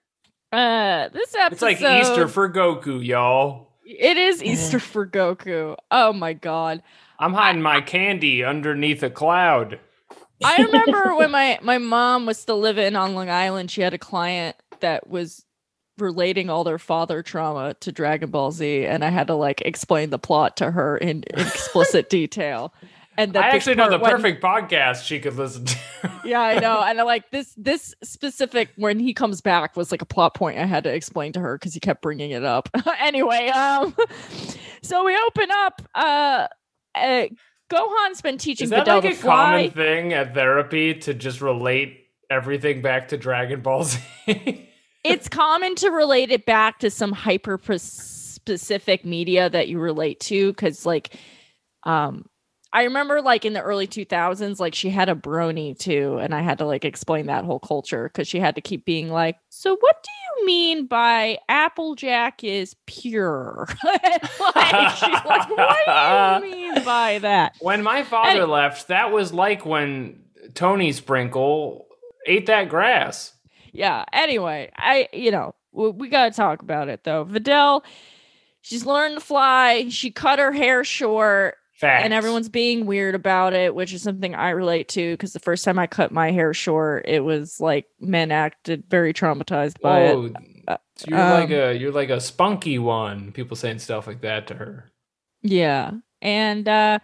Uh 0.51 1.07
this 1.09 1.33
episode 1.33 1.53
It's 1.53 1.81
like 1.81 2.01
Easter 2.01 2.27
for 2.27 2.51
Goku, 2.51 3.05
y'all. 3.05 3.69
It 3.85 4.17
is 4.17 4.43
Easter 4.43 4.79
for 4.79 5.07
Goku. 5.07 5.75
Oh 5.89 6.11
my 6.11 6.33
god. 6.33 6.83
I'm 7.19 7.33
hiding 7.33 7.61
my 7.61 7.79
candy 7.81 8.43
underneath 8.43 9.01
a 9.01 9.09
cloud. 9.09 9.79
I 10.43 10.57
remember 10.63 11.15
when 11.17 11.31
my 11.31 11.57
my 11.61 11.77
mom 11.77 12.25
was 12.25 12.37
still 12.37 12.59
living 12.59 12.95
on 12.95 13.15
Long 13.15 13.29
Island, 13.29 13.71
she 13.71 13.81
had 13.81 13.93
a 13.93 13.97
client 13.97 14.57
that 14.81 15.07
was 15.07 15.45
relating 16.01 16.49
all 16.49 16.63
their 16.63 16.79
father 16.79 17.21
trauma 17.23 17.75
to 17.75 17.91
Dragon 17.91 18.29
Ball 18.31 18.51
Z, 18.51 18.85
and 18.85 19.05
I 19.05 19.09
had 19.09 19.27
to 19.27 19.35
like 19.35 19.61
explain 19.61 20.09
the 20.09 20.19
plot 20.19 20.57
to 20.57 20.71
her 20.71 20.97
in 20.97 21.23
explicit 21.33 22.09
detail. 22.09 22.73
And 23.17 23.33
that 23.33 23.43
I 23.43 23.49
actually 23.49 23.75
know 23.75 23.89
the 23.89 23.99
part 23.99 24.13
when- 24.13 24.21
perfect 24.21 24.43
podcast 24.43 25.03
she 25.03 25.19
could 25.19 25.35
listen 25.35 25.65
to. 25.65 25.77
yeah, 26.25 26.39
I 26.39 26.59
know. 26.59 26.81
And 26.81 26.99
I 26.99 27.03
like 27.03 27.29
this 27.29 27.53
this 27.57 27.93
specific 28.03 28.69
when 28.77 28.99
he 28.99 29.13
comes 29.13 29.41
back 29.41 29.75
was 29.75 29.91
like 29.91 30.01
a 30.01 30.05
plot 30.05 30.33
point 30.33 30.57
I 30.57 30.65
had 30.65 30.85
to 30.85 30.93
explain 30.93 31.33
to 31.33 31.39
her 31.41 31.57
because 31.57 31.73
he 31.73 31.79
kept 31.81 32.01
bringing 32.01 32.31
it 32.31 32.43
up. 32.43 32.69
anyway, 32.99 33.47
um, 33.49 33.95
so 34.81 35.03
we 35.05 35.17
open 35.27 35.49
up. 35.51 35.81
Uh, 35.93 36.47
uh, 36.95 37.25
Gohan's 37.69 38.21
been 38.21 38.37
teaching 38.37 38.65
Is 38.65 38.69
that 38.71 38.85
Videl 38.85 38.95
like 38.95 39.03
to 39.03 39.09
a 39.09 39.13
fly. 39.13 39.67
common 39.67 39.71
thing 39.71 40.13
at 40.13 40.33
therapy 40.33 40.93
to 40.95 41.13
just 41.13 41.41
relate 41.41 42.07
everything 42.29 42.81
back 42.81 43.09
to 43.09 43.17
Dragon 43.17 43.61
Ball 43.61 43.83
Z? 43.83 44.69
It's 45.03 45.27
common 45.27 45.75
to 45.75 45.89
relate 45.89 46.31
it 46.31 46.45
back 46.45 46.79
to 46.79 46.89
some 46.89 47.11
hyper 47.11 47.59
specific 47.77 49.05
media 49.05 49.49
that 49.49 49.67
you 49.67 49.79
relate 49.79 50.19
to 50.19 50.51
because 50.51 50.85
like 50.85 51.15
um 51.83 52.25
i 52.73 52.83
remember 52.83 53.21
like 53.21 53.45
in 53.45 53.53
the 53.53 53.61
early 53.61 53.87
2000s 53.87 54.59
like 54.59 54.73
she 54.75 54.89
had 54.89 55.09
a 55.09 55.15
brony 55.15 55.77
too 55.77 56.17
and 56.19 56.33
i 56.33 56.41
had 56.41 56.57
to 56.57 56.65
like 56.65 56.83
explain 56.85 57.27
that 57.27 57.43
whole 57.45 57.59
culture 57.59 58.09
because 58.09 58.27
she 58.27 58.39
had 58.39 58.55
to 58.55 58.61
keep 58.61 58.83
being 58.85 59.09
like 59.09 59.37
so 59.49 59.75
what 59.79 59.95
do 60.03 60.09
you 60.41 60.45
mean 60.45 60.85
by 60.87 61.37
applejack 61.49 62.43
is 62.43 62.75
pure 62.87 63.67
And, 64.03 64.21
like 64.55 64.89
she's 64.95 65.09
like 65.25 65.49
what 65.49 66.41
do 66.41 66.47
you 66.47 66.55
mean 66.73 66.83
by 66.83 67.19
that 67.19 67.55
when 67.59 67.83
my 67.83 68.03
father 68.03 68.41
Any- 68.41 68.51
left, 68.51 68.87
that 68.87 69.11
was 69.11 69.33
like 69.33 69.65
when 69.65 70.23
Tony 70.55 70.91
Sprinkle 70.91 71.85
ate 72.25 72.47
that 72.47 72.69
grass. 72.69 73.33
Yeah 73.71 74.05
anyway 74.13 74.69
i 74.75 75.07
you 75.13 75.31
know 75.31 75.53
we, 75.71 75.89
we 75.89 76.09
gotta 76.09 76.31
talk 76.33 76.61
about 76.61 76.89
it 76.89 77.03
though 77.03 77.25
videl 77.25 77.83
she's 78.61 78.85
learned 78.85 79.15
to 79.15 79.21
fly 79.21 79.87
she 79.89 80.11
cut 80.11 80.39
her 80.39 80.51
hair 80.51 80.83
short 80.83 81.55
Facts. 81.73 82.03
and 82.03 82.13
everyone's 82.13 82.49
being 82.49 82.85
weird 82.85 83.15
about 83.15 83.53
it 83.53 83.73
which 83.73 83.91
is 83.93 84.03
something 84.03 84.35
i 84.35 84.49
relate 84.51 84.87
to 84.89 85.13
because 85.13 85.33
the 85.33 85.39
first 85.39 85.63
time 85.65 85.79
i 85.79 85.87
cut 85.87 86.11
my 86.11 86.31
hair 86.31 86.53
short 86.53 87.05
it 87.07 87.21
was 87.23 87.59
like 87.59 87.85
men 87.99 88.31
acted 88.31 88.83
very 88.87 89.13
traumatized 89.13 89.79
by 89.81 90.01
it 90.01 90.15
Whoa, 90.15 90.33
Uh, 90.67 90.77
so 90.95 91.05
you're 91.09 91.17
like 91.17 91.49
um, 91.49 91.53
a 91.53 91.73
you're 91.73 91.91
like 91.91 92.11
a 92.11 92.21
spunky 92.21 92.77
one. 92.77 93.31
People 93.31 93.57
saying 93.57 93.79
stuff 93.79 94.05
like 94.05 94.21
that 94.21 94.45
to 94.47 94.53
her. 94.53 94.91
Yeah. 95.41 95.93
And 96.21 96.67
uh 96.69 96.99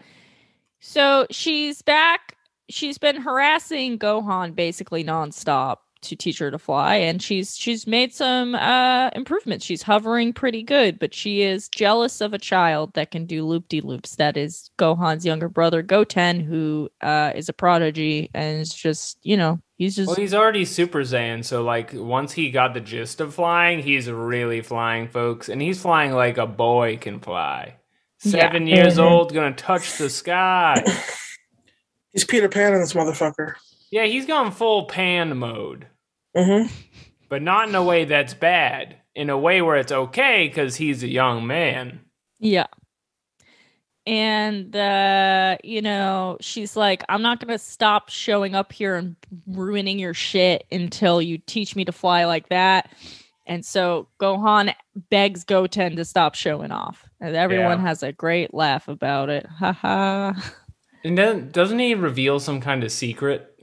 so 0.80 1.26
she's 1.32 1.82
back. 1.82 2.36
She's 2.70 3.00
been 3.00 3.16
harassing 3.20 3.98
Gohan 3.98 4.54
basically 4.54 5.04
nonstop 5.04 5.78
to 6.02 6.16
teach 6.16 6.40
her 6.40 6.52
to 6.52 6.58
fly 6.60 6.96
and 6.96 7.22
she's 7.22 7.56
she's 7.58 7.88
made 7.88 8.14
some 8.14 8.56
uh 8.56 9.10
improvements. 9.16 9.66
She's 9.66 9.82
hovering 9.82 10.34
pretty 10.34 10.64
good, 10.64 11.00
but 11.00 11.14
she 11.14 11.42
is 11.42 11.68
jealous 11.70 12.22
of 12.22 12.34
a 12.34 12.38
child 12.40 12.94
that 12.94 13.12
can 13.12 13.26
do 13.26 13.46
loop-de-loops. 13.46 14.16
That 14.18 14.38
is 14.38 14.70
Gohan's 14.78 15.26
younger 15.26 15.50
brother 15.50 15.82
Goten 15.82 16.40
who 16.40 16.90
uh 17.02 17.32
is 17.36 17.50
a 17.50 17.54
prodigy 17.54 18.30
and 18.34 18.62
is 18.62 18.74
just, 18.74 19.18
you 19.24 19.38
know, 19.38 19.60
he's 19.78 19.96
just 19.96 20.08
Well, 20.08 20.16
he's 20.16 20.34
already 20.34 20.66
Super 20.66 21.00
Saiyan, 21.02 21.44
so 21.44 21.64
like 21.64 21.92
once 21.94 22.34
he 22.34 22.52
got 22.52 22.74
the 22.74 22.80
gist 22.82 23.22
of 23.22 23.34
flying, 23.34 23.80
he's 23.80 24.10
really 24.10 24.62
flying, 24.62 25.08
folks, 25.08 25.50
and 25.50 25.62
he's 25.62 25.82
flying 25.82 26.14
like 26.14 26.38
a 26.38 26.48
boy 26.48 26.98
can 26.98 27.20
fly. 27.20 27.76
Yeah. 28.24 28.32
Seven 28.32 28.66
years 28.68 28.98
Mhm. 28.98 29.04
old, 29.04 29.34
gonna 29.34 29.54
touch 29.54 29.98
the 29.98 30.10
sky. 30.10 30.84
He's 32.14 32.24
Peter 32.26 32.50
Pan 32.50 32.74
in 32.74 32.80
this 32.80 32.94
motherfucker. 32.94 33.54
Yeah, 33.92 34.06
he's 34.06 34.26
gone 34.26 34.52
full 34.52 34.86
pan 34.86 35.38
mode, 35.38 35.88
Mm-hmm. 36.36 36.72
but 37.30 37.42
not 37.42 37.70
in 37.70 37.76
a 37.76 37.84
way 37.84 38.06
that's 38.06 38.34
bad. 38.34 38.98
In 39.16 39.30
a 39.32 39.38
way 39.38 39.62
where 39.64 39.78
it's 39.78 39.92
okay 39.92 40.48
because 40.48 40.76
he's 40.76 41.02
a 41.02 41.08
young 41.08 41.48
man. 41.48 42.02
Yeah. 42.40 42.68
And 44.06 44.74
uh, 44.76 45.58
you 45.64 45.82
know, 45.82 46.38
she's 46.40 46.76
like, 46.78 47.04
I'm 47.10 47.22
not 47.22 47.40
gonna 47.40 47.58
stop 47.58 48.10
showing 48.10 48.56
up 48.56 48.72
here 48.72 48.96
and 48.96 49.16
ruining 49.48 50.00
your 50.00 50.14
shit 50.14 50.66
until 50.72 51.22
you 51.22 51.38
teach 51.40 51.76
me 51.76 51.84
to 51.86 51.92
fly 51.92 52.26
like 52.26 52.48
that. 52.50 52.92
And 53.46 53.66
so 53.66 54.08
Gohan 54.20 54.74
begs 55.10 55.44
Goten 55.44 55.96
to 55.96 56.06
stop 56.06 56.36
showing 56.36 56.72
off. 56.72 57.06
And 57.20 57.36
everyone 57.36 57.80
Yeah. 57.80 57.88
has 57.88 58.04
a 58.04 58.12
great 58.12 58.54
laugh 58.54 58.88
about 58.88 59.30
it. 59.30 59.46
Ha 59.60 59.74
ha. 59.74 60.54
And 61.04 61.18
then 61.18 61.50
doesn't 61.52 61.80
he 61.80 61.94
reveal 61.96 62.40
some 62.40 62.62
kind 62.62 62.84
of 62.84 62.92
secret? 62.92 63.54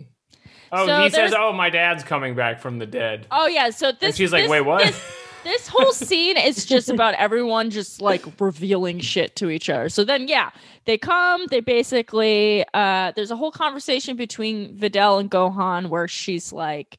Oh, 0.74 0.86
So 0.86 1.02
he 1.02 1.10
says, 1.10 1.34
"Oh, 1.36 1.52
my 1.52 1.70
dad's 1.70 2.02
coming 2.04 2.34
back 2.34 2.60
from 2.60 2.78
the 2.78 2.86
dead." 2.86 3.26
Oh 3.30 3.46
yeah, 3.46 3.70
so 3.70 3.92
this 3.92 4.00
and 4.02 4.14
she's 4.16 4.32
like, 4.32 4.44
this- 4.44 4.50
"Wait, 4.50 4.60
what?" 4.62 4.84
This, 4.84 5.02
this 5.44 5.68
whole 5.68 5.92
scene 5.92 6.36
is 6.36 6.64
just 6.64 6.88
about 6.88 7.14
everyone 7.18 7.70
just 7.70 8.00
like 8.00 8.24
revealing 8.40 8.98
shit 8.98 9.36
to 9.36 9.50
each 9.50 9.68
other. 9.68 9.88
So 9.88 10.02
then 10.04 10.26
yeah, 10.26 10.50
they 10.86 10.98
come, 10.98 11.46
they 11.46 11.60
basically 11.60 12.64
uh 12.74 13.12
there's 13.14 13.30
a 13.30 13.36
whole 13.36 13.52
conversation 13.52 14.16
between 14.16 14.76
Videl 14.76 15.20
and 15.20 15.30
Gohan 15.30 15.88
where 15.88 16.08
she's 16.08 16.52
like 16.52 16.98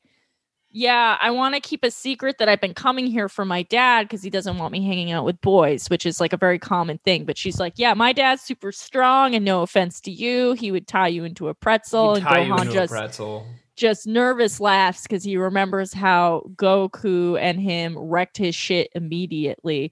yeah, 0.77 1.17
I 1.21 1.31
want 1.31 1.55
to 1.55 1.61
keep 1.61 1.85
a 1.85 1.89
secret 1.89 2.37
that 2.39 2.49
I've 2.49 2.59
been 2.59 2.73
coming 2.73 3.07
here 3.07 3.29
for 3.29 3.45
my 3.45 3.63
dad 3.63 4.03
because 4.03 4.21
he 4.21 4.29
doesn't 4.29 4.57
want 4.57 4.73
me 4.73 4.85
hanging 4.85 5.09
out 5.09 5.23
with 5.23 5.39
boys, 5.39 5.89
which 5.89 6.05
is 6.05 6.19
like 6.19 6.33
a 6.33 6.37
very 6.37 6.59
common 6.59 6.97
thing. 6.97 7.23
But 7.23 7.37
she's 7.37 7.61
like, 7.61 7.75
yeah, 7.77 7.93
my 7.93 8.11
dad's 8.11 8.41
super 8.41 8.73
strong, 8.73 9.35
and 9.35 9.45
no 9.45 9.61
offense 9.61 10.01
to 10.01 10.11
you, 10.11 10.51
he 10.51 10.73
would 10.73 10.85
tie 10.85 11.07
you 11.07 11.23
into 11.23 11.47
a 11.47 11.53
pretzel, 11.53 12.15
He'd 12.15 12.25
and 12.27 12.51
Gohan 12.51 12.73
just 12.73 12.91
pretzel. 12.91 13.47
Just 13.75 14.07
nervous 14.07 14.59
laughs 14.59 15.03
because 15.03 15.23
he 15.23 15.37
remembers 15.37 15.93
how 15.93 16.43
Goku 16.55 17.39
and 17.39 17.59
him 17.59 17.97
wrecked 17.97 18.37
his 18.37 18.55
shit 18.55 18.89
immediately. 18.95 19.91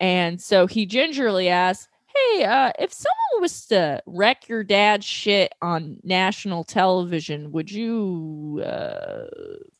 And 0.00 0.40
so 0.40 0.66
he 0.66 0.86
gingerly 0.86 1.48
asks, 1.48 1.88
Hey, 2.14 2.44
uh, 2.44 2.72
if 2.78 2.92
someone 2.92 3.40
was 3.42 3.66
to 3.66 4.02
wreck 4.06 4.48
your 4.48 4.62
dad's 4.64 5.06
shit 5.06 5.52
on 5.62 5.96
national 6.02 6.64
television, 6.64 7.52
would 7.52 7.70
you 7.70 8.62
uh, 8.64 9.24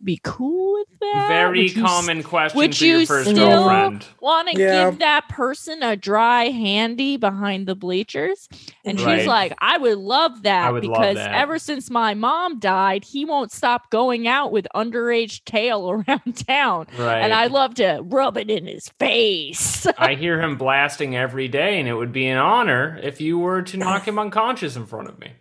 be 0.03 0.19
cool 0.25 0.75
with 0.75 0.89
that? 1.01 1.27
Very 1.29 1.63
Would 1.65 1.77
you 1.77 1.83
common 1.83 2.23
question 2.23 2.57
would 2.59 2.77
for 2.77 2.85
your 2.85 3.01
you 3.01 3.07
first 3.07 3.31
still- 3.31 3.49
girlfriend. 3.67 4.07
want 4.21 4.49
to 4.51 4.59
Yeah. 4.59 4.91
give 4.91 4.99
that 5.01 5.29
person 5.29 5.83
a 5.83 5.95
dry 5.97 6.45
handy 6.47 7.17
behind 7.17 7.67
the 7.67 7.75
bleachers 7.75 8.49
and 8.85 9.01
Right. 9.01 9.19
she's 9.19 9.27
like 9.27 9.55
i 9.61 9.77
would 9.79 9.99
love 9.99 10.43
that 10.43 10.67
I 10.67 10.71
would 10.71 10.85
love 10.85 11.01
because 11.01 11.17
that. 11.17 11.35
ever 11.35 11.59
since 11.59 11.91
my 11.91 12.15
mom 12.15 12.59
died 12.59 13.05
he 13.05 13.25
won't 13.25 13.51
stop 13.53 13.91
going 13.91 14.27
out 14.27 14.53
with 14.53 14.67
underage 14.75 15.45
tail 15.45 15.91
around 16.09 16.37
town 16.47 16.87
Right. 16.99 17.21
and 17.21 17.33
i 17.33 17.47
love 17.49 17.75
to 17.77 18.01
rub 18.03 18.37
it 18.37 18.51
in 18.51 18.67
his 18.67 18.89
face 18.99 19.87
I 19.99 20.15
hear 20.15 20.41
him 20.41 20.57
blasting 20.57 21.17
every 21.17 21.49
day, 21.49 21.79
and 21.81 21.89
it 21.89 21.95
would 21.95 22.13
be 22.13 22.22
an 22.29 22.39
honor 22.39 22.99
if 23.03 23.21
you 23.21 23.39
were 23.39 23.63
to 23.63 23.77
knock 23.79 24.07
him 24.09 24.19
unconscious 24.19 24.77
in 24.77 24.87
front 24.87 25.09
of 25.09 25.19
me. 25.19 25.33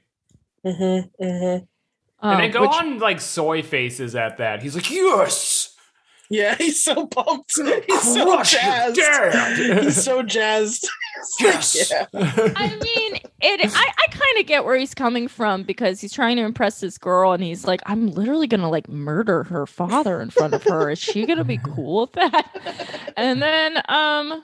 Mm-hmm, 0.65 1.23
mm-hmm. 1.23 1.63
And 2.23 2.34
Um, 2.36 2.38
then 2.39 2.51
go 2.51 2.61
which- 2.61 2.71
on 2.71 2.99
like 2.99 3.19
soy 3.19 3.63
faces 3.63 4.15
at 4.15 4.38
that. 4.38 4.61
He's 4.61 4.75
like, 4.75 4.89
"Yes, 4.91 5.75
Yeah, 6.29 6.55
he's 6.59 6.84
so 6.84 7.07
pumped. 7.07 7.51
He's 7.88 8.01
so 8.13 8.41
jazzed. 8.43 9.57
He's 9.57 10.03
so 10.03 10.21
jazzed. 10.23 10.88
yes." 11.39 11.91
Yeah. 11.91 12.05
I 12.13 12.67
mean, 12.82 13.15
it. 13.41 13.59
I, 13.75 13.91
I 13.97 14.07
kind 14.11 14.39
of 14.39 14.45
get 14.45 14.63
where 14.65 14.77
he's 14.77 14.93
coming 14.93 15.27
from 15.27 15.63
because 15.63 15.99
he's 15.99 16.13
trying 16.13 16.38
to 16.38 16.43
impress 16.43 16.79
this 16.79 16.97
girl, 16.99 17.32
and 17.34 17.43
he's 17.43 17.65
like, 17.65 17.82
"I'm 17.88 18.11
literally 18.11 18.45
gonna 18.47 18.69
like 18.69 18.88
murder 18.88 19.43
her 19.45 19.65
father 19.65 20.21
in 20.21 20.29
front 20.29 20.53
of 20.53 20.61
her. 20.63 20.91
Is 20.91 20.99
she 20.99 21.25
gonna 21.25 21.43
be 21.43 21.57
cool 21.57 22.01
with 22.01 22.13
that?" 22.13 23.13
And 23.17 23.41
then, 23.41 23.82
um, 23.89 24.43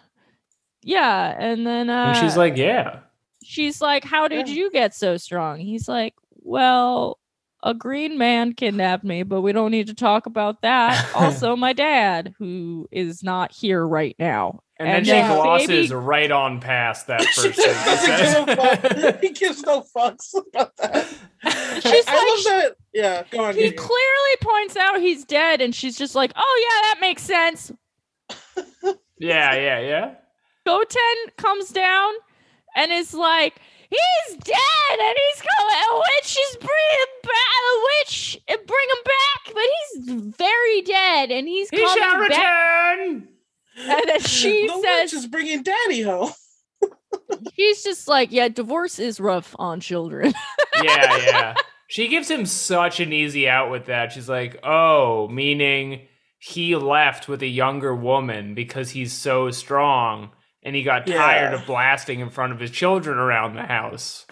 yeah, 0.88 1.36
and 1.38 1.68
then, 1.68 1.90
uh, 1.90 2.14
And 2.16 2.18
she's 2.18 2.38
like, 2.38 2.56
"Yeah." 2.58 3.00
she's 3.44 3.82
like, 3.82 4.04
"How 4.04 4.28
did 4.28 4.48
Yeah. 4.48 4.56
you 4.56 4.72
get 4.72 4.96
so 4.96 5.18
strong?" 5.18 5.60
He's 5.60 5.88
like, 5.88 6.14
"Well." 6.42 7.20
A 7.64 7.74
green 7.74 8.20
man 8.20 8.54
kidnapped 8.54 9.04
me, 9.04 9.24
but 9.24 9.42
we 9.42 9.52
don't 9.52 9.72
need 9.72 9.88
to 9.88 9.96
talk 9.96 10.28
about 10.28 10.62
that. 10.62 11.04
Also, 11.16 11.56
my 11.56 11.74
dad, 11.74 12.36
who 12.38 12.88
is 12.92 13.24
not 13.24 13.52
here 13.52 13.86
right 13.86 14.16
now. 14.20 14.60
And, 14.80 14.88
then 14.88 15.04
she 15.06 15.12
then 15.12 15.36
glosses 15.36 15.68
baby- 15.90 15.94
right 15.96 16.32
on 16.32 16.62
past 16.62 17.08
that 17.08 17.22
She 17.34 17.50
just 17.52 17.58
doesn't 17.58 18.46
give 18.46 18.60
a 18.60 19.02
fuck. 19.12 19.22
He 19.22 19.30
gives 19.30 19.64
no 19.64 19.82
fucks 19.82 20.36
about 20.36 20.78
that. 20.78 21.08
She's 21.82 22.08
I, 22.08 22.12
I 22.12 22.14
like, 22.14 22.46
love 22.46 22.46
that. 22.46 22.76
Yeah, 22.94 23.24
go 23.32 23.44
on. 23.46 23.56
he 23.56 23.62
Gigi. 23.64 23.76
clearly 23.76 24.36
points 24.40 24.78
out 24.78 25.02
he's 25.02 25.26
dead, 25.26 25.60
and 25.60 25.74
she's 25.74 25.98
just 25.98 26.14
like, 26.14 26.32
"Oh 26.36 26.68
yeah, 26.70 26.82
that 26.94 26.98
makes 27.02 27.24
sense." 27.24 27.72
yeah, 29.18 29.56
yeah, 29.56 29.80
yeah. 29.80 30.12
Goten 30.68 31.32
comes 31.38 31.70
down 31.70 32.12
and 32.76 32.92
is 32.92 33.14
like, 33.14 33.56
"He's 33.90 34.36
dead, 34.38 35.00
and 35.00 35.16
he's 35.18 35.42
coming. 35.42 35.76
A 35.90 35.96
witch 35.96 36.38
is 36.38 36.56
bringing 36.58 37.14
back 37.24 37.62
a 37.72 37.76
witch, 37.86 38.38
uh, 38.50 38.58
bring 38.68 38.88
him 38.90 39.04
back, 39.06 39.54
but 39.54 39.64
he's 39.80 40.36
very 40.36 40.82
dead, 40.82 41.32
and 41.32 41.48
he's 41.48 41.70
He 41.70 41.78
shall 41.78 41.96
coming 41.98 42.28
back." 42.30 42.98
return. 42.98 43.28
And 43.80 44.04
then 44.10 44.20
she 44.24 44.68
the 44.68 44.82
says, 44.84 45.04
witch 45.04 45.14
is 45.14 45.28
bringing 45.28 45.64
daddy 45.64 46.02
home. 46.02 46.32
"She's 47.56 47.82
just 47.84 48.10
like, 48.10 48.34
yeah, 48.34 48.50
divorce 48.50 49.00
is 49.00 49.22
rough 49.22 49.56
on 49.58 49.80
children." 49.80 50.34
yeah, 50.84 51.18
yeah. 51.18 51.56
She 51.88 52.10
gives 52.10 52.30
him 52.30 52.46
such 52.46 53.00
an 53.00 53.14
easy 53.14 53.48
out 53.48 53.72
with 53.72 53.86
that. 53.86 54.12
She's 54.12 54.28
like, 54.28 54.60
"Oh, 54.64 55.30
meaning 55.30 56.08
he 56.40 56.76
left 56.76 57.30
with 57.30 57.42
a 57.42 57.48
younger 57.48 57.96
woman 57.96 58.54
because 58.54 58.90
he's 58.90 59.14
so 59.14 59.50
strong." 59.52 60.32
And 60.68 60.76
he 60.76 60.84
got 60.84 61.08
Yeah. 61.08 61.16
tired 61.18 61.54
of 61.54 61.66
blasting 61.66 62.20
in 62.20 62.30
front 62.30 62.52
of 62.52 62.60
his 62.60 62.72
children 62.72 63.18
around 63.18 63.56
the 63.56 63.64
house. 63.64 64.26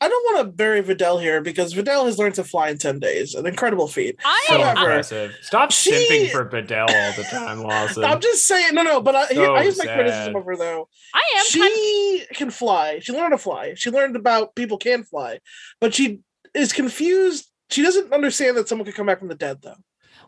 I 0.00 0.08
don't 0.08 0.34
want 0.34 0.46
to 0.46 0.52
bury 0.52 0.82
Videl 0.82 1.20
here 1.20 1.42
because 1.42 1.74
Videl 1.74 2.06
has 2.06 2.18
learned 2.18 2.36
to 2.36 2.44
fly 2.44 2.70
in 2.70 2.78
10 2.78 3.00
days. 3.00 3.34
An 3.34 3.46
incredible 3.46 3.86
feat. 3.86 4.16
I 4.24 4.44
So 4.48 4.54
am. 4.54 4.60
However, 4.62 4.80
impressive. 4.92 5.32
Stop 5.42 5.72
she- 5.72 5.90
simping 5.92 6.30
for 6.30 6.46
Videl 6.48 6.88
all 6.88 7.12
the 7.12 7.24
time, 7.24 7.58
Lawson. 7.60 8.02
I'm 8.06 8.20
just 8.20 8.46
saying, 8.46 8.74
no, 8.74 8.82
no, 8.82 9.02
but 9.02 9.14
I, 9.14 9.26
So 9.28 9.54
I 9.54 9.62
use 9.62 9.76
my 9.78 9.84
criticism 9.84 10.34
of 10.36 10.44
her 10.46 10.56
though. 10.56 10.88
I 11.14 11.20
am. 11.36 11.60
kind 11.60 11.72
of- 11.72 11.78
She 11.78 12.26
can 12.34 12.50
fly. 12.50 13.00
She 13.00 13.12
learned 13.12 13.32
to 13.32 13.38
fly. 13.38 13.74
She 13.76 13.90
learned 13.90 14.16
about 14.16 14.54
people 14.54 14.78
can 14.78 15.04
fly, 15.04 15.40
but 15.82 15.92
she 15.94 16.20
is 16.54 16.72
confused. 16.72 17.46
She 17.68 17.82
doesn't 17.82 18.10
understand 18.10 18.56
that 18.56 18.68
someone 18.70 18.86
could 18.86 18.94
come 18.94 19.06
back 19.06 19.18
from 19.18 19.28
the 19.28 19.34
dead, 19.34 19.58
though. 19.62 19.76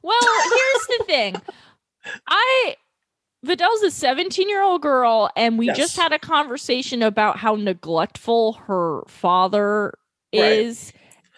Well, 0.02 0.18
here's 0.22 0.98
the 0.98 1.04
thing. 1.06 1.36
I 2.28 2.76
Videl's 3.46 3.82
a 3.82 3.90
17 3.90 4.48
year 4.48 4.62
old 4.62 4.82
girl, 4.82 5.30
and 5.36 5.58
we 5.58 5.68
just 5.72 5.96
had 5.96 6.12
a 6.12 6.18
conversation 6.18 7.02
about 7.02 7.38
how 7.38 7.54
neglectful 7.56 8.54
her 8.66 9.02
father 9.06 9.94
Right. 10.34 10.60
is. 10.60 10.92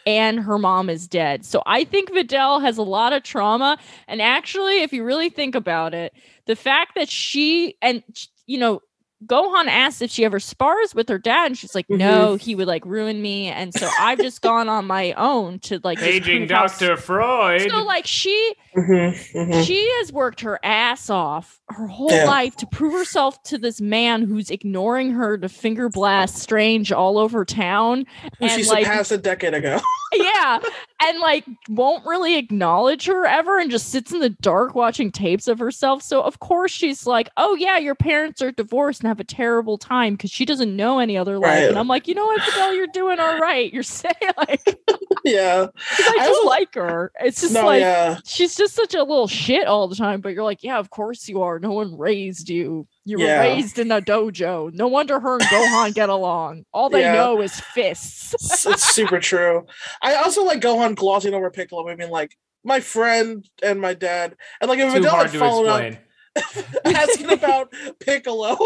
And 0.07 0.41
her 0.41 0.57
mom 0.59 0.89
is 0.89 1.07
dead. 1.07 1.45
So 1.45 1.63
I 1.67 1.85
think 1.85 2.11
Vidal 2.15 2.61
has 2.61 2.79
a 2.79 2.83
lot 2.83 3.13
of 3.13 3.23
trauma. 3.23 3.77
And 4.07 4.23
actually, 4.23 4.81
if 4.81 4.91
you 4.91 5.05
really 5.05 5.29
think 5.29 5.55
about 5.55 5.93
it, 5.93 6.15
the 6.47 6.57
fact 6.57 6.95
that 6.95 7.11
she 7.11 7.77
and, 7.83 8.03
you 8.47 8.57
know, 8.57 8.81
Gohan 9.27 9.67
asks 9.67 10.01
if 10.01 10.11
she 10.11 10.25
ever 10.25 10.39
spars 10.39 10.95
with 10.95 11.09
her 11.09 11.19
dad, 11.19 11.47
and 11.47 11.59
she's 11.59 11.75
like, 11.75 11.87
no, 11.91 12.37
he 12.37 12.55
would 12.55 12.69
like 12.69 12.85
ruin 12.87 13.21
me. 13.21 13.47
And 13.49 13.75
so 13.75 13.89
I've 13.99 14.19
just 14.19 14.43
gone 14.43 14.69
on 14.69 14.87
my 14.87 15.13
own 15.15 15.59
to 15.61 15.81
like 15.83 16.01
aging 16.01 16.23
Paging 16.23 16.39
prove 16.49 16.49
Dr. 16.79 16.97
Freud. 16.97 17.69
so 17.71 17.83
like 17.85 18.07
she 18.07 18.55
Mm-hmm, 18.77 19.63
she 19.63 19.89
has 19.99 20.13
worked 20.13 20.41
her 20.43 20.61
ass 20.63 21.11
off 21.11 21.59
her 21.69 21.89
whole 21.89 22.13
Yeah. 22.13 22.27
life 22.27 22.55
to 22.57 22.67
prove 22.67 22.93
herself 22.93 23.43
to 23.45 23.59
this 23.59 23.81
man 23.81 24.23
who's 24.23 24.51
ignoring 24.51 25.11
her 25.13 25.37
to 25.37 25.49
finger 25.49 25.89
blast 25.89 26.37
strange 26.37 26.93
all 26.93 27.19
over 27.19 27.45
town 27.45 28.05
Who 28.39 28.47
and 28.47 28.63
she 28.63 28.69
like 28.71 28.85
surpassed 28.85 29.11
a 29.11 29.19
decade 29.19 29.55
ago. 29.55 29.81
yeah 30.13 30.61
and 31.03 31.19
like 31.21 31.45
won't 31.69 32.05
really 32.07 32.37
acknowledge 32.37 33.07
her 33.07 33.25
ever 33.27 33.59
and 33.59 33.71
just 33.71 33.91
sits 33.91 34.13
in 34.13 34.21
the 34.21 34.31
dark 34.31 34.75
watching 34.75 35.11
tapes 35.13 35.47
of 35.49 35.59
herself 35.59 36.03
so 36.03 36.23
of 36.23 36.41
course 36.41 36.71
she's 36.73 37.07
like 37.07 37.29
oh 37.37 37.55
yeah 37.55 37.79
your 37.79 37.95
parents 37.95 38.43
are 38.43 38.51
divorced 38.53 39.01
and 39.01 39.09
have 39.09 39.21
a 39.21 39.25
terrible 39.25 39.79
time 39.79 40.15
because 40.15 40.31
she 40.31 40.45
doesn't 40.45 40.75
know 40.75 40.99
any 40.99 41.17
other 41.17 41.39
life 41.39 41.49
Right. 41.49 41.69
and 41.69 41.79
i'm 41.79 41.89
like 41.89 42.09
you 42.09 42.15
know 42.15 42.27
what 42.27 42.41
Videl, 42.41 42.75
you're 42.77 42.87
doing 42.89 43.19
all 43.21 43.39
right 43.39 43.73
you're 43.73 43.83
saying 43.83 44.15
like 44.37 44.63
yeah. 45.25 45.67
i 45.91 46.17
I 46.21 46.45
like 46.47 46.75
her 46.75 47.13
it's 47.21 47.41
just 47.41 47.55
No, 47.55 47.67
like 47.67 47.81
yeah. 47.81 48.19
she's 48.25 48.57
just 48.57 48.75
such 48.75 48.95
a 48.95 49.03
little 49.03 49.29
shit 49.29 49.67
all 49.67 49.89
the 49.89 49.97
time, 49.97 50.21
but 50.21 50.31
you're 50.33 50.45
like, 50.45 50.63
yeah, 50.63 50.79
of 50.79 50.91
course 50.91 51.29
you 51.29 51.43
are. 51.43 51.59
No 51.59 51.73
one 51.73 51.97
raised 51.99 52.49
you. 52.49 52.87
You 53.09 53.19
were 53.21 53.25
raised 53.27 53.79
in 53.79 53.91
a 53.91 54.03
dojo. 54.03 54.73
No 54.75 54.87
wonder 54.89 55.19
her 55.19 55.35
and 55.35 55.43
Gohan 55.43 55.95
get 55.95 56.09
along. 56.11 56.65
All 56.73 56.91
they 56.91 57.01
Yeah. 57.01 57.15
know 57.15 57.41
is 57.41 57.59
fists. 57.59 58.35
It's, 58.35 58.67
it's 58.67 58.85
super 58.95 59.19
true. 59.19 59.65
I 60.03 60.15
also 60.17 60.45
like 60.45 60.61
Gohan 60.61 60.95
glossing 60.95 61.33
over 61.33 61.51
Piccolo. 61.51 61.89
I 61.89 61.95
mean, 61.97 62.11
like, 62.11 62.37
my 62.65 62.81
friend 62.81 63.49
and 63.63 63.81
my 63.81 63.95
dad. 63.95 64.37
And 64.61 64.69
like, 64.69 64.79
if 64.79 64.93
Too 64.93 65.01
Videl 65.01 65.09
hard 65.09 65.27
had 65.29 65.33
to 65.33 65.39
followed 65.39 65.69
up 65.69 65.95
asking 66.85 67.33
about 67.33 67.73
Piccolo, 68.01 68.57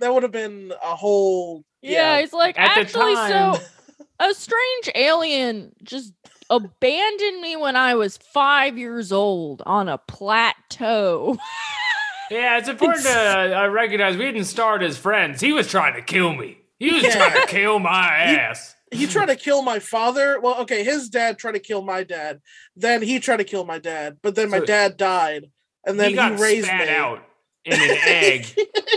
that 0.00 0.12
would 0.12 0.22
have 0.22 0.32
been 0.32 0.72
a 0.84 0.94
whole. 0.94 1.64
Yeah, 1.80 2.20
he's 2.20 2.32
like, 2.34 2.58
At 2.58 2.74
the 2.74 2.80
actually, 2.82 3.14
time- 3.14 3.54
so 3.54 3.60
a 4.20 4.34
strange 4.34 4.90
alien 4.96 5.72
just 5.82 6.12
abandoned 6.50 7.40
me 7.40 7.56
when 7.56 7.76
I 7.76 7.94
was 7.94 8.18
five 8.18 8.76
years 8.76 9.12
old 9.12 9.62
on 9.64 9.88
a 9.88 9.96
plateau. 9.96 11.38
Yeah, 12.30 12.58
it's 12.58 12.68
important 12.68 13.04
to 13.04 13.58
uh, 13.64 13.68
recognize 13.68 14.16
we 14.16 14.24
didn't 14.24 14.44
start 14.44 14.82
as 14.82 14.96
friends. 14.98 15.40
He 15.40 15.52
was 15.52 15.68
trying 15.68 15.94
to 15.94 16.02
kill 16.02 16.32
me. 16.34 16.58
He 16.78 16.92
was 16.92 17.02
Yeah. 17.02 17.16
trying 17.16 17.40
to 17.40 17.46
kill 17.46 17.78
my 17.78 17.90
ass. 18.18 18.74
He 18.90 19.06
tried 19.06 19.26
to 19.26 19.36
kill 19.36 19.62
my 19.62 19.78
father. 19.80 20.40
Well, 20.40 20.60
okay, 20.62 20.82
his 20.84 21.08
dad 21.08 21.38
tried 21.38 21.52
to 21.52 21.58
kill 21.60 21.82
my 21.82 22.04
dad. 22.04 22.40
Then 22.76 23.02
he 23.02 23.18
tried 23.20 23.36
to 23.38 23.44
kill 23.44 23.64
my 23.64 23.78
dad. 23.78 24.18
But 24.22 24.34
then 24.34 24.50
my 24.50 24.58
So- 24.60 24.64
dad 24.66 24.96
died. 24.96 25.50
And 25.86 25.98
then 25.98 26.10
he 26.10 26.16
he, 26.16 26.42
raised 26.42 26.66
spat 26.66 26.88
me. 26.88 26.94
out 26.94 27.22
in 27.64 27.72
an 27.80 27.96
egg, 28.06 28.46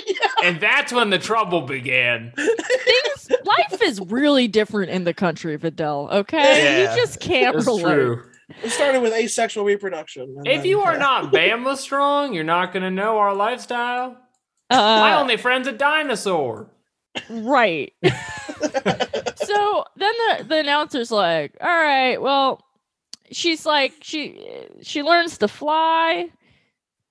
and 0.44 0.60
that's 0.60 0.92
when 0.92 1.10
the 1.10 1.20
trouble 1.20 1.62
began. 1.62 2.34
Things, 2.36 3.32
life 3.46 3.82
is 3.82 4.00
really 4.02 4.48
different 4.50 4.92
in 4.92 5.04
the 5.06 5.14
country, 5.14 5.58
Videl. 5.58 6.12
Okay, 6.12 6.64
Yeah, 6.84 6.90
you 6.94 7.00
just 7.00 7.20
can't 7.22 7.54
That's 7.56 7.66
relate. 7.68 7.94
true. 7.94 8.24
It 8.64 8.70
started 8.72 9.02
with 9.02 9.14
asexual 9.14 9.66
reproduction. 9.66 10.36
If 10.46 10.58
then- 10.62 10.66
you 10.66 10.82
are 10.82 10.94
yeah. 10.94 10.98
not 11.10 11.32
Bama 11.34 11.76
strong, 11.78 12.34
you're 12.34 12.44
not 12.44 12.74
going 12.74 12.84
to 12.84 12.92
know 12.92 13.18
our 13.18 13.34
lifestyle. 13.34 14.18
My 14.70 15.14
Uh, 15.14 15.20
only 15.22 15.38
friend's 15.38 15.68
a 15.68 15.72
dinosaur. 15.74 16.70
Right. 17.30 17.94
so 18.04 19.86
then 19.98 20.14
the, 20.38 20.46
the 20.48 20.60
announcer's 20.60 21.12
like, 21.12 21.58
all 21.60 21.68
right, 21.68 22.22
well, 22.22 22.64
she's 23.32 23.66
like 23.66 23.94
she 24.02 24.40
she 24.82 25.02
learns 25.04 25.38
to 25.38 25.48
fly 25.48 26.30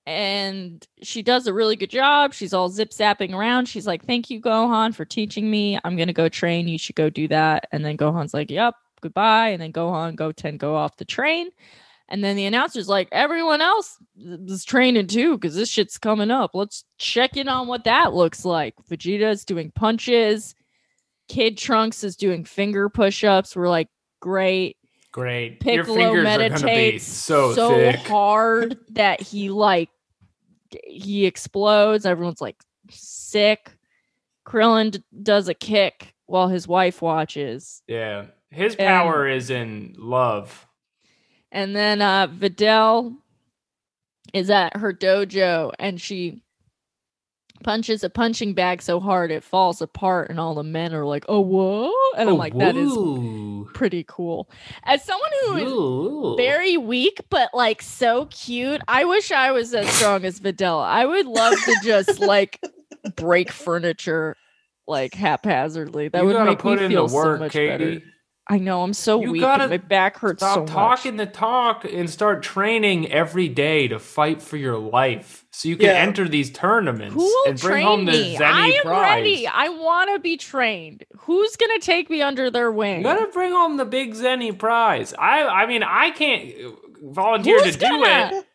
and 0.07 0.85
she 1.03 1.21
does 1.21 1.45
a 1.47 1.53
really 1.53 1.75
good 1.75 1.89
job. 1.89 2.33
She's 2.33 2.53
all 2.53 2.69
zip 2.69 2.89
zapping 2.91 3.33
around. 3.33 3.67
She's 3.67 3.85
like, 3.85 4.05
"Thank 4.05 4.29
you, 4.31 4.41
Gohan, 4.41 4.95
for 4.95 5.05
teaching 5.05 5.49
me. 5.51 5.79
I'm 5.83 5.95
gonna 5.95 6.13
go 6.13 6.27
train. 6.29 6.67
You 6.67 6.77
should 6.79 6.95
go 6.95 7.09
do 7.09 7.27
that." 7.27 7.67
And 7.71 7.85
then 7.85 7.97
Gohan's 7.97 8.33
like, 8.33 8.49
"Yep, 8.49 8.73
goodbye." 9.01 9.49
And 9.49 9.61
then 9.61 9.73
Gohan, 9.73 10.15
Goten 10.15 10.57
go 10.57 10.75
off 10.75 10.97
the 10.97 11.05
train. 11.05 11.49
And 12.07 12.23
then 12.23 12.35
the 12.35 12.45
announcer's 12.45 12.89
like, 12.89 13.07
"Everyone 13.11 13.61
else 13.61 13.97
is 14.19 14.65
training 14.65 15.07
too, 15.07 15.37
because 15.37 15.55
this 15.55 15.69
shit's 15.69 15.97
coming 15.97 16.29
up. 16.29 16.51
Let's 16.53 16.83
check 16.97 17.37
in 17.37 17.47
on 17.47 17.67
what 17.67 17.85
that 17.85 18.13
looks 18.13 18.43
like." 18.43 18.75
Vegeta's 18.89 19.45
doing 19.45 19.71
punches. 19.71 20.53
Kid 21.29 21.57
Trunks 21.57 22.03
is 22.03 22.17
doing 22.17 22.43
finger 22.43 22.89
push-ups. 22.89 23.55
We're 23.55 23.69
like, 23.69 23.87
"Great." 24.19 24.77
Great. 25.13 25.63
Your 25.65 25.83
Piccolo 25.83 25.95
fingers 25.97 26.25
are 26.25 26.37
be 26.37 26.49
meditates 26.49 27.03
so, 27.05 27.53
so 27.53 27.91
hard 27.91 28.77
that 28.91 29.21
he 29.21 29.49
like 29.49 29.89
he 30.87 31.25
explodes. 31.25 32.05
Everyone's 32.05 32.41
like 32.41 32.55
sick. 32.89 33.71
Krillin 34.45 34.91
d- 34.91 35.03
does 35.21 35.47
a 35.49 35.53
kick 35.53 36.13
while 36.25 36.47
his 36.47 36.67
wife 36.67 37.01
watches, 37.01 37.83
Yeah. 37.87 38.25
His 38.51 38.75
And- 38.75 38.87
power 38.87 39.27
is 39.27 39.49
in 39.49 39.95
love. 39.97 40.67
and 41.51 41.75
then 41.75 42.01
uh 42.01 42.27
Videl 42.27 43.15
is 44.33 44.49
at 44.49 44.77
her 44.77 44.93
dojo, 44.93 45.71
and 45.79 45.99
she 45.99 46.41
punches 47.63 48.03
a 48.03 48.09
punching 48.09 48.53
bag 48.53 48.81
so 48.81 48.99
hard 48.99 49.29
it 49.31 49.43
falls 49.43 49.81
apart, 49.81 50.29
and 50.29 50.39
all 50.39 50.55
the 50.55 50.63
men 50.63 50.93
are 50.95 51.05
like, 51.05 51.25
"Oh, 51.29 51.41
whoa." 51.41 51.91
And 52.17 52.27
I'm 52.29 52.35
Oh, 52.35 52.37
like, 52.37 52.57
"That 52.57 52.75
is 52.75 52.91
pretty 53.73 54.03
cool." 54.07 54.49
As 54.83 55.03
someone 55.03 55.29
who 55.45 55.55
is 55.57 55.71
Ooh. 55.71 56.35
very 56.37 56.77
weak, 56.77 57.21
but 57.29 57.49
like 57.53 57.81
so 57.81 58.25
cute. 58.27 58.81
I 58.87 59.03
wish 59.05 59.31
I 59.31 59.51
was 59.51 59.73
as 59.73 59.87
strong 59.89 60.23
as 60.25 60.39
Videl. 60.39 60.81
I 60.83 61.05
would 61.05 61.27
love 61.27 61.53
to 61.65 61.75
just 61.83 62.19
like 62.19 62.59
break 63.15 63.51
furniture 63.51 64.35
like 64.87 65.13
haphazardly. 65.13 66.07
That 66.07 66.21
you 66.21 66.27
would 66.29 66.45
make 66.45 66.59
put 66.59 66.79
me 66.79 66.85
in 66.85 66.91
feel 66.91 67.07
the 67.07 67.13
work, 67.15 67.37
so 67.37 67.43
much 67.43 67.51
Katie. 67.51 67.69
better. 67.95 68.01
I 68.51 68.57
know 68.57 68.83
I'm 68.83 68.93
so 68.93 69.21
You 69.21 69.31
weak. 69.31 69.41
gotta 69.41 69.63
and 69.63 69.71
my 69.71 69.77
back 69.77 70.17
hurts 70.17 70.43
Stop 70.43 70.53
so 70.55 70.59
much. 70.61 70.69
talking 70.71 71.15
the 71.15 71.25
talk 71.25 71.85
and 71.85 72.09
start 72.09 72.43
training 72.43 73.09
every 73.09 73.47
day 73.47 73.87
to 73.87 73.97
fight 73.97 74.41
for 74.41 74.57
your 74.57 74.77
life, 74.77 75.45
so 75.51 75.69
you 75.69 75.77
can 75.77 75.85
Yeah. 75.87 75.93
enter 75.93 76.27
these 76.27 76.51
tournaments 76.51 77.13
Who 77.13 77.21
will 77.23 77.45
and 77.47 77.59
bring 77.61 77.71
train 77.71 77.85
home 77.87 78.05
the 78.05 78.11
me? 78.11 78.35
Zeni 78.37 78.41
I 78.51 78.67
am 78.71 78.81
prize. 78.83 79.01
ready. 79.15 79.47
I 79.47 79.69
want 79.69 80.13
to 80.13 80.19
be 80.19 80.35
trained. 80.35 81.05
Who's 81.19 81.55
gonna 81.55 81.79
take 81.79 82.09
me 82.09 82.21
under 82.21 82.51
their 82.51 82.71
wing? 82.73 82.97
You 82.97 83.03
gotta 83.03 83.27
bring 83.31 83.53
home 83.53 83.77
the 83.77 83.85
big 83.85 84.15
Zeni 84.15 84.57
prize. 84.57 85.13
I, 85.17 85.43
I 85.43 85.65
mean, 85.65 85.81
I 85.83 86.09
can't 86.11 86.51
volunteer 87.01 87.63
Who's 87.63 87.77
to 87.77 87.79
do 87.79 87.87
gonna? 87.87 88.31
it. 88.33 88.45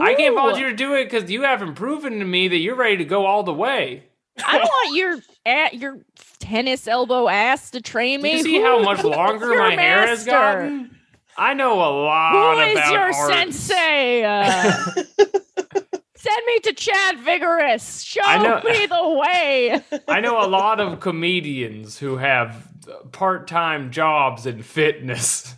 I 0.00 0.14
can't 0.14 0.34
volunteer 0.34 0.70
to 0.70 0.76
do 0.76 0.94
it 0.94 1.04
because 1.04 1.30
you 1.30 1.42
haven't 1.42 1.74
proven 1.76 2.18
to 2.18 2.24
me 2.24 2.48
that 2.48 2.56
you're 2.58 2.74
ready 2.74 2.96
to 2.96 3.04
go 3.04 3.24
all 3.26 3.44
the 3.44 3.54
way. 3.54 4.02
I 4.44 4.58
don't 4.58 4.66
want 4.68 4.96
your 4.96 5.18
at 5.46 5.74
your 5.74 5.98
tennis 6.40 6.86
elbow 6.88 7.28
ass 7.28 7.70
to 7.70 7.80
train 7.80 8.18
Do 8.20 8.24
me. 8.24 8.36
you 8.38 8.42
see 8.42 8.56
Who- 8.58 8.64
how 8.64 8.82
much 8.82 9.02
longer 9.04 9.46
your 9.54 9.58
my 9.58 9.74
hair 9.74 10.06
has 10.06 10.26
master? 10.26 10.30
gotten? 10.30 10.96
I 11.38 11.54
know 11.54 11.74
a 11.74 11.90
lot 11.92 12.32
Who 12.32 12.60
is 12.62 12.72
about 12.78 12.92
your 12.92 13.00
arts. 13.02 13.26
sensei? 13.28 14.24
Uh, 14.24 14.72
send 16.16 16.46
me 16.46 16.58
to 16.60 16.72
Chad 16.74 17.18
Vigorous. 17.20 18.00
Show 18.02 18.22
I 18.24 18.38
know- 18.38 18.62
me 18.64 18.86
the 18.86 19.08
way. 19.22 19.82
I 20.08 20.20
know 20.20 20.42
a 20.44 20.48
lot 20.48 20.80
of 20.80 21.00
comedians 21.00 21.98
who 21.98 22.16
have 22.16 22.66
part-time 23.12 23.90
jobs 23.90 24.46
in 24.46 24.62
fitness. 24.62 25.54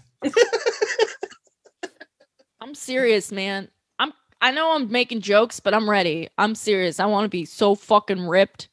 I'm 2.60 2.74
serious, 2.74 3.30
man. 3.32 3.68
I'm. 4.40 4.54
Know 4.54 4.74
I'm 4.74 4.90
making 4.90 5.20
jokes, 5.20 5.60
but 5.60 5.74
I'm 5.74 5.88
ready. 5.88 6.28
I'm 6.38 6.54
serious. 6.54 7.00
I 7.00 7.06
want 7.06 7.24
to 7.24 7.28
be 7.28 7.44
so 7.44 7.74
fucking 7.74 8.26
ripped. 8.26 8.68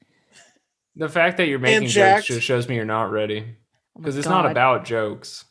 The 0.96 1.10
fact 1.10 1.38
that 1.38 1.48
you're 1.48 1.60
making 1.60 1.90
jokes 1.90 2.26
just 2.26 2.42
shows 2.42 2.70
me 2.70 2.76
you're 2.76 2.86
not 2.86 3.12
ready 3.12 3.40
Oh 3.40 4.00
my 4.00 4.02
because 4.02 4.18
it's 4.18 4.28
not 4.28 4.50
about 4.50 4.86
jokes. 4.86 5.46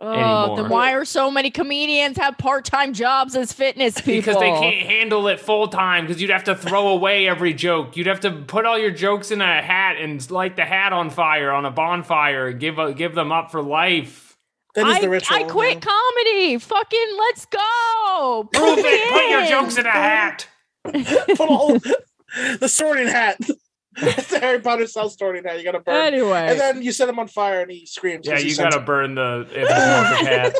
Oh, 0.00 0.12
anymore. 0.12 0.56
then 0.56 0.68
why 0.68 0.92
are 0.92 1.04
so 1.04 1.28
many 1.28 1.50
comedians 1.50 2.18
have 2.18 2.38
part-time 2.38 2.92
jobs 2.92 3.34
as 3.34 3.52
fitness 3.52 4.00
people? 4.00 4.32
Because 4.34 4.40
they 4.40 4.50
can't 4.50 4.86
handle 4.86 5.26
it 5.26 5.40
full 5.40 5.66
time. 5.66 6.06
Because 6.06 6.22
you'd 6.22 6.30
have 6.30 6.44
to 6.44 6.54
throw 6.54 6.88
away 6.96 7.26
every 7.26 7.52
joke. 7.52 7.96
You'd 7.96 8.06
have 8.06 8.20
to 8.20 8.30
put 8.30 8.64
all 8.64 8.78
your 8.78 8.92
jokes 8.92 9.32
in 9.32 9.40
a 9.40 9.60
hat 9.62 9.96
and 9.96 10.30
light 10.30 10.54
the 10.54 10.64
hat 10.64 10.92
on 10.92 11.10
fire 11.10 11.50
on 11.50 11.64
a 11.64 11.70
bonfire. 11.72 12.48
and 12.48 12.60
Give 12.60 12.78
a, 12.78 12.94
give 12.94 13.14
them 13.14 13.32
up 13.32 13.50
for 13.50 13.60
life. 13.60 14.27
That 14.78 14.86
is 14.88 14.96
I, 14.96 15.00
the 15.00 15.08
ritual. 15.08 15.36
I 15.36 15.42
quit 15.44 15.74
man. 15.74 15.80
comedy. 15.80 16.58
Fucking 16.58 17.08
let's 17.18 17.46
go. 17.46 18.48
Prove 18.52 18.76
Put 18.76 18.84
it. 18.84 19.12
Put 19.12 19.28
your 19.30 19.46
jokes 19.46 19.76
in 19.78 19.86
a 19.86 19.90
hat. 19.90 20.46
Put 20.84 21.40
all 21.40 21.78
the 22.60 22.68
sorting 22.68 23.08
hat. 23.08 23.38
It's 23.96 24.28
the 24.30 24.38
Harry 24.38 24.60
Potter 24.60 24.86
style 24.86 25.10
sorting 25.10 25.44
hat. 25.44 25.58
You 25.58 25.64
gotta 25.64 25.80
burn. 25.80 25.94
Anyway, 26.14 26.46
And 26.50 26.60
then 26.60 26.82
you 26.82 26.92
set 26.92 27.08
him 27.08 27.18
on 27.18 27.26
fire 27.28 27.62
and 27.62 27.70
he 27.70 27.84
screams. 27.86 28.26
Yeah, 28.26 28.38
you 28.38 28.56
gotta 28.56 28.80
burn 28.80 29.16
the 29.16 29.46
anthropomorphic 29.56 30.26
hat. 30.26 30.54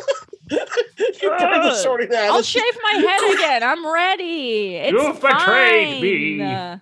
you 1.21 1.29
burn 1.29 1.61
the 1.61 1.75
sorting 1.75 2.11
hat. 2.11 2.31
I'll 2.31 2.41
shave 2.41 2.63
my 2.83 2.91
head 2.91 3.33
again. 3.35 3.63
I'm 3.63 3.87
ready. 3.91 4.75
It's 4.75 4.91
You've 4.91 5.15
betrayed 5.21 5.93
fine. 5.93 6.01
me. 6.01 6.41
Uh, 6.41 6.77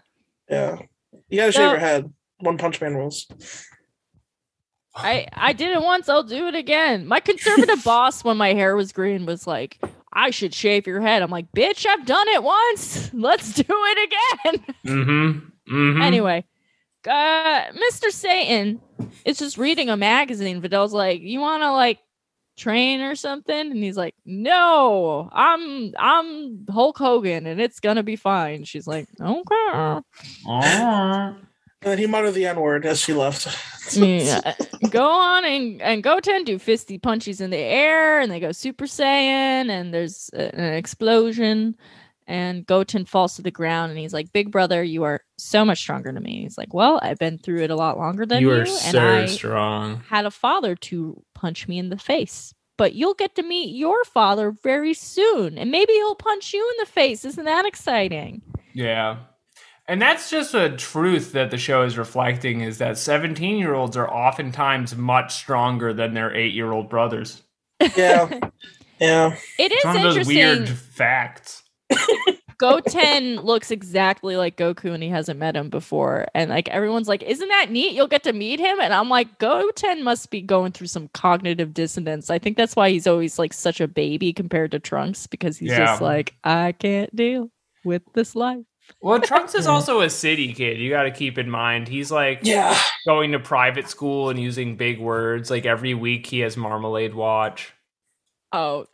yeah. 0.50 0.78
You 1.30 1.38
gotta 1.38 1.52
shave 1.52 1.72
your 1.72 1.80
head. 1.80 2.12
One 2.40 2.58
Punch 2.58 2.82
Man 2.82 2.96
rules. 2.96 3.28
I 4.98 5.28
I 5.34 5.54
did 5.54 5.72
it 5.72 5.82
once. 5.82 6.10
I'll 6.10 6.24
do 6.24 6.48
it 6.48 6.56
again. 6.56 7.08
My 7.08 7.20
conservative 7.20 7.84
boss, 7.86 8.24
when 8.24 8.38
my 8.38 8.54
hair 8.54 8.76
was 8.76 8.92
green, 8.92 9.26
was 9.26 9.46
like, 9.48 9.80
"I 10.14 10.32
should 10.32 10.54
shave 10.54 10.88
your 10.88 11.02
head." 11.02 11.22
I'm 11.22 11.32
like, 11.32 11.52
"Bitch, 11.52 11.86
I've 11.86 12.06
done 12.06 12.28
it 12.30 12.44
once. 12.44 13.10
Let's 13.14 13.54
do 13.54 13.64
it 13.68 14.12
again." 14.54 14.76
Mm-hmm. 14.86 15.76
Mm-hmm. 15.76 16.02
Anyway, 16.02 16.46
uh, 17.08 17.62
Mr. 17.72 18.10
Satan 18.12 18.82
is 19.26 19.38
just 19.38 19.58
reading 19.58 19.90
a 19.90 19.98
magazine. 19.98 20.62
Videl's 20.62 20.94
like, 20.94 21.22
"You 21.22 21.40
want 21.42 21.64
to 21.64 21.72
like 21.72 22.00
train 22.58 23.02
or 23.02 23.16
something?" 23.16 23.72
And 23.72 23.84
he's 23.84 23.98
like, 23.98 24.16
"No, 24.26 25.30
I'm 25.32 25.94
I'm 26.00 26.66
Hulk 26.70 26.98
Hogan, 26.98 27.46
and 27.46 27.62
it's 27.62 27.80
gonna 27.80 28.04
be 28.04 28.16
fine." 28.16 28.64
She's 28.64 28.88
like, 28.88 29.08
"Okay." 29.22 30.02
And 31.84 31.92
then 31.92 31.98
he 32.00 32.08
muttered 32.08 32.34
the 32.34 32.46
N 32.48 32.60
word 32.60 32.86
as 32.86 33.00
she 33.00 33.14
left. 33.14 33.48
Yeah. 33.94 34.42
Uh, 34.44 34.54
go 34.90 35.10
on 35.10 35.46
and 35.46 35.82
and 35.82 36.04
Goten 36.04 36.44
do 36.44 36.60
fisty 36.60 36.98
punches 37.02 37.40
in 37.40 37.52
the 37.52 37.58
air, 37.58 38.20
and 38.20 38.30
they 38.30 38.42
go 38.42 38.52
Super 38.52 38.84
Saiyan, 38.84 39.70
and 39.70 39.94
there's 39.94 40.30
a- 40.34 40.54
an 40.54 40.74
explosion, 40.74 41.78
and 42.28 42.66
Goten 42.66 43.06
falls 43.06 43.38
to 43.38 43.42
the 43.42 43.50
ground, 43.50 43.92
and 43.92 43.98
he's 43.98 44.12
like, 44.12 44.34
"Big 44.34 44.52
brother, 44.52 44.84
you 44.84 45.04
are 45.04 45.22
so 45.38 45.64
much 45.64 45.78
stronger 45.80 46.12
than 46.12 46.22
me." 46.22 46.42
He's 46.42 46.58
like, 46.58 46.74
"Well, 46.74 47.00
I've 47.02 47.18
been 47.18 47.38
through 47.38 47.62
it 47.64 47.70
a 47.72 47.78
lot 47.78 47.98
longer 47.98 48.26
than 48.26 48.42
You 48.42 48.54
you, 48.54 48.60
are 48.64 48.66
and 48.84 48.98
I 48.98 49.26
strong. 49.28 50.02
had 50.10 50.26
a 50.26 50.32
father 50.32 50.76
to 50.76 51.24
punch 51.34 51.70
me 51.70 51.80
in 51.80 51.88
the 51.88 51.98
face." 51.98 52.54
But 52.78 52.94
you'll 52.94 53.14
get 53.14 53.36
to 53.36 53.42
meet 53.44 53.74
your 53.74 54.04
father 54.04 54.52
very 54.52 54.94
soon, 54.94 55.58
and 55.58 55.72
maybe 55.72 55.94
he'll 55.94 56.16
punch 56.16 56.54
you 56.54 56.70
in 56.72 56.84
the 56.84 56.92
face. 56.92 57.24
Isn't 57.24 57.46
that 57.46 57.66
exciting? 57.66 58.42
Yeah. 58.74 59.20
And 59.90 60.02
that's 60.02 60.30
just 60.30 60.54
a 60.54 60.76
truth 60.76 61.32
that 61.32 61.50
the 61.50 61.58
show 61.58 61.84
is 61.84 61.98
reflecting 61.98 62.62
is 62.62 62.78
that 62.80 62.98
17 62.98 63.58
year 63.58 63.74
olds 63.74 63.96
are 63.96 64.10
oftentimes 64.10 64.96
much 64.96 65.34
stronger 65.36 65.94
than 65.94 66.14
their 66.14 66.36
eight 66.36 66.54
year 66.54 66.72
old 66.72 66.90
brothers. 66.90 67.42
Yeah. 67.96 68.40
Yeah. 69.00 69.36
It 69.60 69.72
is 69.72 69.76
It's 69.78 69.86
one 69.86 69.96
of 69.98 70.02
those 70.02 70.18
interesting. 70.18 70.36
weird 70.38 70.70
facts. 70.70 71.62
Goten 72.58 73.36
looks 73.42 73.70
exactly 73.70 74.36
like 74.36 74.58
Goku 74.58 74.92
and 74.92 75.04
he 75.04 75.10
hasn't 75.10 75.38
met 75.40 75.56
him 75.56 75.70
before. 75.70 76.26
And 76.34 76.50
like 76.50 76.68
everyone's 76.70 77.08
like, 77.08 77.22
Isn't 77.22 77.48
that 77.48 77.70
neat? 77.70 77.94
You'll 77.94 78.08
get 78.08 78.24
to 78.24 78.34
meet 78.34 78.60
him. 78.60 78.80
And 78.82 78.96
I'm 78.96 79.10
like, 79.10 79.38
Goten 79.38 80.04
must 80.04 80.32
be 80.32 80.42
going 80.42 80.72
through 80.72 80.88
some 80.88 81.10
cognitive 81.10 81.76
dissonance. 81.76 82.32
I 82.32 82.40
think 82.40 82.58
that's 82.58 82.76
why 82.76 82.90
he's 82.90 83.06
always 83.06 83.38
like 83.38 83.54
such 83.54 83.80
a 83.80 83.88
baby 83.88 84.34
compared 84.34 84.72
to 84.72 84.80
Trunks, 84.80 85.28
because 85.28 85.58
he's 85.60 85.70
Yeah. 85.70 85.86
just 85.86 86.02
like, 86.02 86.34
I 86.44 86.72
can't 86.72 87.16
deal 87.16 87.52
with 87.86 88.02
this 88.16 88.36
life. 88.36 88.66
Well, 89.02 89.20
Trunks 89.22 89.54
is 89.56 89.68
also 89.68 90.02
a 90.02 90.10
city 90.10 90.54
kid. 90.54 90.80
You 90.80 90.90
got 90.90 91.04
to 91.04 91.12
keep 91.12 91.38
in 91.38 91.50
mind. 91.50 91.88
He's 91.88 92.12
like 92.12 92.40
Yeah. 92.44 92.78
going 93.06 93.32
to 93.34 93.40
private 93.40 93.90
school 93.90 94.30
and 94.30 94.40
using 94.40 94.76
big 94.76 95.00
words. 95.00 95.52
Like 95.52 95.66
every 95.66 95.94
week 95.94 96.26
he 96.26 96.40
has 96.40 96.58
Marmalade 96.58 97.14
Watch. 97.14 97.74
Oh, 98.52 98.88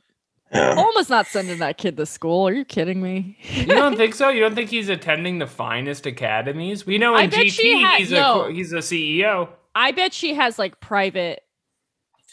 Yeah. 0.52 0.76
Bulma's 0.76 1.10
not 1.10 1.28
sending 1.28 1.60
that 1.60 1.78
kid 1.78 1.96
to 1.98 2.06
school. 2.06 2.48
Are 2.48 2.54
you 2.54 2.66
kidding 2.66 3.02
me? 3.02 3.38
You 3.42 3.66
don't 3.68 3.96
think 3.96 4.14
so? 4.16 4.30
You 4.30 4.42
don't 4.42 4.56
think 4.56 4.70
he's 4.70 4.90
attending 4.90 5.40
the 5.40 5.48
finest 5.48 6.06
academies? 6.06 6.86
We 6.86 6.98
know 6.98 7.16
I 7.16 7.24
in 7.24 7.30
bet 7.30 7.40
GT 7.46 7.52
she 7.52 7.82
ha- 7.82 7.96
he's 7.98 8.12
no. 8.12 8.42
a 8.46 8.52
he's 8.52 8.74
a 8.74 8.78
CEO. 8.78 9.50
I 9.76 9.92
bet 9.92 10.14
she 10.14 10.34
has 10.34 10.60
like 10.60 10.80
private 10.80 11.43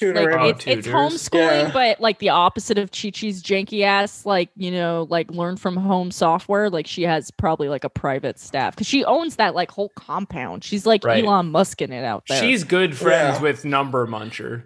like 0.02 0.14
Tutoring. 0.14 0.38
Oh, 0.40 0.48
it's, 0.48 0.66
it's 0.66 0.86
homeschooling, 0.86 1.62
Yeah. 1.64 1.70
but 1.72 2.00
like 2.00 2.18
the 2.18 2.30
opposite 2.30 2.78
of 2.78 2.90
Chi 2.90 3.10
Chi's 3.10 3.42
janky 3.42 3.82
ass, 3.82 4.24
like 4.26 4.50
you 4.56 4.70
know, 4.70 5.06
like 5.10 5.30
learn 5.30 5.56
from 5.56 5.76
home 5.76 6.10
software. 6.10 6.70
Like 6.70 6.86
she 6.86 7.02
has 7.02 7.30
probably 7.30 7.68
like 7.68 7.84
a 7.84 7.90
private 7.90 8.38
staff 8.38 8.74
because 8.74 8.86
she 8.86 9.04
owns 9.04 9.36
that 9.36 9.54
like 9.54 9.70
whole 9.70 9.90
compound. 9.96 10.64
She's 10.64 10.86
like 10.86 11.04
Right. 11.04 11.24
Elon 11.24 11.50
Musk 11.50 11.80
in 11.82 11.92
it 11.92 12.04
out 12.04 12.24
there. 12.28 12.40
She's 12.40 12.64
good 12.64 12.96
friends 12.96 13.36
Yeah. 13.36 13.42
with 13.42 13.64
Number 13.64 14.06
Muncher. 14.06 14.64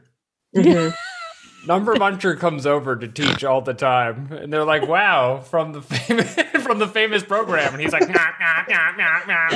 Mhm. 0.57 0.95
Number 1.67 1.95
Muncher 1.95 2.39
comes 2.39 2.67
over 2.67 2.95
to 2.95 3.09
teach 3.09 3.43
all 3.43 3.63
the 3.63 3.73
time, 3.73 4.31
and 4.33 4.53
they're 4.53 4.67
like, 4.67 4.87
"Wow, 4.87 5.41
from 5.41 5.73
the 5.73 5.81
famous 5.81 6.35
from 6.63 6.79
the 6.79 6.87
famous 6.87 7.23
program," 7.23 7.73
and 7.73 7.81
he's 7.81 7.91
like, 7.93 8.07
nah, 8.07 8.33
nah, 8.39 8.65
nah, 8.69 8.93
nah, 8.97 9.21
nah. 9.27 9.49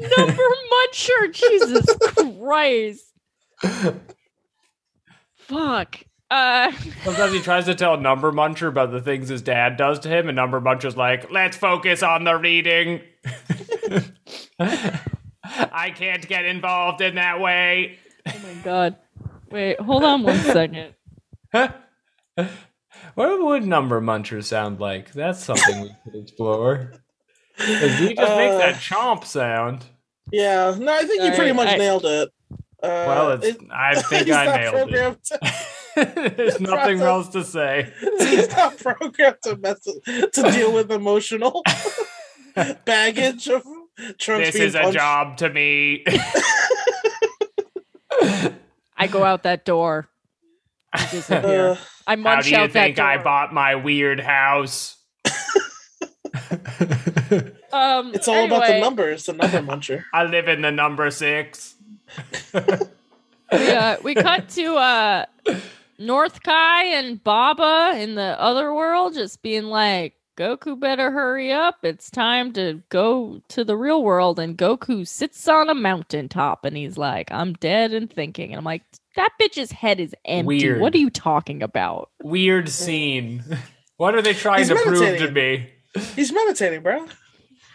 Number 0.18 0.42
muncher, 0.42 1.32
Jesus 1.32 1.86
Christ. 2.38 3.06
Fuck. 5.50 5.96
Uh 6.30 6.70
Sometimes 7.04 7.32
he 7.32 7.40
tries 7.40 7.64
to 7.66 7.74
tell 7.74 7.96
Number 7.98 8.30
Muncher 8.32 8.68
about 8.68 8.92
the 8.92 9.00
things 9.00 9.28
his 9.28 9.42
dad 9.42 9.76
does 9.76 9.98
to 10.00 10.08
him, 10.08 10.28
and 10.28 10.36
Number 10.36 10.60
Muncher's 10.60 10.96
like, 10.96 11.30
"Let's 11.30 11.56
focus 11.56 12.02
on 12.04 12.22
the 12.24 12.36
reading." 12.36 13.00
I 14.60 15.90
can't 15.94 16.26
get 16.28 16.44
involved 16.44 17.00
in 17.00 17.16
that 17.16 17.40
way. 17.40 17.98
oh 18.28 18.32
my 18.42 18.54
god. 18.62 18.96
Wait, 19.50 19.80
hold 19.80 20.04
on 20.04 20.22
one 20.22 20.38
second. 20.38 20.94
What 23.14 23.42
would 23.42 23.66
Number 23.66 24.00
Muncher 24.00 24.42
sound 24.44 24.78
like? 24.78 25.12
That's 25.12 25.42
something 25.42 25.80
we 25.82 25.90
could 26.04 26.14
explore. 26.22 26.92
'Cause 27.58 27.98
he 27.98 28.14
just 28.14 28.36
makes 28.36 28.54
Uh, 28.54 28.58
that 28.58 28.74
chomp 28.76 29.24
sound. 29.24 29.84
Yeah, 30.32 30.74
no, 30.78 30.94
I 30.94 31.02
think 31.04 31.22
you 31.24 31.30
pretty 31.32 31.50
Alright, 31.50 31.56
much 31.56 31.68
I- 31.74 31.76
nailed 31.76 32.04
it. 32.04 32.28
Uh, 32.82 33.04
Well, 33.06 33.30
it's, 33.32 33.46
it- 33.46 33.60
I 33.72 34.00
think 34.00 34.30
I 34.30 34.44
not 34.46 34.60
nailed 34.60 34.74
it. 34.74 34.78
programmed 34.80 35.24
to- 35.24 35.40
There's 36.36 36.60
nothing 36.60 36.98
process. 36.98 37.02
else 37.02 37.28
to 37.30 37.44
say. 37.44 37.92
he's 38.00 38.48
not 38.50 38.78
programmed 38.78 39.36
to 39.42 39.56
mess 39.56 39.80
to 39.82 40.30
deal 40.52 40.72
with 40.72 40.90
emotional 40.90 41.62
baggage 42.84 43.48
of 43.48 43.64
Trunks 44.18 44.46
This 44.46 44.54
being 44.54 44.66
is 44.68 44.74
a 44.76 44.92
job 44.92 45.36
to 45.38 45.50
me. 45.50 46.04
I 48.96 49.06
go 49.10 49.24
out 49.24 49.42
that 49.42 49.64
door. 49.64 50.08
I 50.92 51.06
disappear. 51.10 51.70
Uh, 51.70 51.76
I 52.06 52.16
How 52.16 52.40
do 52.40 52.50
you 52.50 52.56
out 52.56 52.72
think 52.72 52.98
I 52.98 53.22
bought 53.22 53.52
my 53.52 53.74
weird 53.74 54.20
house? 54.20 54.96
Um, 57.72 58.12
it's 58.14 58.26
all 58.26 58.44
about 58.46 58.66
the 58.66 58.80
numbers, 58.80 59.26
the 59.26 59.32
number 59.34 59.60
muncher. 59.62 60.04
I 60.12 60.24
live 60.24 60.48
in 60.48 60.62
the 60.62 60.72
number 60.72 61.10
six. 61.10 61.74
We, 63.52 63.70
uh, 63.70 63.96
we 64.04 64.14
cut 64.14 64.48
to 64.50 64.76
uh, 64.76 65.26
North 65.98 66.42
Kai 66.42 66.84
and 66.84 67.22
Baba 67.22 67.98
in 68.00 68.14
the 68.14 68.40
other 68.40 68.72
world 68.72 69.14
just 69.14 69.42
being 69.42 69.64
like, 69.64 70.14
Goku 70.36 70.78
better 70.78 71.10
hurry 71.10 71.52
up. 71.52 71.78
It's 71.82 72.10
time 72.10 72.52
to 72.52 72.80
go 72.88 73.42
to 73.48 73.64
the 73.64 73.76
real 73.76 74.02
world. 74.02 74.38
And 74.38 74.56
Goku 74.56 75.06
sits 75.06 75.46
on 75.48 75.68
a 75.68 75.74
mountaintop 75.74 76.64
and 76.64 76.76
he's 76.76 76.96
like, 76.96 77.30
I'm 77.32 77.52
dead 77.54 77.92
and 77.92 78.10
thinking. 78.10 78.52
And 78.52 78.58
I'm 78.58 78.64
like, 78.64 78.82
that 79.16 79.30
bitch's 79.42 79.72
head 79.72 80.00
is 80.00 80.14
empty. 80.24 80.46
Weird. 80.46 80.80
What 80.80 80.94
are 80.94 80.98
you 80.98 81.10
talking 81.10 81.62
about? 81.62 82.10
Weird 82.22 82.68
scene. 82.68 83.44
What 83.96 84.14
are 84.14 84.22
they 84.22 84.32
trying 84.32 84.60
He's 84.60 84.68
to 84.68 84.76
prove 84.76 84.98
to 84.98 85.00
meditating. 85.00 85.34
me? 85.34 85.70
He's 86.14 86.32
meditating, 86.32 86.82
bro. 86.82 87.06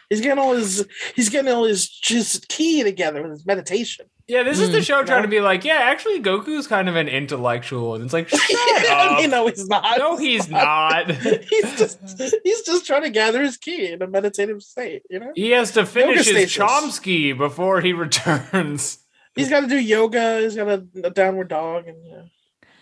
He's 0.09 0.21
getting 0.21 0.39
all 0.39 0.53
his 0.53 0.87
he's 1.15 1.29
getting 1.29 1.51
all 1.51 1.65
his 1.65 1.87
just 1.87 2.47
ki 2.47 2.81
together 2.81 3.21
with 3.21 3.31
his 3.31 3.45
meditation. 3.45 4.07
Yeah, 4.27 4.41
this 4.41 4.59
is 4.59 4.71
the 4.71 4.79
Mm, 4.79 4.83
show 4.85 5.03
trying 5.03 5.19
no. 5.19 5.21
to 5.23 5.27
be 5.27 5.39
like, 5.39 5.63
yeah, 5.63 5.75
actually, 5.83 6.19
Goku's 6.19 6.65
kind 6.65 6.89
of 6.89 6.95
an 6.95 7.07
intellectual, 7.07 7.93
and 7.93 8.03
it's 8.03 8.11
like, 8.13 8.27
shut 8.27 8.39
up. 8.89 9.19
mean, 9.19 9.29
no, 9.29 9.45
he's 9.47 9.67
not. 9.67 9.99
no, 9.99 10.17
he's 10.17 10.49
not. 10.49 11.11
he's 11.11 11.77
just 11.77 11.99
he's 12.43 12.61
just 12.63 12.87
trying 12.87 13.03
to 13.03 13.11
gather 13.11 13.43
his 13.43 13.57
ki 13.57 13.91
in 13.91 14.01
a 14.01 14.07
meditative 14.07 14.63
state. 14.63 15.03
You 15.11 15.19
know, 15.19 15.31
He 15.35 15.51
has 15.51 15.71
to 15.73 15.85
finish 15.85 16.25
his 16.25 16.27
stasis. 16.27 16.57
Chomsky 16.57 17.37
before 17.37 17.81
he 17.81 17.93
returns. 18.05 18.97
he's 19.35 19.49
got 19.49 19.59
to 19.59 19.67
do 19.67 19.77
yoga. 19.79 20.39
He's 20.41 20.55
got 20.55 20.69
a, 20.69 20.83
a 21.03 21.11
downward 21.11 21.49
dog 21.49 21.87
and 21.87 22.03
you 22.03 22.11
know, 22.13 22.25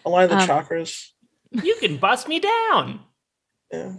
align 0.05 0.29
the 0.29 0.37
Um, 0.37 0.47
chakras. 0.47 1.09
You 1.51 1.75
can 1.81 1.97
bust 1.97 2.29
me 2.29 2.39
down. 2.39 3.01
Yeah. 3.71 3.93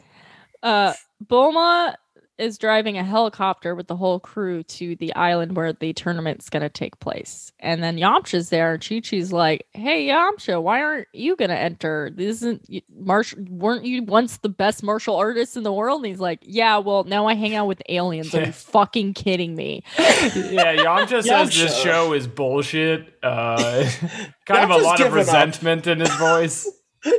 Uh, 0.63 0.95
Bulma 1.23 1.95
is 2.39 2.59
driving 2.59 2.99
a 2.99 3.05
helicopter 3.05 3.75
with 3.75 3.87
the 3.87 3.97
whole 3.97 4.19
crew 4.19 4.63
to 4.65 4.97
the 4.97 5.15
island 5.15 5.57
where 5.57 5.73
the 5.73 5.93
tournament's 5.93 6.49
going 6.51 6.63
to 6.63 6.69
take 6.69 6.99
place. 6.99 7.53
And 7.61 7.83
then 7.83 7.97
Yamcha's 7.97 8.49
there, 8.51 8.75
and 8.75 8.87
Chi 8.87 9.01
Chi's 9.01 9.33
like, 9.33 9.67
Hey, 9.73 10.09
Yamcha, 10.09 10.61
why 10.63 10.83
aren't 10.83 11.09
you 11.13 11.37
going 11.37 11.51
to 11.51 11.57
enter? 11.59 12.11
This 12.15 12.37
isn't 12.37 12.67
y- 12.69 12.83
martial. 12.97 13.39
Weren't 13.49 13.85
you 13.85 14.03
once 14.03 14.39
the 14.39 14.49
best 14.49 14.83
martial 14.83 15.17
artist 15.17 15.57
in 15.57 15.63
the 15.63 15.73
world? 15.73 16.01
And 16.03 16.07
he's 16.07 16.21
like, 16.21 16.41
Yeah, 16.43 16.79
well, 16.79 17.05
now 17.05 17.27
I 17.27 17.35
hang 17.35 17.55
out 17.55 17.67
with 17.69 17.83
aliens. 17.89 18.35
Are 18.35 18.45
you 18.45 18.53
fucking 18.53 19.15
kidding 19.15 19.55
me? 19.55 19.83
Yeah, 20.35 20.77
Yamcha 20.77 21.23
says 21.23 21.55
this 21.55 21.79
show 21.81 22.13
is 22.15 22.27
bullshit. 22.27 23.15
Uh, 23.23 23.89
kind 24.47 24.65
of 24.65 24.71
a 24.71 24.83
lot 24.83 25.01
of 25.01 25.07
given 25.07 25.13
up. 25.13 25.27
resentment 25.27 25.87
in 25.87 26.01
his 26.01 26.15
voice. 26.17 26.71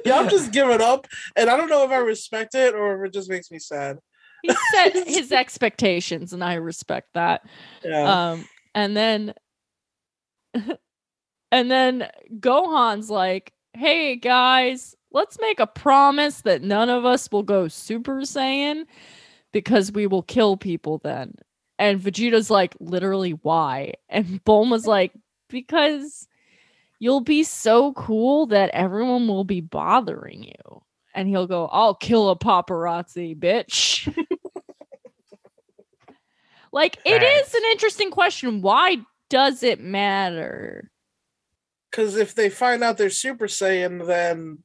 Yeah, 0.04 0.18
I'm 0.20 0.30
just 0.30 0.52
giving 0.52 0.82
up, 0.82 1.06
and 1.36 1.48
I 1.50 1.58
don't 1.58 1.70
know 1.70 1.84
if 1.84 1.92
I 1.92 1.98
respect 1.98 2.56
it 2.56 2.74
or 2.74 3.04
if 3.04 3.10
it 3.10 3.14
just 3.14 3.30
makes 3.30 3.52
me 3.52 3.60
sad. 3.60 3.98
He 4.48 4.56
set 4.72 4.94
his 5.08 5.32
expectations, 5.32 6.34
and 6.34 6.44
I 6.44 6.56
respect 6.56 7.10
that. 7.14 7.48
Yeah. 7.84 8.32
Um, 8.32 8.48
and 8.74 8.96
then, 8.96 9.34
and 11.52 11.72
then 11.72 12.10
Gohan's 12.40 13.10
like, 13.10 13.54
"Hey 13.74 14.16
guys, 14.16 14.96
let's 15.12 15.38
make 15.40 15.60
a 15.60 15.68
promise 15.68 16.42
that 16.42 16.62
none 16.62 16.90
of 16.90 17.06
us 17.06 17.30
will 17.32 17.44
go 17.44 17.68
Super 17.68 18.22
Saiyan 18.22 18.86
because 19.52 19.92
we 19.92 20.08
will 20.08 20.24
kill 20.24 20.58
people 20.58 21.00
then." 21.00 21.36
And 21.80 22.00
Vegeta's 22.00 22.50
like, 22.50 22.76
"Literally, 22.80 23.32
why?" 23.32 23.94
And 24.10 24.44
Bulma's 24.44 24.86
like, 24.88 25.14
"Because 25.50 26.28
you'll 27.00 27.22
be 27.22 27.44
so 27.44 27.94
cool 27.94 28.48
that 28.48 28.70
everyone 28.72 29.28
will 29.28 29.44
be 29.46 29.62
bothering 29.62 30.44
you." 30.44 30.82
And 31.14 31.30
he'll 31.30 31.48
go, 31.48 31.68
"I'll 31.68 31.96
kill 31.96 32.30
a 32.30 32.38
paparazzi, 32.38 33.38
bitch." 33.40 34.14
like 36.76 36.98
it 37.06 37.24
is 37.24 37.42
Facts. 37.48 37.54
an 37.56 37.62
interesting 37.72 38.12
question. 38.12 38.62
Why 38.62 38.98
does 39.32 39.64
it 39.64 39.80
matter? 39.80 40.92
Because 41.90 42.16
if 42.18 42.36
they 42.36 42.50
find 42.50 42.84
out 42.84 42.98
they're 42.98 43.10
Super 43.10 43.48
Saiyan, 43.48 44.06
then 44.06 44.60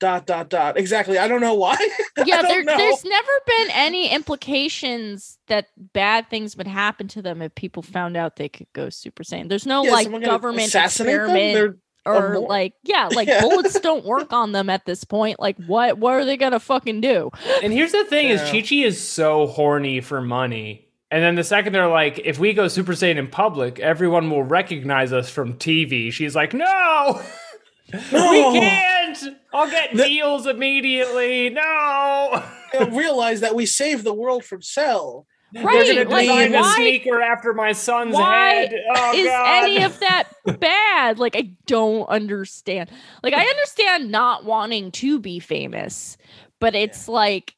dot 0.00 0.26
dot 0.26 0.50
dot. 0.50 0.76
Exactly. 0.76 1.16
I 1.16 1.28
don't 1.28 1.40
know 1.40 1.54
why. 1.54 1.76
Yeah, 2.26 2.42
there, 2.42 2.64
know. 2.64 2.76
there's 2.76 3.04
never 3.04 3.30
been 3.46 3.68
any 3.72 4.08
implications 4.10 5.38
that 5.48 5.66
bad 5.92 6.28
things 6.30 6.56
would 6.56 6.66
happen 6.66 7.08
to 7.08 7.22
them 7.22 7.40
if 7.42 7.54
people 7.54 7.82
found 7.82 8.16
out 8.16 8.36
they 8.36 8.48
could 8.48 8.66
go 8.72 8.88
Super 8.88 9.22
Saiyan. 9.22 9.48
There's 9.48 9.66
no 9.66 9.84
Yeah, 9.84 9.90
like 9.92 10.24
government 10.24 10.66
assassinate 10.68 11.14
them? 11.20 11.36
experiment 11.36 11.78
or 12.06 12.32
more. 12.34 12.48
like 12.48 12.72
yeah, 12.84 13.08
like 13.12 13.28
Yeah. 13.28 13.42
bullets 13.42 13.78
don't 13.80 14.04
work 14.04 14.32
on 14.32 14.52
them 14.52 14.68
at 14.70 14.86
this 14.86 15.04
point. 15.04 15.38
Like 15.38 15.56
what 15.66 15.98
what 15.98 16.14
are 16.14 16.24
they 16.24 16.36
gonna 16.36 16.58
fucking 16.58 17.00
do? 17.02 17.30
And 17.62 17.72
here's 17.72 17.92
the 17.92 18.04
thing: 18.04 18.30
is 18.30 18.40
Yeah. 18.42 18.50
Chi 18.52 18.60
Chi 18.62 18.76
is 18.76 19.00
so 19.00 19.46
horny 19.46 20.00
for 20.00 20.20
money. 20.20 20.85
And 21.16 21.24
then 21.24 21.34
the 21.34 21.44
second 21.44 21.72
they're 21.72 21.88
like, 21.88 22.18
if 22.26 22.38
we 22.38 22.52
go 22.52 22.68
Super 22.68 22.92
Saiyan 22.92 23.16
in 23.16 23.26
public, 23.28 23.78
everyone 23.80 24.28
will 24.28 24.42
recognize 24.42 25.14
us 25.14 25.30
from 25.30 25.54
TV. 25.54 26.12
She's 26.12 26.36
like, 26.36 26.52
no, 26.52 27.22
No. 28.12 28.30
we 28.52 28.60
can't. 28.60 29.18
I'll 29.50 29.70
get 29.70 29.96
The- 29.96 30.04
deals 30.04 30.46
immediately. 30.46 31.48
No. 31.48 32.44
They 32.74 32.84
realize 32.90 33.40
that 33.40 33.54
we 33.54 33.64
saved 33.64 34.04
the 34.04 34.12
world 34.12 34.44
from 34.44 34.60
Cell. 34.60 35.26
Right, 35.54 35.86
They're 35.86 36.04
gonna 36.04 36.14
like 36.14 36.26
design 36.26 36.54
a 36.54 36.60
why 36.60 36.74
sneaker 36.74 37.22
after 37.22 37.54
my 37.54 37.72
son's 37.72 38.12
why 38.14 38.48
head. 38.50 38.74
Oh, 38.94 39.12
is 39.16 39.26
God. 39.26 39.64
any 39.64 39.82
of 39.84 39.98
that 40.00 40.24
bad? 40.60 41.18
Like 41.18 41.34
I 41.34 41.52
don't 41.66 42.06
understand. 42.10 42.90
Like 43.22 43.32
I 43.32 43.42
understand 43.42 44.10
not 44.10 44.44
wanting 44.44 44.90
to 44.90 45.18
be 45.18 45.38
famous, 45.38 46.18
but 46.60 46.74
it's 46.74 47.08
like 47.08 47.54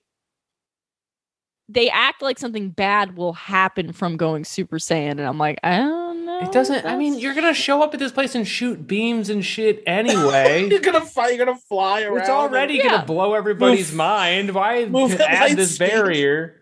they 1.68 1.90
act 1.90 2.22
like 2.22 2.38
something 2.38 2.70
bad 2.70 3.16
will 3.16 3.34
happen 3.34 3.92
from 3.92 4.16
going 4.16 4.44
Super 4.44 4.78
Saiyan, 4.78 5.10
and 5.12 5.20
I'm 5.20 5.38
like, 5.38 5.58
I 5.62 5.76
don't 5.78 6.24
know. 6.24 6.40
It 6.40 6.52
doesn't. 6.52 6.86
I 6.86 6.96
mean, 6.96 7.18
you're 7.18 7.34
gonna 7.34 7.52
show 7.54 7.82
up 7.82 7.92
at 7.94 8.00
this 8.00 8.12
place 8.12 8.34
and 8.34 8.46
shoot 8.46 8.86
beams 8.86 9.28
and 9.28 9.44
shit 9.44 9.82
anyway. 9.86 10.66
You're 10.70 10.80
gonna 10.80 11.00
fight. 11.04 11.34
You're 11.34 11.44
gonna 11.44 11.58
fly 11.58 12.02
around. 12.02 12.20
it's 12.20 12.28
already 12.30 12.74
Yeah. 12.74 12.88
gonna 12.88 13.04
blow 13.06 13.34
everybody's 13.34 13.90
Move- 13.90 13.96
mind. 13.98 14.54
Why 14.54 14.84
move 14.90 15.20
add 15.20 15.56
this 15.56 15.74
speed. 15.74 15.90
barrier? 15.90 16.54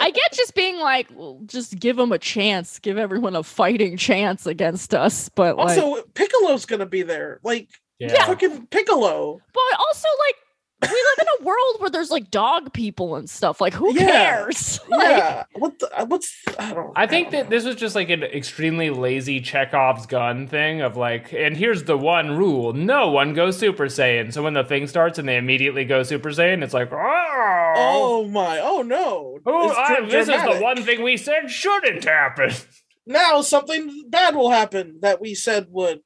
I 0.00 0.10
get 0.10 0.32
just 0.32 0.54
being 0.54 0.78
like, 0.78 1.08
well, 1.14 1.38
just 1.44 1.78
give 1.78 1.96
them 1.96 2.10
a 2.12 2.18
chance, 2.18 2.78
give 2.78 2.96
everyone 2.96 3.36
a 3.36 3.42
fighting 3.42 3.98
chance 3.98 4.46
against 4.46 4.94
us, 4.94 5.28
but 5.28 5.58
like, 5.58 5.78
Also, 5.78 6.02
Piccolo's 6.14 6.64
gonna 6.64 6.86
be 6.86 7.02
there. 7.02 7.40
Like 7.42 7.68
Yeah. 7.98 8.24
fucking 8.26 8.68
Piccolo. 8.68 9.40
but 9.52 9.78
also 9.78 10.08
like. 10.26 10.36
We 10.90 11.02
live 11.18 11.18
in 11.26 11.26
a 11.42 11.44
world 11.46 11.76
where 11.78 11.90
there's 11.90 12.10
like 12.10 12.30
dog 12.30 12.72
people 12.72 13.16
and 13.16 13.28
stuff. 13.28 13.60
Like, 13.60 13.74
who 13.74 13.92
Yeah. 13.94 14.06
cares? 14.06 14.80
Like, 14.88 15.16
Yeah. 15.18 15.44
What? 15.54 15.78
The, 15.78 16.00
uh, 16.00 16.04
what's? 16.06 16.34
I 16.58 16.72
don't. 16.72 16.92
I 16.96 17.06
think 17.06 17.30
don't 17.30 17.42
that 17.42 17.50
this 17.50 17.64
was 17.64 17.74
just 17.76 17.94
like 17.94 18.08
an 18.10 18.22
extremely 18.22 18.90
lazy 18.90 19.40
Chekhov's 19.40 20.06
gun 20.06 20.46
thing 20.46 20.80
of 20.80 20.96
like, 20.96 21.32
and 21.32 21.56
here's 21.56 21.84
the 21.84 21.96
one 21.96 22.36
rule: 22.36 22.72
no 22.72 23.10
one 23.10 23.34
goes 23.34 23.56
Super 23.58 23.86
Saiyan. 23.86 24.32
So 24.32 24.42
when 24.42 24.54
the 24.54 24.64
thing 24.64 24.86
starts 24.86 25.18
and 25.18 25.28
they 25.28 25.36
immediately 25.36 25.84
go 25.84 26.02
Super 26.02 26.30
Saiyan, 26.30 26.62
it's 26.62 26.74
like, 26.74 26.92
oh, 26.92 27.72
Oh 27.78 28.28
my! 28.28 28.60
Oh 28.60 28.82
no! 28.82 29.38
oh, 29.46 29.70
I- 29.76 30.00
this 30.08 30.28
is 30.28 30.42
the 30.42 30.58
one 30.60 30.82
thing 30.82 31.02
we 31.02 31.16
said 31.16 31.50
shouldn't 31.50 32.04
happen. 32.04 32.52
Now 33.06 33.40
something 33.40 34.04
bad 34.08 34.34
will 34.34 34.50
happen 34.50 34.98
that 35.02 35.20
we 35.20 35.34
said 35.34 35.66
would 35.70 36.00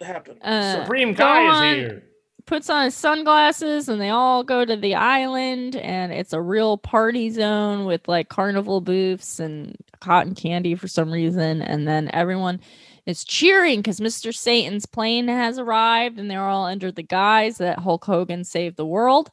happen. 0.00 0.38
Uh, 0.42 0.80
Supreme 0.82 1.14
Kai 1.14 1.24
Gohan- 1.24 1.72
is 1.72 1.76
here. 1.78 2.02
Puts 2.46 2.70
on 2.70 2.84
his 2.84 2.94
sunglasses 2.94 3.88
and 3.88 4.00
they 4.00 4.10
all 4.10 4.44
go 4.44 4.64
to 4.64 4.76
the 4.76 4.94
island 4.94 5.74
and 5.74 6.12
it's 6.12 6.32
a 6.32 6.40
real 6.40 6.78
party 6.78 7.28
zone 7.28 7.86
with 7.86 8.06
like 8.06 8.28
carnival 8.28 8.80
booths 8.80 9.40
and 9.40 9.76
cotton 10.00 10.34
candy 10.34 10.76
for 10.76 10.86
some 10.86 11.10
reason 11.10 11.60
and 11.60 11.88
then 11.88 12.08
everyone 12.12 12.60
is 13.06 13.24
cheering 13.24 13.80
because 13.80 14.00
Mr. 14.00 14.34
Satan's 14.34 14.84
plane 14.84 15.28
has 15.28 15.58
arrived 15.58 16.18
and 16.18 16.30
they're 16.30 16.46
all 16.46 16.66
under 16.66 16.92
the 16.92 17.02
guise 17.02 17.58
that 17.58 17.78
Hulk 17.78 18.04
Hogan 18.04 18.44
saved 18.44 18.76
the 18.76 18.86
world. 18.86 19.30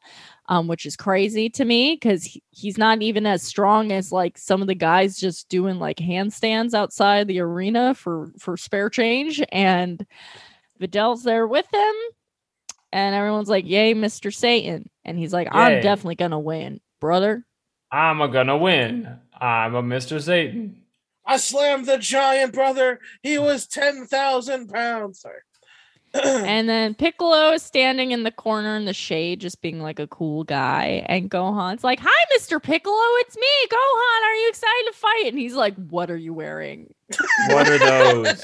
Um, 0.49 0.67
which 0.67 0.85
is 0.85 0.97
crazy 0.97 1.49
to 1.51 1.63
me 1.63 1.93
because 1.95 2.25
he, 2.25 2.43
he's 2.51 2.77
not 2.77 3.01
even 3.01 3.25
as 3.25 3.41
strong 3.41 3.93
as 3.93 4.11
like 4.11 4.37
some 4.37 4.61
of 4.61 4.67
the 4.67 4.75
guys 4.75 5.17
just 5.17 5.47
doing 5.47 5.79
like 5.79 5.95
handstands 5.97 6.73
outside 6.73 7.29
the 7.29 7.39
arena 7.39 7.95
for 7.95 8.29
for 8.37 8.57
spare 8.57 8.89
change 8.89 9.41
and 9.53 10.05
Videl's 10.81 11.23
there 11.23 11.47
with 11.47 11.65
him 11.73 11.95
and 12.93 13.13
everyone's 13.15 13.49
like 13.49 13.67
yay 13.67 13.93
Mr. 13.93 14.33
Satan 14.33 14.89
and 15.03 15.17
he's 15.17 15.33
like 15.33 15.49
I'm 15.51 15.73
Yay. 15.73 15.81
definitely 15.81 16.15
gonna 16.15 16.39
win 16.39 16.79
brother 17.01 17.45
I'm 17.93 18.21
a 18.21 18.27
gonna 18.27 18.57
win. 18.57 19.19
I'm 19.39 19.75
a 19.75 19.83
Mr. 19.83 20.19
Satan. 20.19 20.81
I 21.27 21.37
slammed 21.37 21.85
the 21.85 21.99
giant 21.99 22.51
brother. 22.51 22.99
He 23.21 23.37
was 23.37 23.67
10,000 23.67 24.67
pounds. 24.67 25.19
Sorry. 25.21 25.39
and 26.13 26.67
then 26.67 26.95
Piccolo 26.95 27.51
is 27.51 27.61
standing 27.61 28.09
in 28.11 28.23
the 28.23 28.31
corner 28.31 28.75
in 28.75 28.85
the 28.85 28.93
shade, 28.95 29.41
just 29.41 29.61
being 29.61 29.79
like 29.79 29.99
a 29.99 30.07
cool 30.07 30.43
guy. 30.43 31.05
And 31.07 31.29
Gohan's 31.29 31.83
like, 31.83 31.99
Hi, 32.01 32.25
Mr. 32.35 32.61
Piccolo, 32.61 32.95
it's 33.19 33.37
me, 33.37 33.67
Gohan. 33.69 34.27
Are 34.27 34.35
you 34.37 34.49
excited 34.49 34.85
to 34.87 34.93
fight? 34.93 35.25
And 35.27 35.37
he's 35.37 35.55
like, 35.55 35.75
What 35.75 36.09
are 36.09 36.17
you 36.17 36.33
wearing? 36.33 36.91
What 37.49 37.69
are 37.69 37.77
those? 37.77 38.43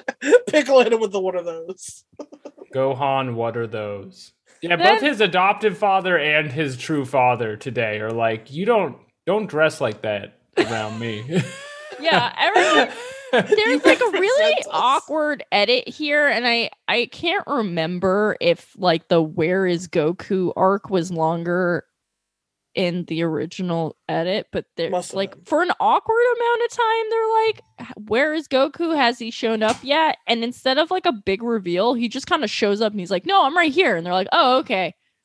Piccolo 0.48 0.82
hit 0.82 0.92
him 0.92 1.00
with 1.00 1.12
the 1.12 1.20
one 1.20 1.36
of 1.36 1.44
those. 1.44 2.02
Gohan, 2.74 3.34
what 3.34 3.56
are 3.56 3.66
those? 3.66 4.32
Yeah, 4.62 4.76
Then- 4.76 4.94
both 4.94 5.02
his 5.02 5.20
adoptive 5.20 5.78
father 5.78 6.18
and 6.18 6.50
his 6.50 6.76
true 6.76 7.04
father 7.04 7.56
today 7.56 8.00
are 8.00 8.10
like, 8.10 8.52
you 8.52 8.64
don't 8.66 8.96
don't 9.26 9.46
dress 9.46 9.80
like 9.80 10.02
that 10.02 10.38
around 10.58 10.98
me. 10.98 11.42
Yeah, 12.00 12.32
everyone 12.38 12.94
there's 13.32 13.84
like 13.84 14.00
a 14.00 14.10
really 14.12 14.54
awkward 14.70 15.42
edit 15.50 15.88
here, 15.88 16.28
and 16.28 16.46
I 16.46 16.70
I 16.86 17.06
can't 17.10 17.44
remember 17.48 18.36
if 18.40 18.72
like 18.78 19.08
the 19.08 19.20
Where 19.20 19.66
is 19.66 19.88
Goku 19.88 20.52
arc 20.54 20.90
was 20.90 21.10
longer 21.10 21.84
in 22.74 23.04
the 23.06 23.22
original 23.22 23.96
edit, 24.08 24.46
but 24.52 24.64
there's 24.76 24.90
Must 24.92 25.14
like 25.14 25.34
for 25.46 25.62
an 25.62 25.70
awkward 25.80 26.22
amount 26.36 26.62
of 26.64 26.70
time, 26.76 27.04
they're 27.10 27.46
like, 27.46 27.62
"Where 28.08 28.34
is 28.34 28.46
Goku? 28.48 28.94
Has 28.96 29.18
he 29.18 29.30
shown 29.30 29.62
up 29.62 29.76
yet?" 29.82 30.18
And 30.26 30.44
instead 30.44 30.78
of 30.78 30.90
like 30.90 31.06
a 31.06 31.12
big 31.12 31.42
reveal, 31.42 31.94
he 31.94 32.08
just 32.08 32.26
kind 32.26 32.44
of 32.44 32.50
shows 32.50 32.80
up 32.80 32.92
and 32.92 33.00
he's 33.00 33.10
like, 33.10 33.26
"No, 33.26 33.44
I'm 33.44 33.56
right 33.56 33.72
here," 33.72 33.96
and 33.96 34.06
they're 34.06 34.12
like, 34.12 34.28
"Oh, 34.32 34.58
okay." 34.58 34.94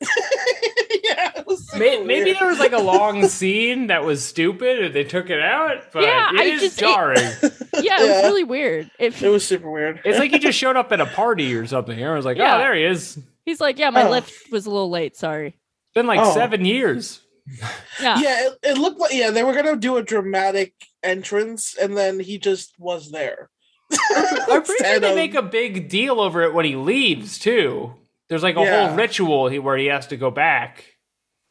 yeah, 1.04 1.30
it 1.36 1.46
was 1.46 1.66
super 1.70 1.78
May- 1.84 2.02
Maybe 2.04 2.32
there 2.32 2.48
was 2.48 2.58
like 2.58 2.72
a 2.72 2.78
long 2.80 3.26
scene 3.28 3.86
that 3.88 4.04
was 4.04 4.24
stupid 4.24 4.84
and 4.84 4.94
they 4.94 5.04
took 5.04 5.30
it 5.30 5.40
out, 5.40 5.92
but 5.92 6.02
Yeah, 6.02 6.30
it 6.34 6.40
I 6.40 6.44
is 6.44 6.60
just- 6.60 6.78
it- 6.78 6.84
jarring. 6.84 7.18
Yeah, 7.82 8.00
it 8.02 8.08
was 8.08 8.22
really 8.24 8.44
weird. 8.44 8.90
If 9.00 9.22
It 9.22 9.28
was 9.28 9.44
super 9.46 9.70
weird. 9.70 10.00
it's 10.04 10.18
like 10.18 10.30
he 10.30 10.38
just 10.38 10.56
showed 10.58 10.76
up 10.76 10.92
at 10.92 11.00
a 11.00 11.06
party 11.06 11.54
or 11.56 11.66
something. 11.66 11.98
Everyone's 11.98 12.24
like, 12.24 12.36
oh, 12.38 12.42
Yeah. 12.42 12.54
oh, 12.54 12.58
there 12.58 12.74
he 12.74 12.84
is. 12.84 13.18
he's 13.44 13.60
like, 13.60 13.78
"Yeah, 13.78 13.90
my 13.90 14.04
Oh. 14.06 14.10
lift 14.10 14.32
was 14.52 14.66
a 14.66 14.70
little 14.70 14.90
late. 14.90 15.16
Sorry." 15.16 15.58
been 15.94 16.06
like 16.06 16.18
Oh. 16.20 16.32
seven 16.34 16.64
years. 16.64 17.20
Yeah. 17.46 18.18
yeah, 18.20 18.46
it, 18.46 18.58
it 18.62 18.78
looked 18.78 18.98
like 19.00 19.12
yeah 19.12 19.30
they 19.30 19.42
were 19.42 19.52
gonna 19.54 19.76
do 19.76 19.96
a 19.96 20.02
dramatic 20.02 20.72
entrance, 21.02 21.76
and 21.80 21.96
then 21.96 22.18
he 22.20 22.38
just 22.38 22.74
was 22.78 23.10
there. 23.10 23.50
I'm 23.92 24.62
pretty 24.62 24.82
sure 24.84 25.00
they 25.00 25.10
of- 25.10 25.14
make 25.16 25.34
a 25.34 25.42
big 25.42 25.88
deal 25.88 26.20
over 26.20 26.42
it 26.42 26.54
when 26.54 26.64
he 26.64 26.74
leaves 26.76 27.38
too. 27.38 27.92
There's 28.28 28.42
like 28.42 28.56
a 28.56 28.60
Yeah. 28.60 28.88
whole 28.88 28.96
ritual 28.96 29.48
he, 29.48 29.58
where 29.58 29.76
he 29.76 29.86
has 29.86 30.06
to 30.08 30.16
go 30.16 30.30
back. 30.30 30.84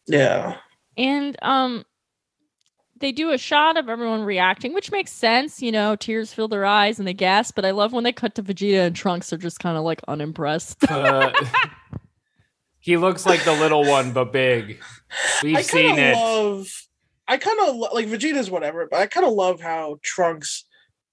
yeah. 0.08 0.58
and 0.98 1.38
um 1.41 1.86
they 3.00 3.12
do 3.12 3.32
a 3.32 3.38
shot 3.38 3.78
of 3.78 3.89
everyone 3.89 4.24
reacting 4.24 4.74
which 4.74 4.91
makes 4.91 5.12
sense 5.12 5.62
you 5.62 5.72
know 5.72 5.96
tears 5.96 6.32
fill 6.34 6.48
their 6.48 6.64
eyes 6.66 7.00
and 7.00 7.08
they 7.08 7.14
gasp 7.14 7.56
but 7.56 7.66
i 7.66 7.72
love 7.72 7.91
when 7.94 8.04
they 8.04 8.14
cut 8.14 8.36
to 8.36 8.44
vegeta 8.44 8.86
and 8.88 8.96
trunks 8.96 9.32
are 9.34 9.38
just 9.38 9.60
kind 9.60 9.78
of 9.78 9.84
like 9.84 10.02
unimpressed 10.08 10.78
Uh, 10.89 11.32
he 12.84 12.97
looks 12.97 13.25
like 13.25 13.43
the 13.45 13.53
little 13.53 13.86
one, 13.86 14.11
but 14.11 14.31
big. 14.34 14.79
We've 15.41 15.55
I 15.57 15.61
seen 15.61 15.88
kind 15.95 15.99
it. 15.99 16.13
of 16.15 16.19
love. 16.19 16.67
I 17.27 17.38
kind 17.38 17.57
of 17.61 17.75
lo- 17.75 17.89
like 17.93 18.07
Vegeta's 18.07 18.51
whatever, 18.51 18.88
but 18.91 18.99
I 18.99 19.07
kind 19.07 19.25
of 19.25 19.31
love 19.34 19.61
how 19.61 19.97
Trunks 20.03 20.65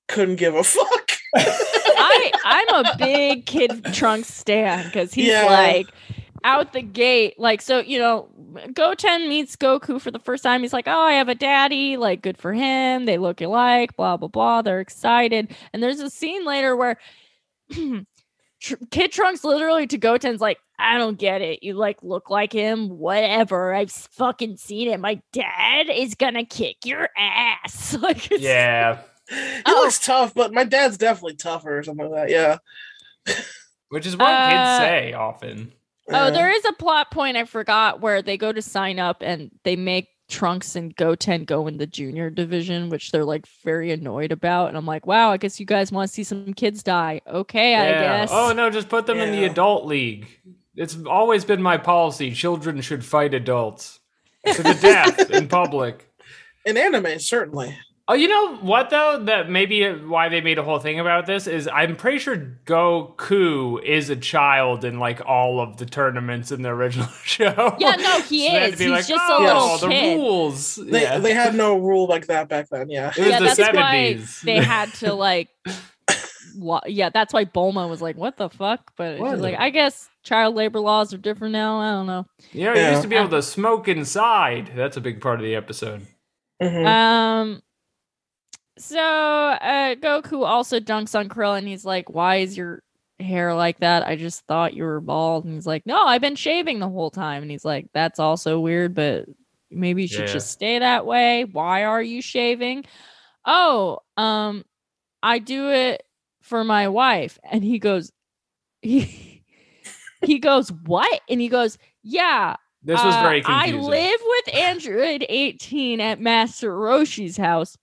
couldn't 0.08 0.36
give 0.36 0.54
a 0.56 0.64
fuck. 0.64 1.10
i 1.36 2.32
i'm 2.44 2.84
a 2.84 2.96
big 2.98 3.46
kid 3.46 3.84
trunks 3.94 4.26
stan 4.34 4.84
because 4.86 5.14
he's 5.14 5.28
Yeah. 5.28 5.44
like 5.44 5.86
out 6.42 6.72
the 6.72 6.82
gate 6.82 7.38
like 7.38 7.60
so 7.62 7.78
you 7.78 8.00
know 8.00 8.28
goten 8.74 9.28
meets 9.28 9.54
goku 9.54 10.00
for 10.00 10.10
the 10.10 10.18
first 10.18 10.42
time 10.42 10.62
he's 10.62 10.72
like 10.72 10.88
oh 10.88 11.00
i 11.02 11.12
have 11.12 11.28
a 11.28 11.36
daddy 11.36 11.96
like 11.96 12.20
good 12.22 12.36
for 12.36 12.52
him 12.52 13.04
they 13.04 13.16
look 13.18 13.40
alike 13.40 13.94
blah 13.96 14.16
blah 14.16 14.26
blah 14.26 14.60
they're 14.62 14.80
excited 14.80 15.54
and 15.72 15.80
there's 15.80 16.00
a 16.00 16.10
scene 16.10 16.44
later 16.44 16.74
where 16.74 16.98
Tr- 18.60 18.74
Kid 18.90 19.12
Trunks 19.12 19.42
literally 19.44 19.86
to 19.88 19.98
Goten's 19.98 20.40
like, 20.40 20.58
I 20.78 20.98
don't 20.98 21.18
get 21.18 21.40
it. 21.42 21.62
You 21.62 21.74
like 21.74 22.02
look 22.02 22.30
like 22.30 22.52
him, 22.52 22.88
whatever. 22.98 23.74
I've 23.74 23.90
fucking 23.92 24.56
seen 24.56 24.88
it. 24.88 25.00
My 25.00 25.20
dad 25.32 25.86
is 25.90 26.14
gonna 26.14 26.44
kick 26.44 26.76
your 26.84 27.08
ass. 27.16 27.94
Like, 28.00 28.30
it's, 28.30 28.42
Yeah. 28.42 28.98
He 29.30 29.62
Oh. 29.66 29.82
looks 29.84 29.98
tough, 30.04 30.34
but 30.34 30.52
my 30.52 30.64
dad's 30.64 30.96
definitely 30.98 31.36
tougher 31.36 31.78
or 31.78 31.82
something 31.82 32.10
like 32.10 32.28
that. 32.28 32.30
Yeah. 32.30 33.34
Which 33.90 34.06
is 34.06 34.16
what 34.16 34.28
Uh, 34.28 34.48
kids 34.50 34.78
say 34.88 35.12
often. 35.12 35.72
Oh, 36.08 36.24
Yeah. 36.26 36.30
there 36.30 36.50
is 36.50 36.64
a 36.64 36.72
plot 36.72 37.10
point 37.10 37.36
I 37.36 37.44
forgot 37.44 38.00
where 38.00 38.22
they 38.22 38.36
go 38.36 38.52
to 38.52 38.62
sign 38.62 38.98
up 38.98 39.22
and 39.22 39.50
they 39.64 39.76
make 39.76 40.08
Trunks 40.30 40.76
and 40.76 40.94
Goten 40.96 41.44
go 41.44 41.66
in 41.66 41.76
the 41.76 41.86
junior 41.86 42.30
division, 42.30 42.88
which 42.88 43.10
they're 43.10 43.24
like 43.24 43.46
very 43.64 43.90
annoyed 43.90 44.32
about. 44.32 44.68
And 44.68 44.76
I'm 44.76 44.86
like, 44.86 45.06
wow, 45.06 45.30
I 45.30 45.36
guess 45.36 45.60
you 45.60 45.66
guys 45.66 45.92
want 45.92 46.08
to 46.08 46.14
see 46.14 46.24
some 46.24 46.54
kids 46.54 46.82
die. 46.82 47.20
Okay, 47.26 47.74
I 47.74 47.90
guess. 47.92 48.30
Oh 48.32 48.52
no, 48.52 48.70
just 48.70 48.88
put 48.88 49.06
them 49.06 49.18
in 49.18 49.32
the 49.32 49.44
adult 49.44 49.86
league. 49.86 50.28
It's 50.76 50.96
always 51.06 51.44
been 51.44 51.60
my 51.60 51.76
policy. 51.76 52.32
Children 52.32 52.80
should 52.80 53.04
fight 53.04 53.34
adults 53.34 54.00
to 54.46 54.62
the 54.62 54.74
death 54.80 55.30
in 55.30 55.48
public. 55.48 56.06
In 56.66 56.76
anime, 56.76 57.18
certainly. 57.18 57.74
Oh, 58.10 58.14
you 58.14 58.26
know 58.26 58.56
what 58.56 58.90
though? 58.90 59.22
That 59.24 59.48
maybe 59.48 59.88
why 59.88 60.28
they 60.28 60.40
made 60.40 60.58
a 60.58 60.64
whole 60.64 60.80
thing 60.80 60.98
about 60.98 61.26
this 61.26 61.46
is 61.46 61.68
I'm 61.72 61.94
pretty 61.94 62.18
sure 62.18 62.56
Goku 62.66 63.80
is 63.84 64.10
a 64.10 64.16
child 64.16 64.84
in 64.84 64.98
like 64.98 65.20
all 65.24 65.60
of 65.60 65.76
the 65.76 65.86
tournaments 65.86 66.50
in 66.50 66.62
the 66.62 66.70
original 66.70 67.06
show. 67.24 67.76
Yeah, 67.78 67.94
no, 67.96 68.20
he 68.22 68.48
So 68.48 68.52
they 68.52 68.58
had 68.58 68.66
to 68.66 68.72
is. 68.72 68.78
He's 68.80 68.90
like, 68.90 69.06
just 69.06 69.24
oh, 69.28 69.38
a 69.38 69.46
little 69.46 69.78
the 69.78 69.88
kid. 69.94 70.16
rules. 70.16 70.74
They 70.74 71.02
yeah. 71.02 71.18
they 71.18 71.32
had 71.32 71.54
no 71.54 71.78
rule 71.78 72.08
like 72.08 72.26
that 72.26 72.48
back 72.48 72.68
then. 72.68 72.90
Yeah. 72.90 73.10
it 73.10 73.18
was 73.18 73.26
yeah, 73.28 73.38
the 73.38 73.44
that's 73.44 73.56
seventies. 73.56 74.40
why 74.42 74.52
they 74.52 74.64
had 74.64 74.92
to 74.94 75.14
like. 75.14 75.48
lo- 76.56 76.80
yeah, 76.86 77.10
that's 77.10 77.32
why 77.32 77.44
Bulma 77.44 77.88
was 77.88 78.02
like, 78.02 78.16
"What 78.16 78.36
the 78.38 78.48
fuck?" 78.50 78.90
But 78.96 79.20
What 79.20 79.30
she's 79.34 79.40
like, 79.40 79.56
"I 79.56 79.70
guess 79.70 80.08
child 80.24 80.56
labor 80.56 80.80
laws 80.80 81.14
are 81.14 81.18
different 81.18 81.52
now." 81.52 81.78
I 81.78 81.90
don't 81.92 82.06
know. 82.08 82.26
Yeah, 82.52 82.74
you 82.74 82.80
Yeah. 82.80 82.90
used 82.90 83.02
to 83.02 83.08
be 83.08 83.14
able 83.14 83.30
to 83.30 83.42
smoke 83.42 83.86
inside. 83.86 84.72
That's 84.74 84.96
a 84.96 85.00
big 85.00 85.20
part 85.20 85.38
of 85.38 85.44
the 85.44 85.54
episode. 85.54 86.08
Mhm. 86.60 86.86
Um. 86.86 87.62
So 88.80 88.98
uh, 88.98 89.94
Goku 89.96 90.44
also 90.46 90.80
dunks 90.80 91.18
on 91.18 91.28
Krillin. 91.28 91.58
And 91.58 91.68
he's 91.68 91.84
like, 91.84 92.08
"Why 92.10 92.36
is 92.36 92.56
your 92.56 92.82
hair 93.18 93.54
like 93.54 93.78
that? 93.80 94.06
I 94.06 94.16
just 94.16 94.46
thought 94.46 94.74
you 94.74 94.84
were 94.84 95.00
bald." 95.00 95.44
And 95.44 95.54
he's 95.54 95.66
like, 95.66 95.86
"No, 95.86 96.06
I've 96.06 96.20
been 96.22 96.36
shaving 96.36 96.78
the 96.78 96.88
whole 96.88 97.10
time." 97.10 97.42
And 97.42 97.50
he's 97.50 97.64
like, 97.64 97.86
"That's 97.92 98.18
also 98.18 98.58
weird, 98.58 98.94
but 98.94 99.26
maybe 99.70 100.02
you 100.02 100.08
should 100.08 100.20
Yeah. 100.26 100.32
just 100.32 100.50
stay 100.50 100.78
that 100.78 101.04
way. 101.06 101.44
Why 101.44 101.84
are 101.84 102.02
you 102.02 102.22
shaving?" 102.22 102.84
Oh, 103.46 104.00
um, 104.16 104.64
I 105.22 105.38
do 105.38 105.70
it 105.70 106.02
for 106.42 106.64
my 106.64 106.88
wife. 106.88 107.38
And 107.44 107.62
he 107.64 107.78
goes, 107.78 108.10
he 108.82 109.44
he 110.22 110.38
goes, 110.38 110.70
what? 110.86 111.20
And 111.28 111.40
he 111.40 111.48
goes, 111.48 111.78
yeah, 112.02 112.56
This 112.82 113.02
was 113.02 113.14
uh, 113.14 113.22
very 113.22 113.42
I 113.44 113.70
live 113.72 114.20
with 114.24 114.54
Android 114.54 115.24
18 115.28 116.00
at 116.00 116.20
Master 116.20 116.76
Roshi's 116.76 117.36
house, 117.36 117.76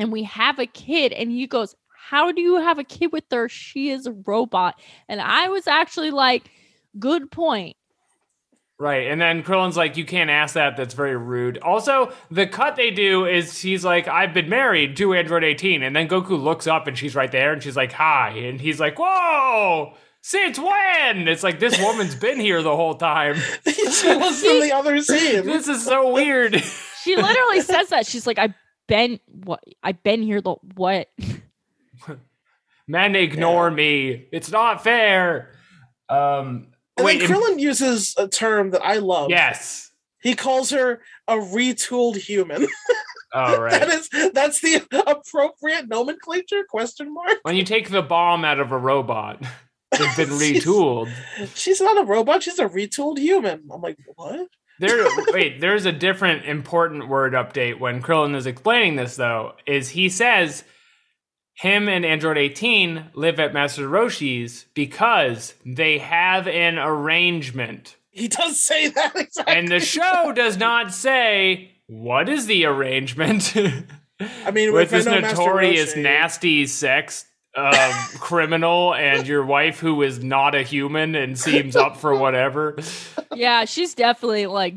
and 0.00 0.10
we 0.10 0.24
have 0.24 0.58
a 0.58 0.66
kid. 0.66 1.12
And 1.12 1.30
he 1.30 1.46
goes, 1.46 1.76
How 2.08 2.32
do 2.32 2.40
you 2.40 2.56
have 2.56 2.78
a 2.78 2.84
kid 2.84 3.12
with 3.12 3.24
her? 3.30 3.48
She 3.48 3.90
is 3.90 4.06
a 4.06 4.12
robot. 4.12 4.80
And 5.08 5.20
I 5.20 5.48
was 5.48 5.66
actually 5.66 6.10
like, 6.10 6.50
Good 6.98 7.30
point. 7.30 7.76
Right, 8.80 9.08
and 9.08 9.20
then 9.20 9.42
Krillin's 9.42 9.76
like, 9.76 9.98
"You 9.98 10.06
can't 10.06 10.30
ask 10.30 10.54
that. 10.54 10.74
That's 10.74 10.94
very 10.94 11.14
rude." 11.14 11.58
Also, 11.58 12.12
the 12.30 12.46
cut 12.46 12.76
they 12.76 12.90
do 12.90 13.26
is 13.26 13.60
he's 13.60 13.84
like, 13.84 14.08
"I've 14.08 14.32
been 14.32 14.48
married 14.48 14.96
to 14.96 15.12
Android 15.12 15.44
18," 15.44 15.82
and 15.82 15.94
then 15.94 16.08
Goku 16.08 16.42
looks 16.42 16.66
up 16.66 16.86
and 16.86 16.96
she's 16.96 17.14
right 17.14 17.30
there, 17.30 17.52
and 17.52 17.62
she's 17.62 17.76
like, 17.76 17.92
"Hi," 17.92 18.30
and 18.30 18.58
he's 18.58 18.80
like, 18.80 18.98
"Whoa, 18.98 19.92
since 20.22 20.58
when?" 20.58 21.28
It's 21.28 21.42
like 21.42 21.60
this 21.60 21.78
woman's 21.78 22.14
been 22.14 22.40
here 22.40 22.62
the 22.62 22.74
whole 22.74 22.94
time. 22.94 23.34
she 23.66 24.16
was 24.16 24.42
in 24.42 24.60
the 24.60 24.72
other 24.74 24.98
scene. 25.02 25.44
This 25.44 25.68
is 25.68 25.84
so 25.84 26.10
weird. 26.10 26.56
She 27.02 27.16
literally 27.16 27.60
says 27.60 27.90
that. 27.90 28.06
She's 28.06 28.26
like, 28.26 28.38
I've 28.38 28.54
been 28.90 29.20
what 29.44 29.62
I've 29.82 30.02
been 30.02 30.20
here 30.22 30.40
the 30.42 30.56
what? 30.74 31.08
Men 32.88 33.14
ignore 33.14 33.70
me. 33.70 34.26
It's 34.32 34.50
not 34.50 34.82
fair. 34.82 35.52
Um, 36.08 36.68
And 36.96 37.04
Wait, 37.06 37.20
then 37.20 37.30
in- 37.30 37.36
Krillin 37.36 37.58
uses 37.60 38.14
a 38.18 38.26
term 38.28 38.70
that 38.70 38.82
I 38.84 38.96
love. 38.96 39.30
yes. 39.30 39.90
He 40.22 40.34
calls 40.34 40.68
her 40.70 41.00
a 41.28 41.36
retooled 41.36 42.16
human. 42.16 42.66
All 43.32 43.52
that 43.52 43.60
right. 43.60 43.88
is 43.88 44.08
that's 44.34 44.60
the 44.60 44.82
appropriate 45.06 45.88
nomenclature? 45.88 46.64
Question 46.68 47.14
mark. 47.14 47.38
When 47.42 47.54
you 47.56 47.62
take 47.64 47.88
the 47.90 48.02
bomb 48.02 48.44
out 48.44 48.58
of 48.60 48.72
a 48.72 48.76
robot, 48.76 49.40
they've 49.92 50.16
been 50.16 50.28
She's- 50.38 50.64
retooled. 50.64 51.10
She's 51.54 51.80
not 51.80 51.96
a 51.96 52.04
robot. 52.04 52.42
She's 52.42 52.58
a 52.58 52.68
retooled 52.68 53.18
human. 53.18 53.68
I'm 53.72 53.80
like, 53.80 53.96
what? 54.16 54.48
There, 54.80 55.06
wait. 55.28 55.60
There's 55.60 55.84
a 55.84 55.92
different 55.92 56.46
important 56.46 57.08
word 57.08 57.34
update 57.34 57.78
when 57.78 58.02
Krillin 58.02 58.34
is 58.34 58.46
explaining 58.46 58.96
this. 58.96 59.16
Though, 59.16 59.52
is 59.66 59.90
he 59.90 60.08
says 60.08 60.64
him 61.52 61.88
and 61.88 62.06
Android 62.06 62.38
18 62.38 63.10
live 63.14 63.38
at 63.38 63.52
Master 63.52 63.86
Roshi's 63.86 64.64
because 64.74 65.52
they 65.66 65.98
have 65.98 66.48
an 66.48 66.78
arrangement, 66.78 67.96
He 68.10 68.28
does 68.28 68.58
say 68.58 68.88
that 68.88 69.14
exactly. 69.14 69.54
and 69.54 69.68
the 69.68 69.80
show 69.80 70.32
does 70.34 70.56
not 70.56 70.92
say 70.94 71.72
what 71.86 72.28
is 72.30 72.46
the 72.46 72.64
arrangement 72.64 73.54
I 73.56 74.50
mean, 74.52 74.72
with 74.72 74.88
this 74.90 75.04
notorious 75.04 75.94
Roshi- 75.94 76.02
nasty 76.02 76.66
sex. 76.66 77.26
Um, 77.56 77.92
criminal 78.18 78.94
and 78.94 79.26
your 79.26 79.44
wife 79.44 79.80
who 79.80 80.02
is 80.02 80.22
not 80.22 80.54
a 80.54 80.62
human 80.62 81.14
and 81.14 81.38
seems 81.38 81.76
up 81.76 81.96
for 81.96 82.14
whatever. 82.14 82.76
Yeah, 83.34 83.64
she's 83.64 83.94
definitely 83.94 84.46
like 84.46 84.74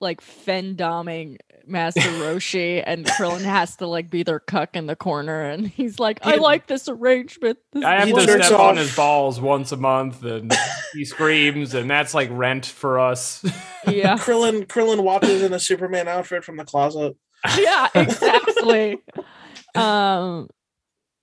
like 0.00 0.20
fendoming 0.20 1.38
Master 1.66 2.00
Roshi, 2.00 2.82
and 2.86 3.06
Krillin 3.06 3.40
has 3.42 3.76
to 3.76 3.86
like 3.86 4.10
be 4.10 4.22
their 4.22 4.38
cuck 4.38 4.76
in 4.76 4.86
the 4.86 4.94
corner, 4.94 5.42
and 5.42 5.66
he's 5.66 5.98
like, 5.98 6.20
"I 6.24 6.34
He- 6.34 6.38
like 6.38 6.66
this 6.66 6.88
arrangement." 6.88 7.58
This 7.72 7.82
I 7.84 7.94
have 8.00 8.08
He 8.08 8.12
to 8.14 8.20
is 8.20 8.26
jerks 8.26 8.46
step 8.46 8.60
on 8.60 8.76
his 8.76 8.94
balls 8.94 9.40
once 9.40 9.72
a 9.72 9.76
month, 9.76 10.22
and 10.22 10.52
he 10.92 11.04
screams, 11.04 11.74
and 11.74 11.90
that's 11.90 12.14
like 12.14 12.28
rent 12.30 12.66
for 12.66 13.00
us. 13.00 13.42
yeah, 13.88 14.14
Krillin 14.18 14.66
Krillin 14.66 15.02
watches 15.02 15.42
in 15.42 15.52
a 15.54 15.58
Superman 15.58 16.08
outfit 16.08 16.44
from 16.44 16.56
the 16.56 16.64
closet. 16.64 17.16
yeah, 17.58 17.88
exactly. 17.94 18.98
um, 19.74 20.48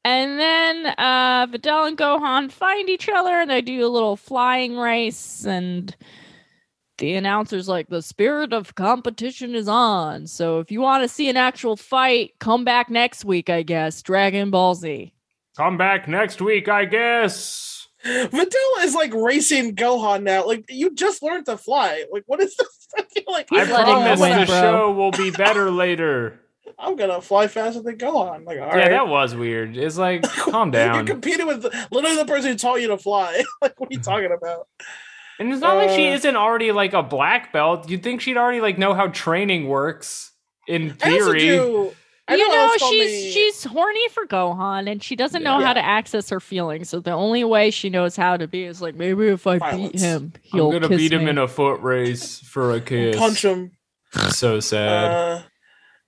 and 0.05 0.39
then 0.39 0.87
uh, 0.97 1.47
Videl 1.47 1.87
and 1.87 1.97
Gohan 1.97 2.51
find 2.51 2.89
each 2.89 3.09
other, 3.09 3.31
and 3.41 3.49
they 3.49 3.61
do 3.61 3.85
a 3.85 3.89
little 3.89 4.17
flying 4.17 4.77
race, 4.77 5.45
and 5.45 5.95
the 6.97 7.13
announcer's 7.13 7.67
like, 7.67 7.87
"The 7.87 8.01
spirit 8.01 8.53
of 8.53 8.75
competition 8.75 9.55
is 9.55 9.67
on. 9.67 10.27
So 10.27 10.59
if 10.59 10.71
you 10.71 10.81
want 10.81 11.03
to 11.03 11.07
see 11.07 11.29
an 11.29 11.37
actual 11.37 11.77
fight, 11.77 12.33
come 12.39 12.65
back 12.65 12.89
next 12.89 13.23
week, 13.23 13.49
I 13.49 13.63
guess. 13.63 14.01
Dragon 14.01 14.49
Ball 14.49 14.75
Z." 14.75 15.13
Come 15.55 15.77
back 15.77 16.07
next 16.07 16.41
week, 16.41 16.67
I 16.67 16.85
guess. 16.85 17.87
Videl 18.05 18.83
is 18.83 18.95
like 18.95 19.13
racing 19.13 19.75
Gohan 19.75 20.23
now. 20.23 20.45
Like 20.45 20.65
you 20.69 20.93
just 20.93 21.23
learned 21.23 21.45
to 21.45 21.57
fly. 21.57 22.03
Like 22.11 22.23
what 22.25 22.41
is 22.41 22.55
this? 22.55 22.87
I 22.97 23.03
feel 23.03 23.23
like 23.27 23.47
I 23.51 23.59
He's 23.59 23.69
letting 23.69 23.93
promise 23.93 24.19
the 24.19 24.45
show 24.45 24.91
will 24.91 25.11
be 25.11 25.31
better 25.31 25.71
later. 25.71 26.42
I'm 26.79 26.95
gonna 26.95 27.21
fly 27.21 27.47
faster 27.47 27.81
than 27.81 27.97
Gohan. 27.97 28.45
Like 28.45 28.59
all 28.59 28.67
yeah, 28.67 28.75
right. 28.77 28.89
that 28.91 29.07
was 29.07 29.35
weird. 29.35 29.77
It's 29.77 29.97
like, 29.97 30.23
calm 30.29 30.71
down. 30.71 30.95
You're 30.95 31.05
competing 31.05 31.47
with 31.47 31.61
the, 31.63 31.87
literally 31.91 32.17
the 32.17 32.25
person 32.25 32.51
who 32.51 32.57
taught 32.57 32.81
you 32.81 32.87
to 32.89 32.97
fly. 32.97 33.43
like 33.61 33.79
what 33.79 33.89
are 33.89 33.93
you 33.93 33.99
talking 34.01 34.31
about? 34.31 34.67
And 35.39 35.51
it's 35.51 35.61
not 35.61 35.75
like 35.77 35.89
she 35.89 36.07
Uh, 36.09 36.13
isn't 36.15 36.35
already 36.35 36.71
like 36.71 36.93
a 36.93 37.01
black 37.03 37.51
belt. 37.51 37.89
You'd 37.89 38.03
think 38.03 38.21
she'd 38.21 38.37
already 38.37 38.61
like 38.61 38.77
know 38.77 38.93
how 38.93 39.07
training 39.07 39.67
works 39.67 40.31
in 40.67 40.93
theory. 40.93 41.59
I 42.25 42.35
you 42.35 42.47
know, 42.47 42.55
Alice 42.55 42.79
told 42.79 42.93
she's 42.93 43.11
me- 43.11 43.31
she's 43.31 43.63
horny 43.65 44.07
for 44.09 44.25
Gohan, 44.25 44.89
and 44.89 45.03
she 45.03 45.17
doesn't 45.17 45.43
know 45.43 45.59
Yeah. 45.59 45.65
how 45.65 45.73
to 45.73 45.83
access 45.85 46.29
her 46.29 46.39
feelings. 46.39 46.87
So 46.87 47.01
the 47.01 47.11
only 47.11 47.43
way 47.43 47.69
she 47.69 47.89
knows 47.89 48.15
how 48.15 48.37
to 48.37 48.47
be 48.47 48.63
is 48.63 48.81
like 48.81 48.95
maybe 48.95 49.27
if 49.27 49.45
I 49.45 49.57
beat 49.75 49.99
him, 49.99 50.31
he'll 50.41 50.67
I'm 50.67 50.71
gonna 50.73 50.87
kiss 50.87 50.97
beat 50.99 51.11
him 51.11 51.25
me. 51.25 51.31
in 51.31 51.37
a 51.37 51.49
foot 51.49 51.81
race 51.81 52.39
for 52.39 52.71
a 52.71 52.79
kiss. 52.79 53.17
punch 53.17 53.43
him. 53.43 53.71
So 54.29 54.61
sad. 54.61 55.11
Uh, 55.11 55.41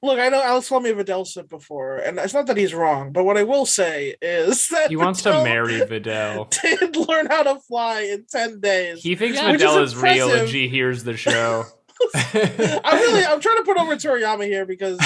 look, 0.06 0.20
I 0.20 0.30
know 0.30 0.42
Alex 0.42 0.70
told 0.70 0.84
me 0.84 0.92
Videl 0.92 1.26
said 1.26 1.50
before, 1.50 1.98
and 1.98 2.18
it's 2.20 2.34
not 2.34 2.46
that 2.48 2.58
he's 2.58 2.74
wrong, 2.74 3.12
but 3.12 3.24
what 3.24 3.38
I 3.38 3.44
will 3.44 3.66
say 3.66 4.16
is 4.22 4.68
that 4.72 4.90
he 4.90 4.96
wants 4.96 5.24
to 5.24 5.44
marry 5.44 5.74
Videl. 5.82 6.50
Did 6.62 6.96
learn 6.96 7.28
how 7.28 7.44
to 7.44 7.60
fly 7.60 8.02
in 8.02 8.26
ten 8.30 8.60
days. 8.60 9.02
He 9.04 9.16
thinks 9.16 9.38
Yeah. 9.38 9.52
Which 9.52 9.62
is 9.62 9.68
Videl 9.68 9.84
is, 9.84 9.96
real 9.98 10.32
and 10.32 10.50
she 10.50 10.68
hears 10.68 11.04
the 11.04 11.18
show. 11.18 11.66
I'm 12.14 13.00
really 13.00 13.26
I'm 13.26 13.40
trying 13.40 13.58
to 13.58 13.64
put 13.64 13.78
over 13.78 13.96
Toriyama 13.96 14.46
here 14.46 14.66
because 14.66 15.00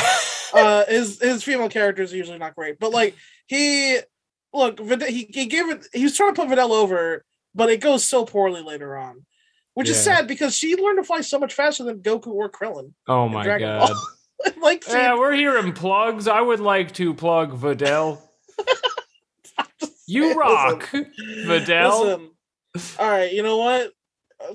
uh 0.53 0.85
his 0.87 1.21
his 1.21 1.43
female 1.43 1.69
characters 1.69 2.13
are 2.13 2.17
usually 2.17 2.39
not 2.39 2.55
great. 2.55 2.79
But 2.79 2.91
like 2.91 3.15
he 3.47 3.99
look 4.53 4.79
he, 4.79 5.29
he 5.31 5.45
gave 5.45 5.69
it 5.69 5.85
he 5.93 6.03
was 6.03 6.17
trying 6.17 6.33
to 6.33 6.41
put 6.41 6.49
Videl 6.49 6.71
over, 6.71 7.23
but 7.53 7.69
it 7.69 7.79
goes 7.79 8.03
so 8.03 8.25
poorly 8.25 8.61
later 8.61 8.97
on. 8.97 9.25
Which 9.75 9.87
is 9.87 10.03
sad 10.03 10.27
because 10.27 10.57
she 10.57 10.75
learned 10.75 10.97
to 10.97 11.03
fly 11.03 11.21
so 11.21 11.39
much 11.39 11.53
faster 11.53 11.85
than 11.85 11.99
Goku 11.99 12.27
or 12.27 12.49
Krillin. 12.49 12.91
Oh 13.07 13.29
my 13.29 13.45
god. 13.59 13.91
Ball. 14.45 14.53
like 14.61 14.83
she, 14.83 14.91
Yeah, 14.91 15.17
we're 15.17 15.33
hearing 15.33 15.73
plugs. 15.73 16.27
I 16.27 16.41
would 16.41 16.59
like 16.59 16.93
to 16.95 17.13
plug 17.13 17.59
Videl. 17.59 18.19
You 20.07 20.33
rock, 20.33 20.89
Videl. 20.91 22.31
Listen, 22.73 22.95
all 22.97 23.07
right, 23.09 23.31
you 23.31 23.43
know 23.43 23.57
what? 23.57 23.93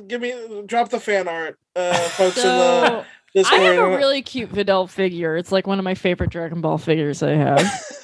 Give 0.08 0.20
me 0.20 0.62
drop 0.66 0.88
the 0.90 0.98
fan 0.98 1.28
art, 1.28 1.58
uh, 1.76 1.94
folks 1.94 2.38
in 2.38 2.42
the 2.42 3.04
Discord. 3.34 3.60
I 3.60 3.64
have 3.64 3.78
a 3.78 3.96
really 3.96 4.20
cute 4.22 4.50
Videl 4.50 4.88
figure. 4.90 5.36
It's 5.36 5.52
like 5.52 5.68
one 5.68 5.78
of 5.78 5.84
my 5.84 5.94
favorite 5.94 6.30
Dragon 6.30 6.60
Ball 6.60 6.76
figures 6.78 7.22
I 7.22 7.34
have. 7.34 7.60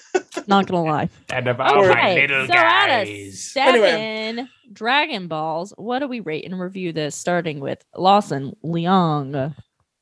Not 0.46 0.68
gonna 0.68 0.84
lie. 0.84 1.08
And 1.28 1.48
about 1.48 1.74
my 1.74 1.90
Okay, 1.90 2.28
little 2.28 2.46
so 2.46 2.54
out 2.54 2.88
of 2.88 3.06
guys. 3.08 3.42
seven 3.42 3.82
Anyway. 3.82 4.46
Dragon 4.72 5.26
Balls, 5.26 5.74
what 5.76 5.98
do 5.98 6.06
we 6.06 6.20
rate 6.20 6.44
and 6.44 6.58
review 6.60 6.92
this? 6.92 7.16
Starting 7.16 7.58
with 7.58 7.84
Lawson 7.96 8.54
Leong. 8.64 9.54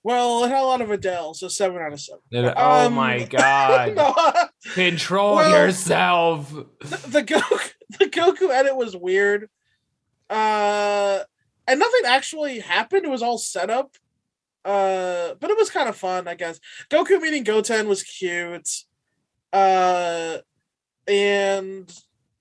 Well, 0.09 0.45
it 0.45 0.49
had 0.49 0.63
a 0.63 0.65
lot 0.65 0.81
of 0.81 0.89
Videl, 0.89 1.37
so 1.37 1.49
seven 1.49 1.77
out 1.83 1.93
of 1.93 2.01
seven. 2.01 2.23
Oh 2.57 2.87
Um, 2.87 2.95
my 2.95 3.25
god. 3.31 3.95
no, 3.95 4.15
Control 4.73 5.37
Well- 5.37 5.51
yourself. 5.51 6.51
the, 6.51 6.97
the 7.09 7.23
Goku 7.23 7.73
the 7.99 8.07
Goku 8.07 8.49
edit 8.51 8.75
was 8.75 8.97
weird. 8.97 9.51
Uh 10.31 11.21
and 11.67 11.79
nothing 11.79 12.01
actually 12.07 12.61
happened. 12.61 13.05
It 13.05 13.11
was 13.11 13.23
all 13.23 13.37
set 13.37 13.69
up. 13.69 13.97
Uh 14.65 15.35
but 15.41 15.51
it 15.51 15.59
was 15.59 15.69
kind 15.69 15.91
of 15.91 15.97
fun, 15.97 16.27
I 16.27 16.35
guess. 16.37 16.59
Goku 16.89 17.21
meeting 17.21 17.45
Goten 17.45 17.87
was 17.87 18.03
cute. 18.03 18.69
Uh 19.53 20.39
and 21.07 21.93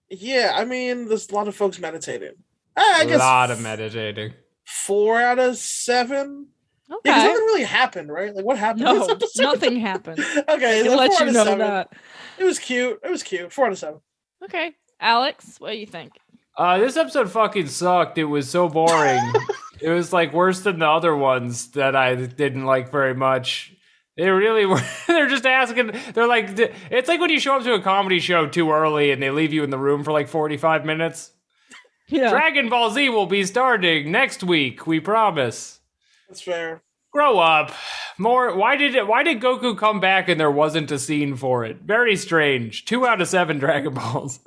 yeah, 0.09 0.53
I 0.55 0.63
mean 0.63 1.09
there's 1.09 1.29
a 1.29 1.35
lot 1.35 1.49
of 1.49 1.55
folks 1.55 1.79
meditating. 1.79 2.33
Uh, 2.77 2.81
I 2.95 3.01
A 3.03 3.07
guess 3.07 3.19
lot 3.19 3.51
of 3.51 3.59
meditating. 3.61 4.33
four 4.65 5.19
out 5.19 5.39
of 5.39 5.57
seven. 5.57 6.47
Okay. 6.91 7.09
Yeah, 7.09 7.15
'cause 7.15 7.23
nothing 7.25 7.45
really 7.45 7.63
happened, 7.63 8.11
right? 8.11 8.33
Like 8.35 8.45
what 8.45 8.57
happened? 8.57 8.85
no, 8.85 8.99
this 8.99 9.09
episode? 9.09 9.43
nothing 9.43 9.75
happened. 9.79 10.19
okay, 10.49 10.81
I 10.81 10.83
so 10.83 10.95
let 10.95 11.13
four 11.13 11.27
you 11.27 11.33
know 11.33 11.43
seven. 11.43 11.59
that. 11.59 11.93
It 12.37 12.43
was 12.43 12.59
cute. 12.59 12.99
It 13.03 13.09
was 13.11 13.23
cute. 13.23 13.51
Four 13.51 13.65
out 13.67 13.71
of 13.73 13.77
seven. 13.77 13.99
Okay. 14.43 14.73
Alex, 14.99 15.55
what 15.59 15.71
do 15.71 15.77
you 15.77 15.85
think? 15.85 16.11
Uh, 16.57 16.77
this 16.79 16.97
episode 16.97 17.29
fucking 17.29 17.67
sucked. 17.67 18.17
It 18.17 18.23
was 18.25 18.49
so 18.49 18.67
boring. 18.69 19.19
it 19.81 19.89
was 19.89 20.11
like 20.13 20.33
worse 20.33 20.61
than 20.61 20.79
the 20.79 20.87
other 20.87 21.15
ones 21.15 21.71
that 21.71 21.95
I 21.95 22.15
didn't 22.15 22.65
like 22.65 22.91
very 22.91 23.13
much. 23.13 23.73
They 24.15 24.29
really 24.29 24.65
were. 24.65 24.81
They're 25.07 25.27
just 25.27 25.45
asking. 25.45 25.91
They're 26.13 26.27
like, 26.27 26.57
it's 26.89 27.07
like 27.07 27.19
when 27.19 27.29
you 27.29 27.39
show 27.39 27.57
up 27.57 27.63
to 27.63 27.73
a 27.73 27.81
comedy 27.81 28.19
show 28.19 28.47
too 28.47 28.71
early 28.71 29.11
and 29.11 29.21
they 29.21 29.29
leave 29.29 29.53
you 29.53 29.63
in 29.63 29.69
the 29.69 29.77
room 29.77 30.03
for 30.03 30.11
like 30.11 30.27
45 30.29 30.85
minutes. 30.85 31.31
Yeah. 32.07 32.29
Dragon 32.31 32.69
Ball 32.69 32.89
Z 32.89 33.09
will 33.09 33.25
be 33.27 33.43
starting 33.43 34.11
next 34.11 34.43
week. 34.43 34.87
We 34.87 34.99
promise. 34.99 35.79
That's 36.27 36.41
fair. 36.41 36.81
Grow 37.11 37.39
up. 37.39 37.71
More. 38.17 38.55
Why 38.55 38.75
did 38.75 38.95
it? 38.95 39.07
Why 39.07 39.23
did 39.23 39.41
Goku 39.41 39.77
come 39.77 39.99
back 39.99 40.27
and 40.27 40.39
there 40.39 40.51
wasn't 40.51 40.91
a 40.91 40.99
scene 40.99 41.35
for 41.35 41.63
it? 41.65 41.77
Very 41.81 42.15
strange. 42.15 42.85
Two 42.85 43.07
out 43.07 43.21
of 43.21 43.27
seven 43.27 43.57
Dragon 43.59 43.93
Balls. 43.93 44.39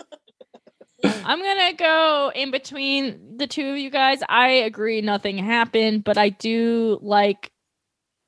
I'm 1.02 1.40
gonna 1.40 1.72
go 1.74 2.30
in 2.34 2.50
between 2.50 3.38
the 3.38 3.46
two 3.46 3.70
of 3.70 3.78
you 3.78 3.90
guys. 3.90 4.20
I 4.28 4.48
agree 4.48 5.00
nothing 5.00 5.38
happened, 5.38 6.04
but 6.04 6.18
I 6.18 6.28
do 6.28 6.98
like 7.00 7.50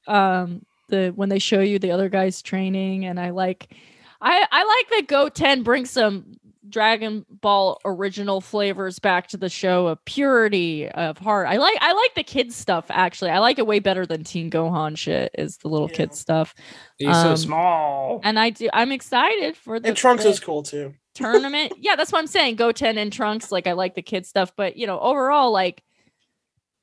um 0.07 0.63
the 0.89 1.13
when 1.15 1.29
they 1.29 1.39
show 1.39 1.61
you 1.61 1.79
the 1.79 1.93
other 1.93 2.09
guys 2.09 2.43
training 2.43 3.05
and 3.05 3.21
I 3.21 3.31
like 3.31 3.75
I 4.21 4.47
I 4.51 4.65
like 4.65 4.91
that 4.91 5.09
Goten 5.09 5.63
brings 5.63 5.91
some 5.91 6.35
Dragon 6.73 7.25
Ball 7.31 7.79
original 7.85 8.41
flavors 8.41 8.99
back 8.99 9.29
to 9.29 9.37
the 9.37 9.49
show 9.49 9.87
of 9.87 10.05
purity 10.05 10.89
of 10.89 11.19
heart. 11.19 11.47
I 11.49 11.57
like 11.59 11.77
I 11.81 11.93
like 11.93 12.15
the 12.17 12.25
kids 12.25 12.57
stuff 12.57 12.87
actually. 12.89 13.31
I 13.31 13.39
like 13.39 13.59
it 13.59 13.67
way 13.67 13.79
better 13.79 14.05
than 14.07 14.25
Teen 14.25 14.51
Gohan 14.51 14.97
shit 14.99 15.31
is 15.39 15.59
the 15.59 15.69
little 15.69 15.89
Yeah. 15.91 15.97
kid 15.97 16.15
stuff. 16.15 16.55
He's 16.99 17.15
so 17.15 17.31
Um, 17.31 17.37
small. 17.37 18.21
And 18.25 18.39
I 18.39 18.51
do 18.51 18.69
I'm 18.73 18.91
excited 18.91 19.57
for 19.57 19.79
the 19.79 19.89
And 19.89 19.97
Trunks 19.97 20.25
the- 20.25 20.31
is 20.31 20.41
cool 20.41 20.63
too. 20.63 20.95
tournament. 21.15 21.75
yeah, 21.79 21.95
that's 21.95 22.11
what 22.11 22.19
I'm 22.19 22.27
saying. 22.27 22.57
Goten 22.57 22.99
and 22.99 23.13
Trunks, 23.13 23.53
like 23.53 23.67
I 23.67 23.73
like 23.73 23.95
the 23.95 24.03
kid 24.03 24.27
stuff, 24.27 24.53
but 24.57 24.77
you 24.77 24.87
know, 24.87 24.99
overall, 24.99 25.53
like 25.53 25.83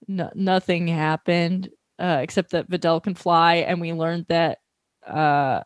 no, 0.08 0.30
nothing 0.36 0.88
happened 0.88 1.70
uh, 2.00 2.20
except 2.22 2.52
that 2.52 2.70
Videl 2.70 3.04
can 3.04 3.14
fly, 3.14 3.56
and 3.56 3.82
we 3.82 3.92
learned 3.94 4.26
that 4.30 4.60
uh, 5.06 5.62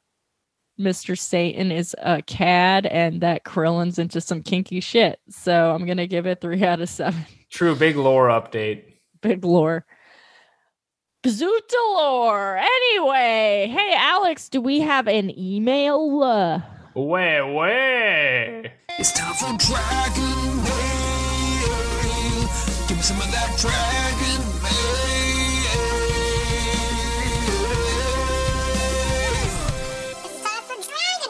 Mr. 0.80 1.18
Satan 1.18 1.72
is 1.72 1.96
a 2.02 2.22
cad 2.24 2.86
and 2.88 3.22
that 3.22 3.44
Krillin's 3.44 4.00
into 4.00 4.20
some 4.20 4.42
kinky 4.42 4.80
shit. 4.80 5.20
So 5.30 5.72
I'm 5.72 5.86
gonna 5.86 6.08
give 6.08 6.26
it 6.26 6.42
three 6.42 6.64
out 6.66 6.82
of 6.82 6.90
seven. 6.90 7.26
True, 7.52 7.76
big 7.76 7.96
lore 7.96 8.28
update. 8.30 8.84
Big 9.22 9.46
lore. 9.46 9.86
Bazooka 11.22 11.76
lore. 11.94 12.58
Anyway, 12.58 13.72
hey 13.72 13.94
Alex, 13.98 14.50
do 14.50 14.60
we 14.60 14.82
have 14.82 15.08
an 15.08 15.38
email? 15.38 16.22
Uh, 16.24 16.62
Way, 16.96 17.42
way. 17.42 18.72
It's 19.00 19.12
time 19.14 19.34
for 19.34 19.58
Dragon 19.66 20.33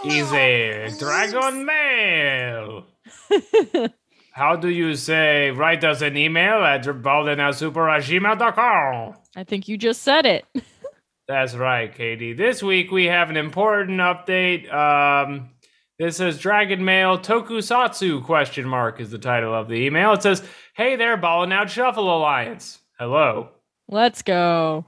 Mail. 0.06 0.34
a 0.36 0.89
Dragon 0.97 1.66
Mail. 1.66 2.86
How 4.34 4.56
do 4.56 4.70
you 4.70 4.95
say 4.95 5.51
write 5.51 5.84
us 5.84 6.01
an 6.01 6.18
email 6.18 6.64
at 6.64 6.84
baldenasuper@gmail.com? 6.84 9.14
I 9.36 9.43
think 9.43 9.68
you 9.68 9.78
just 9.78 10.01
said 10.01 10.26
it. 10.26 10.45
That's 11.28 11.54
right, 11.56 11.93
Katie. 11.93 12.34
This 12.34 12.64
week 12.64 12.89
we 12.91 13.06
have 13.06 13.30
an 13.30 13.38
important 13.38 13.99
update. 14.01 14.74
Um, 14.74 15.51
this 15.99 16.18
says 16.18 16.39
Dragon 16.39 16.84
Mail 16.84 17.18
Tokusatsu 17.20 18.24
question 18.26 18.68
mark 18.68 18.99
is 18.99 19.12
the 19.12 19.20
title 19.20 19.54
of 19.54 19.68
the 19.70 19.76
email. 19.76 20.12
It 20.14 20.24
says, 20.24 20.41
"Hey 20.76 20.95
there, 20.95 21.16
Ballin' 21.16 21.51
Out 21.54 21.70
Shuffle 21.70 22.16
Alliance. 22.18 22.80
Hello 22.99 23.49
Let's 23.88 24.22
go. 24.22 24.84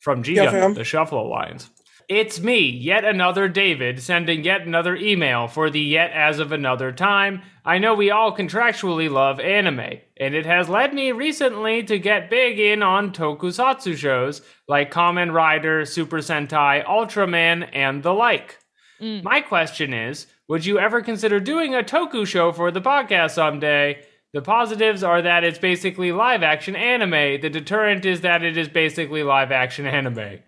from 0.00 0.22
G 0.22 0.34
Yeah, 0.34 0.68
the 0.68 0.84
Shuffle 0.84 1.26
Alliance. 1.26 1.70
It's 2.10 2.40
me, 2.40 2.68
yet 2.68 3.04
another 3.04 3.46
David, 3.46 4.02
sending 4.02 4.42
yet 4.42 4.62
another 4.62 4.96
email 4.96 5.46
for 5.46 5.70
the 5.70 5.80
yet 5.80 6.10
as 6.10 6.40
of 6.40 6.50
another 6.50 6.90
time. 6.90 7.42
I 7.64 7.78
know 7.78 7.94
we 7.94 8.10
all 8.10 8.36
contractually 8.36 9.08
love 9.08 9.38
anime, 9.38 10.00
and 10.16 10.34
it 10.34 10.44
has 10.44 10.68
led 10.68 10.92
me 10.92 11.12
recently 11.12 11.84
to 11.84 12.00
get 12.00 12.28
big 12.28 12.58
in 12.58 12.82
on 12.82 13.12
tokusatsu 13.12 13.96
shows 13.96 14.42
like 14.66 14.92
Kamen 14.92 15.32
Rider, 15.32 15.84
Super 15.84 16.18
Sentai, 16.18 16.84
Ultraman, 16.84 17.68
and 17.72 18.02
the 18.02 18.12
like. 18.12 18.58
Mm. 19.00 19.22
My 19.22 19.40
question 19.40 19.94
is 19.94 20.26
Would 20.48 20.66
you 20.66 20.80
ever 20.80 21.02
consider 21.02 21.38
doing 21.38 21.76
a 21.76 21.84
toku 21.84 22.26
show 22.26 22.50
for 22.50 22.72
the 22.72 22.80
podcast 22.80 23.34
someday? 23.34 24.02
The 24.32 24.42
positives 24.42 25.04
are 25.04 25.22
that 25.22 25.44
it's 25.44 25.60
basically 25.60 26.10
live 26.10 26.42
action 26.42 26.74
anime. 26.74 27.40
The 27.40 27.50
deterrent 27.50 28.04
is 28.04 28.22
that 28.22 28.42
it 28.42 28.56
is 28.56 28.68
basically 28.68 29.22
live 29.22 29.52
action 29.52 29.86
anime. 29.86 30.40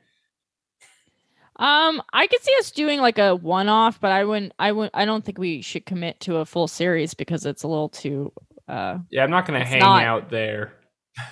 Um, 1.62 2.02
I 2.12 2.26
could 2.26 2.42
see 2.42 2.54
us 2.58 2.72
doing 2.72 3.00
like 3.00 3.18
a 3.18 3.36
one-off, 3.36 4.00
but 4.00 4.10
I 4.10 4.24
wouldn't. 4.24 4.52
I 4.58 4.72
wouldn't. 4.72 4.94
I 4.96 5.04
don't 5.04 5.24
think 5.24 5.38
we 5.38 5.62
should 5.62 5.86
commit 5.86 6.18
to 6.20 6.38
a 6.38 6.44
full 6.44 6.66
series 6.66 7.14
because 7.14 7.46
it's 7.46 7.62
a 7.62 7.68
little 7.68 7.88
too. 7.88 8.32
Uh, 8.68 8.98
Yeah, 9.10 9.22
I'm 9.22 9.30
not 9.30 9.46
going 9.46 9.60
to 9.60 9.66
hang 9.66 9.78
not- 9.80 10.02
out 10.02 10.28
there. 10.30 10.72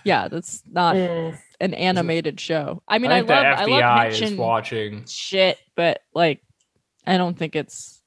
yeah, 0.05 0.29
that's 0.29 0.63
not 0.71 0.95
Mm. 0.95 1.37
an 1.61 1.75
animated 1.75 2.39
show. 2.39 2.83
I 2.87 2.99
mean, 2.99 3.11
I, 3.11 3.19
think 3.21 3.31
love. 3.31 3.43
the 3.43 3.63
I 3.63 3.65
love 4.05 4.13
is 4.13 4.35
watching. 4.35 5.05
shit, 5.07 5.59
but 5.75 6.01
like, 6.15 6.43
I 7.07 7.17
don't 7.17 7.37
think 7.37 7.57
it's 7.57 8.01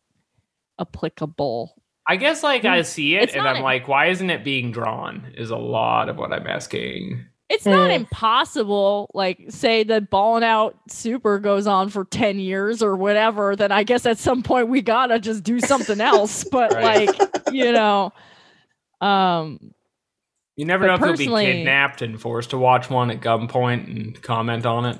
applicable. 0.79 1.75
I 2.07 2.15
guess 2.17 2.43
like 2.43 2.63
I 2.65 2.79
Mm. 2.81 2.85
see 2.85 3.15
it 3.15 3.23
It's 3.23 3.33
and 3.35 3.47
I'm 3.47 3.57
a- 3.57 3.63
like, 3.63 3.87
why 3.87 4.07
isn't 4.07 4.29
it 4.29 4.43
being 4.43 4.71
drawn? 4.71 5.33
Is 5.37 5.49
a 5.51 5.57
lot 5.57 6.09
of 6.09 6.17
what 6.17 6.31
I'm 6.33 6.47
asking. 6.47 7.25
It's 7.49 7.65
not 7.65 7.91
Mm. 7.91 7.95
impossible. 7.97 9.11
Like, 9.13 9.45
say 9.49 9.83
the 9.83 10.01
balling 10.01 10.43
out 10.43 10.75
super 10.89 11.39
goes 11.39 11.67
on 11.67 11.89
for 11.89 12.05
10 12.05 12.39
years 12.39 12.81
or 12.81 12.95
whatever, 12.95 13.55
then 13.55 13.71
I 13.71 13.83
guess 13.83 14.05
at 14.05 14.17
some 14.17 14.41
point 14.43 14.69
we 14.69 14.81
gotta 14.81 15.19
just 15.19 15.43
do 15.43 15.59
something 15.59 16.01
else. 16.01 16.43
But 16.51 16.73
Right. 16.73 17.07
like, 17.07 17.31
you 17.51 17.71
know, 17.71 18.11
um, 19.01 19.59
You 20.55 20.65
never 20.65 20.87
know 20.87 20.93
if 20.95 20.99
you'll 21.01 21.09
be 21.11 21.17
personally- 21.25 21.45
kidnapped 21.45 22.01
and 22.01 22.19
forced 22.19 22.51
to 22.51 22.57
watch 22.57 22.89
one 22.89 23.11
at 23.11 23.19
gunpoint 23.21 23.87
and 23.87 24.21
comment 24.21 24.65
on 24.65 24.85
it. 24.85 24.97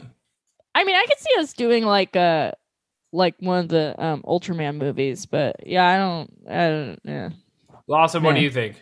I 0.75 0.83
mean, 0.83 0.95
I 0.95 1.05
could 1.07 1.19
see 1.19 1.39
us 1.39 1.53
doing 1.53 1.85
like 1.85 2.15
a 2.15 2.53
like 3.15 3.35
one 3.39 3.59
of 3.59 3.67
the 3.69 3.93
um 4.03 4.23
Ultraman 4.23 4.77
movies, 4.77 5.25
but 5.27 5.55
yeah, 5.67 5.87
I 5.87 5.97
don't, 5.97 6.33
I 6.49 6.69
don't, 6.69 6.99
yeah. 7.03 7.29
Lawson, 7.87 8.23
what 8.23 8.33
do 8.35 8.41
you 8.41 8.49
think? 8.49 8.81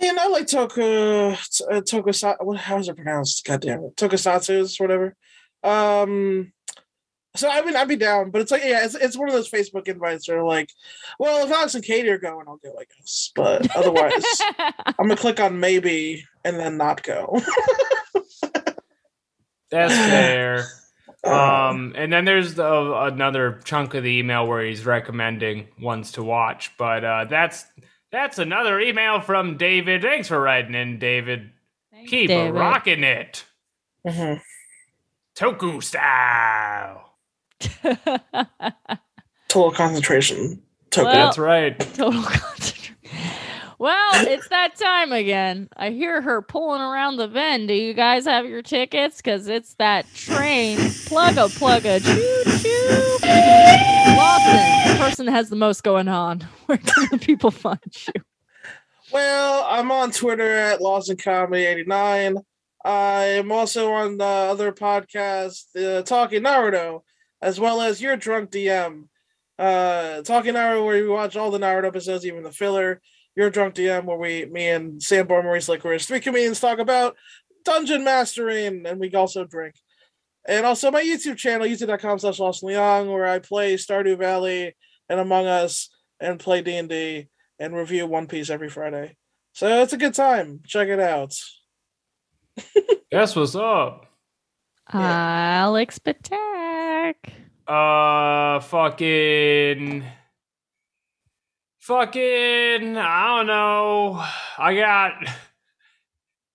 I 0.00 0.06
mean, 0.06 0.18
I 0.18 0.26
like 0.28 0.46
Toku, 0.46 1.32
uh, 1.32 1.80
Tokusatsu. 1.80 2.44
What, 2.44 2.58
how 2.58 2.78
is 2.78 2.88
it 2.88 2.96
pronounced? 2.96 3.44
God 3.44 3.60
damn 3.60 3.84
it, 3.84 3.96
Tokusatsu's 3.96 4.80
whatever. 4.80 5.14
Um, 5.62 6.52
so 7.36 7.48
I 7.48 7.62
mean, 7.62 7.76
I'd 7.76 7.88
be 7.88 7.96
down, 7.96 8.30
but 8.30 8.40
it's 8.40 8.50
like, 8.50 8.64
yeah, 8.64 8.84
it's, 8.84 8.94
it's 8.94 9.16
one 9.16 9.28
of 9.28 9.34
those 9.34 9.50
Facebook 9.50 9.88
invites 9.88 10.26
that 10.26 10.36
are 10.36 10.44
like, 10.44 10.70
well, 11.18 11.44
if 11.44 11.52
Alex 11.52 11.74
and 11.74 11.84
Katie 11.84 12.08
are 12.08 12.18
going, 12.18 12.46
I'll 12.48 12.56
go, 12.56 12.74
I 12.78 12.84
guess. 12.96 13.30
But 13.34 13.74
otherwise, 13.76 14.24
I'm 14.58 14.94
gonna 14.98 15.16
click 15.16 15.38
on 15.38 15.60
maybe 15.60 16.24
and 16.44 16.58
then 16.58 16.76
not 16.76 17.02
go. 17.02 17.40
That's 19.70 19.94
fair. 19.94 20.58
Um, 20.58 20.64
Um, 21.22 21.92
and 21.96 22.10
then 22.10 22.24
there's 22.24 22.54
the, 22.54 23.02
another 23.02 23.60
chunk 23.64 23.92
of 23.92 24.02
the 24.02 24.10
email 24.10 24.46
where 24.46 24.64
he's 24.64 24.86
recommending 24.86 25.68
ones 25.78 26.12
to 26.12 26.22
watch, 26.22 26.72
but 26.78 27.04
uh, 27.04 27.26
that's 27.26 27.66
that's 28.12 28.38
another 28.38 28.80
email 28.80 29.20
from 29.20 29.56
David. 29.56 30.02
Thanks 30.02 30.28
for 30.28 30.40
writing 30.40 30.74
in, 30.74 30.98
David. 30.98 31.50
Keep 32.06 32.28
David. 32.28 32.54
rocking 32.54 33.04
it, 33.04 33.44
mhm. 34.06 34.40
Toku 35.36 35.82
style. 35.82 37.14
total 39.48 39.70
concentration. 39.72 40.62
Toku. 40.90 41.04
Well- 41.04 41.12
That's 41.14 41.38
right. 41.38 41.78
Total 41.94 42.22
concentration. 42.22 42.96
Well, 43.78 44.26
it's 44.26 44.48
that 44.48 44.76
time 44.76 45.10
again. 45.12 45.68
I 45.76 45.88
hear 45.90 46.20
her 46.20 46.42
pulling 46.42 46.82
around 46.82 47.16
the 47.16 47.26
vent. 47.28 47.68
Do 47.68 47.72
you 47.74 47.94
guys 47.94 48.26
have 48.26 48.44
your 48.44 48.60
tickets? 48.60 49.16
Because 49.18 49.46
it's 49.48 49.72
that 49.74 50.04
train. 50.14 50.76
Plugga, 50.76 51.48
plugga, 51.58 51.98
choo 52.04 52.44
choo. 52.58 54.09
Lawson, 54.20 54.92
the 54.92 54.98
person 54.98 55.26
that 55.26 55.32
has 55.32 55.48
the 55.48 55.56
most 55.56 55.82
going 55.82 56.08
on. 56.08 56.40
Where 56.66 56.78
can 56.78 57.08
the 57.10 57.18
people 57.18 57.50
find 57.50 57.80
you? 58.14 58.22
Well, 59.12 59.66
I'm 59.68 59.90
on 59.90 60.10
Twitter 60.10 60.50
at 60.50 60.82
Lawson 60.82 61.16
Comedy 61.16 61.64
89. 61.64 62.36
I'm 62.84 63.50
also 63.50 63.92
on 63.92 64.18
the 64.18 64.24
other 64.24 64.72
podcast, 64.72 65.64
uh, 65.76 66.02
Talking 66.02 66.42
Naruto, 66.42 67.00
as 67.42 67.58
well 67.58 67.80
as 67.80 68.00
Your 68.00 68.16
Drunk 68.16 68.50
DM. 68.50 69.08
Uh, 69.58 70.22
Talking 70.22 70.54
Naruto, 70.54 70.84
where 70.84 71.02
we 71.02 71.08
watch 71.08 71.36
all 71.36 71.50
the 71.50 71.58
Naruto 71.58 71.86
episodes, 71.86 72.26
even 72.26 72.42
the 72.42 72.52
filler. 72.52 73.00
Your 73.36 73.50
Drunk 73.50 73.74
DM, 73.74 74.04
where 74.04 74.18
we, 74.18 74.44
me 74.44 74.68
and 74.68 75.02
Sam 75.02 75.26
Bar, 75.26 75.42
Maurice 75.42 75.68
Licorice, 75.68 76.06
three 76.06 76.20
comedians 76.20 76.60
talk 76.60 76.78
about 76.78 77.16
dungeon 77.64 78.04
mastering, 78.04 78.86
and 78.86 79.00
we 79.00 79.12
also 79.14 79.44
drink. 79.44 79.74
And 80.50 80.66
also 80.66 80.90
my 80.90 81.00
YouTube 81.00 81.36
channel, 81.36 81.64
youtube.com 81.64 82.18
slash 82.18 82.40
Lawson 82.40 82.70
Leong, 82.70 83.12
where 83.12 83.24
I 83.24 83.38
play 83.38 83.76
Stardew 83.76 84.18
Valley 84.18 84.74
and 85.08 85.20
Among 85.20 85.46
Us 85.46 85.90
and 86.18 86.40
play 86.40 86.60
D&D 86.60 87.28
and 87.60 87.76
review 87.76 88.04
One 88.08 88.26
Piece 88.26 88.50
every 88.50 88.68
Friday. 88.68 89.16
So 89.52 89.68
it's 89.80 89.92
a 89.92 89.96
good 89.96 90.12
time. 90.12 90.58
Check 90.66 90.88
it 90.88 90.98
out. 90.98 91.36
That's 93.12 93.36
what's 93.36 93.54
up. 93.54 94.06
Alex 94.92 96.00
Patak. 96.00 97.14
Uh, 97.68 98.58
fucking. 98.58 100.04
Fucking. 101.78 102.96
I 102.98 103.36
don't 103.36 103.46
know. 103.46 104.24
I 104.58 104.74
got. 104.74 105.12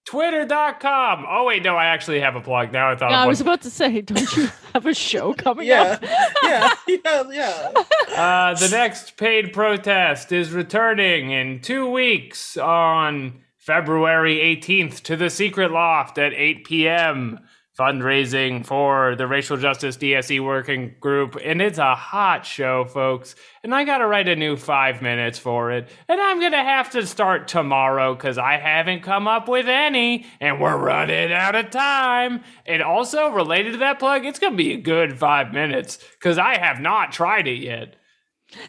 Twitter.com. 0.05 1.25
Oh, 1.27 1.45
wait, 1.45 1.63
no, 1.63 1.75
I 1.75 1.85
actually 1.85 2.19
have 2.19 2.35
a 2.35 2.41
plug 2.41 2.71
now. 2.71 2.91
I 2.91 2.95
thought 2.95 3.11
Yeah, 3.11 3.21
I 3.23 3.27
was 3.27 3.41
about 3.41 3.61
to 3.63 3.69
say, 3.69 4.01
don't 4.01 4.35
you 4.37 4.49
have 4.73 4.85
a 4.85 4.93
show 4.93 5.33
coming 5.33 5.67
Yeah, 5.67 5.81
up? 6.01 6.03
yeah, 6.43 6.73
yeah, 6.87 7.23
yeah. 7.31 7.71
Uh, 8.15 8.53
the 8.53 8.69
next 8.71 9.17
paid 9.17 9.51
protest 9.51 10.31
is 10.31 10.51
returning 10.51 11.31
in 11.31 11.59
two 11.59 11.89
weeks 11.89 12.55
on 12.55 13.41
February 13.57 14.35
18th 14.37 15.01
to 15.03 15.15
the 15.15 15.29
Secret 15.29 15.71
Loft 15.71 16.17
at 16.19 16.33
8 16.33 16.65
p.m. 16.65 17.39
Fundraising 17.77 18.65
for 18.65 19.15
the 19.17 19.27
Racial 19.27 19.57
Justice 19.57 19.97
DSA 19.97 20.41
Working 20.41 20.95
Group. 21.01 21.37
And 21.43 21.61
it's 21.61 21.77
a 21.77 21.93
hot 21.93 22.45
show, 22.45 22.85
folks. 22.85 23.35
And 23.63 23.75
I 23.75 23.83
got 23.83 23.97
to 23.97 24.07
write 24.07 24.29
a 24.29 24.35
new 24.35 24.55
five 24.55 25.01
minutes 25.01 25.39
for 25.39 25.71
it. 25.71 25.89
And 26.07 26.21
I'm 26.21 26.39
going 26.39 26.53
to 26.53 26.63
have 26.63 26.91
to 26.91 27.05
start 27.05 27.49
tomorrow 27.49 28.15
because 28.15 28.37
I 28.37 28.57
haven't 28.57 29.01
come 29.01 29.27
up 29.27 29.49
with 29.49 29.67
any. 29.67 30.25
And 30.39 30.61
we're 30.61 30.77
running 30.77 31.33
out 31.33 31.55
of 31.55 31.69
time. 31.69 32.43
And 32.65 32.81
also, 32.81 33.27
related 33.27 33.73
to 33.73 33.79
that 33.79 33.99
plug, 33.99 34.25
it's 34.25 34.39
going 34.39 34.53
to 34.53 34.57
be 34.57 34.73
a 34.73 34.77
good 34.77 35.19
five 35.19 35.51
minutes 35.51 35.99
because 36.17 36.37
I 36.37 36.57
have 36.57 36.79
not 36.79 37.11
tried 37.11 37.47
it 37.47 37.59
yet. 37.59 37.95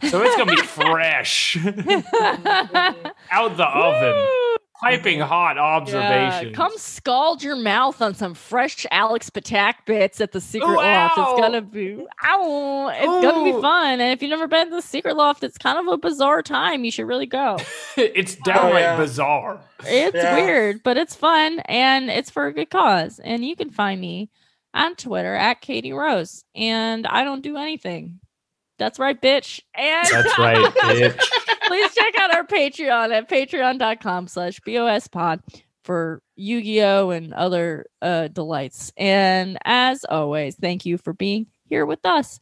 So 0.08 0.22
it's 0.22 0.36
gonna 0.36 0.56
be 0.56 0.62
fresh 0.62 1.56
out 3.30 3.56
the 3.56 3.66
oven. 3.66 4.45
Woo! 4.82 4.88
Piping 4.88 5.20
hot 5.20 5.56
Yeah, 5.56 5.62
observation. 5.62 6.54
come 6.54 6.72
scald 6.76 7.42
your 7.42 7.56
mouth 7.56 8.00
on 8.02 8.14
some 8.14 8.34
fresh 8.34 8.84
Alex 8.90 9.30
Patak 9.30 9.74
bits 9.86 10.20
at 10.20 10.32
the 10.32 10.40
Secret 10.40 10.68
Ooh, 10.70 10.76
Loft. 10.76 11.18
ow. 11.18 11.32
It's 11.32 11.40
gonna 11.40 11.62
be 11.62 12.04
ow! 12.24 12.88
It's 12.94 13.04
gonna 13.26 13.44
be 13.44 13.60
fun. 13.60 14.00
And 14.00 14.12
if 14.12 14.22
you've 14.22 14.30
never 14.30 14.46
been 14.48 14.68
to 14.70 14.76
the 14.76 14.82
Secret 14.82 15.16
Loft, 15.16 15.42
it's 15.44 15.58
kind 15.58 15.78
of 15.78 15.92
a 15.92 15.96
bizarre 15.96 16.42
time. 16.42 16.84
You 16.84 16.90
should 16.90 17.06
really 17.06 17.26
go. 17.26 17.56
it's 17.96 18.34
downright 18.36 18.74
Oh, 18.74 18.78
yeah. 18.78 18.96
bizarre. 18.96 19.60
It's 19.84 20.14
Yeah. 20.16 20.34
weird, 20.36 20.82
but 20.82 20.96
it's 20.96 21.14
fun 21.14 21.60
and 21.66 22.10
it's 22.10 22.30
for 22.30 22.46
a 22.46 22.52
good 22.52 22.70
cause. 22.70 23.18
And 23.18 23.44
you 23.44 23.56
can 23.56 23.70
find 23.70 24.00
me 24.00 24.30
on 24.74 24.94
Twitter 24.94 25.34
at 25.34 25.60
Katie 25.62 25.92
Rose. 25.92 26.44
And 26.54 27.06
I 27.06 27.24
don't 27.24 27.40
do 27.42 27.56
anything. 27.56 28.20
That's 28.78 28.98
right, 28.98 29.18
bitch. 29.18 29.60
And 29.74 30.06
That's 30.10 30.38
right, 30.38 30.58
bitch. 30.74 31.18
Please 31.66 31.94
check 31.94 32.14
out 32.18 32.34
our 32.34 32.44
Patreon 32.46 33.12
at 33.12 33.28
patreon.com 33.28 34.28
slash 34.28 34.60
BOS 34.66 35.08
pod 35.08 35.40
for 35.84 36.22
Yu-Gi-Oh! 36.36 37.10
and 37.10 37.32
other 37.32 37.86
uh, 38.02 38.28
delights. 38.28 38.92
And 38.96 39.58
as 39.64 40.04
always, 40.04 40.56
thank 40.56 40.84
you 40.86 40.98
for 40.98 41.12
being 41.12 41.46
here 41.64 41.86
with 41.86 42.04
us. 42.04 42.40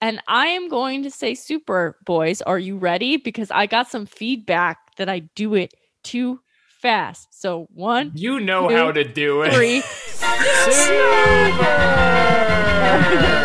And 0.00 0.20
I 0.28 0.48
am 0.48 0.68
going 0.68 1.02
to 1.02 1.10
say 1.10 1.34
super 1.34 1.96
boys, 2.04 2.40
are 2.42 2.58
you 2.58 2.76
ready? 2.76 3.16
Because 3.16 3.50
I 3.50 3.66
got 3.66 3.90
some 3.90 4.06
feedback 4.06 4.78
that 4.96 5.08
I 5.08 5.20
do 5.34 5.54
it 5.54 5.74
too 6.04 6.40
fast. 6.80 7.26
So 7.32 7.66
one, 7.74 8.12
You 8.14 8.38
know 8.38 8.68
Two, 8.68 8.76
how 8.76 8.92
to 8.92 9.02
do 9.02 9.42
it. 9.42 9.52
three. 9.52 9.80
Super! 10.70 11.88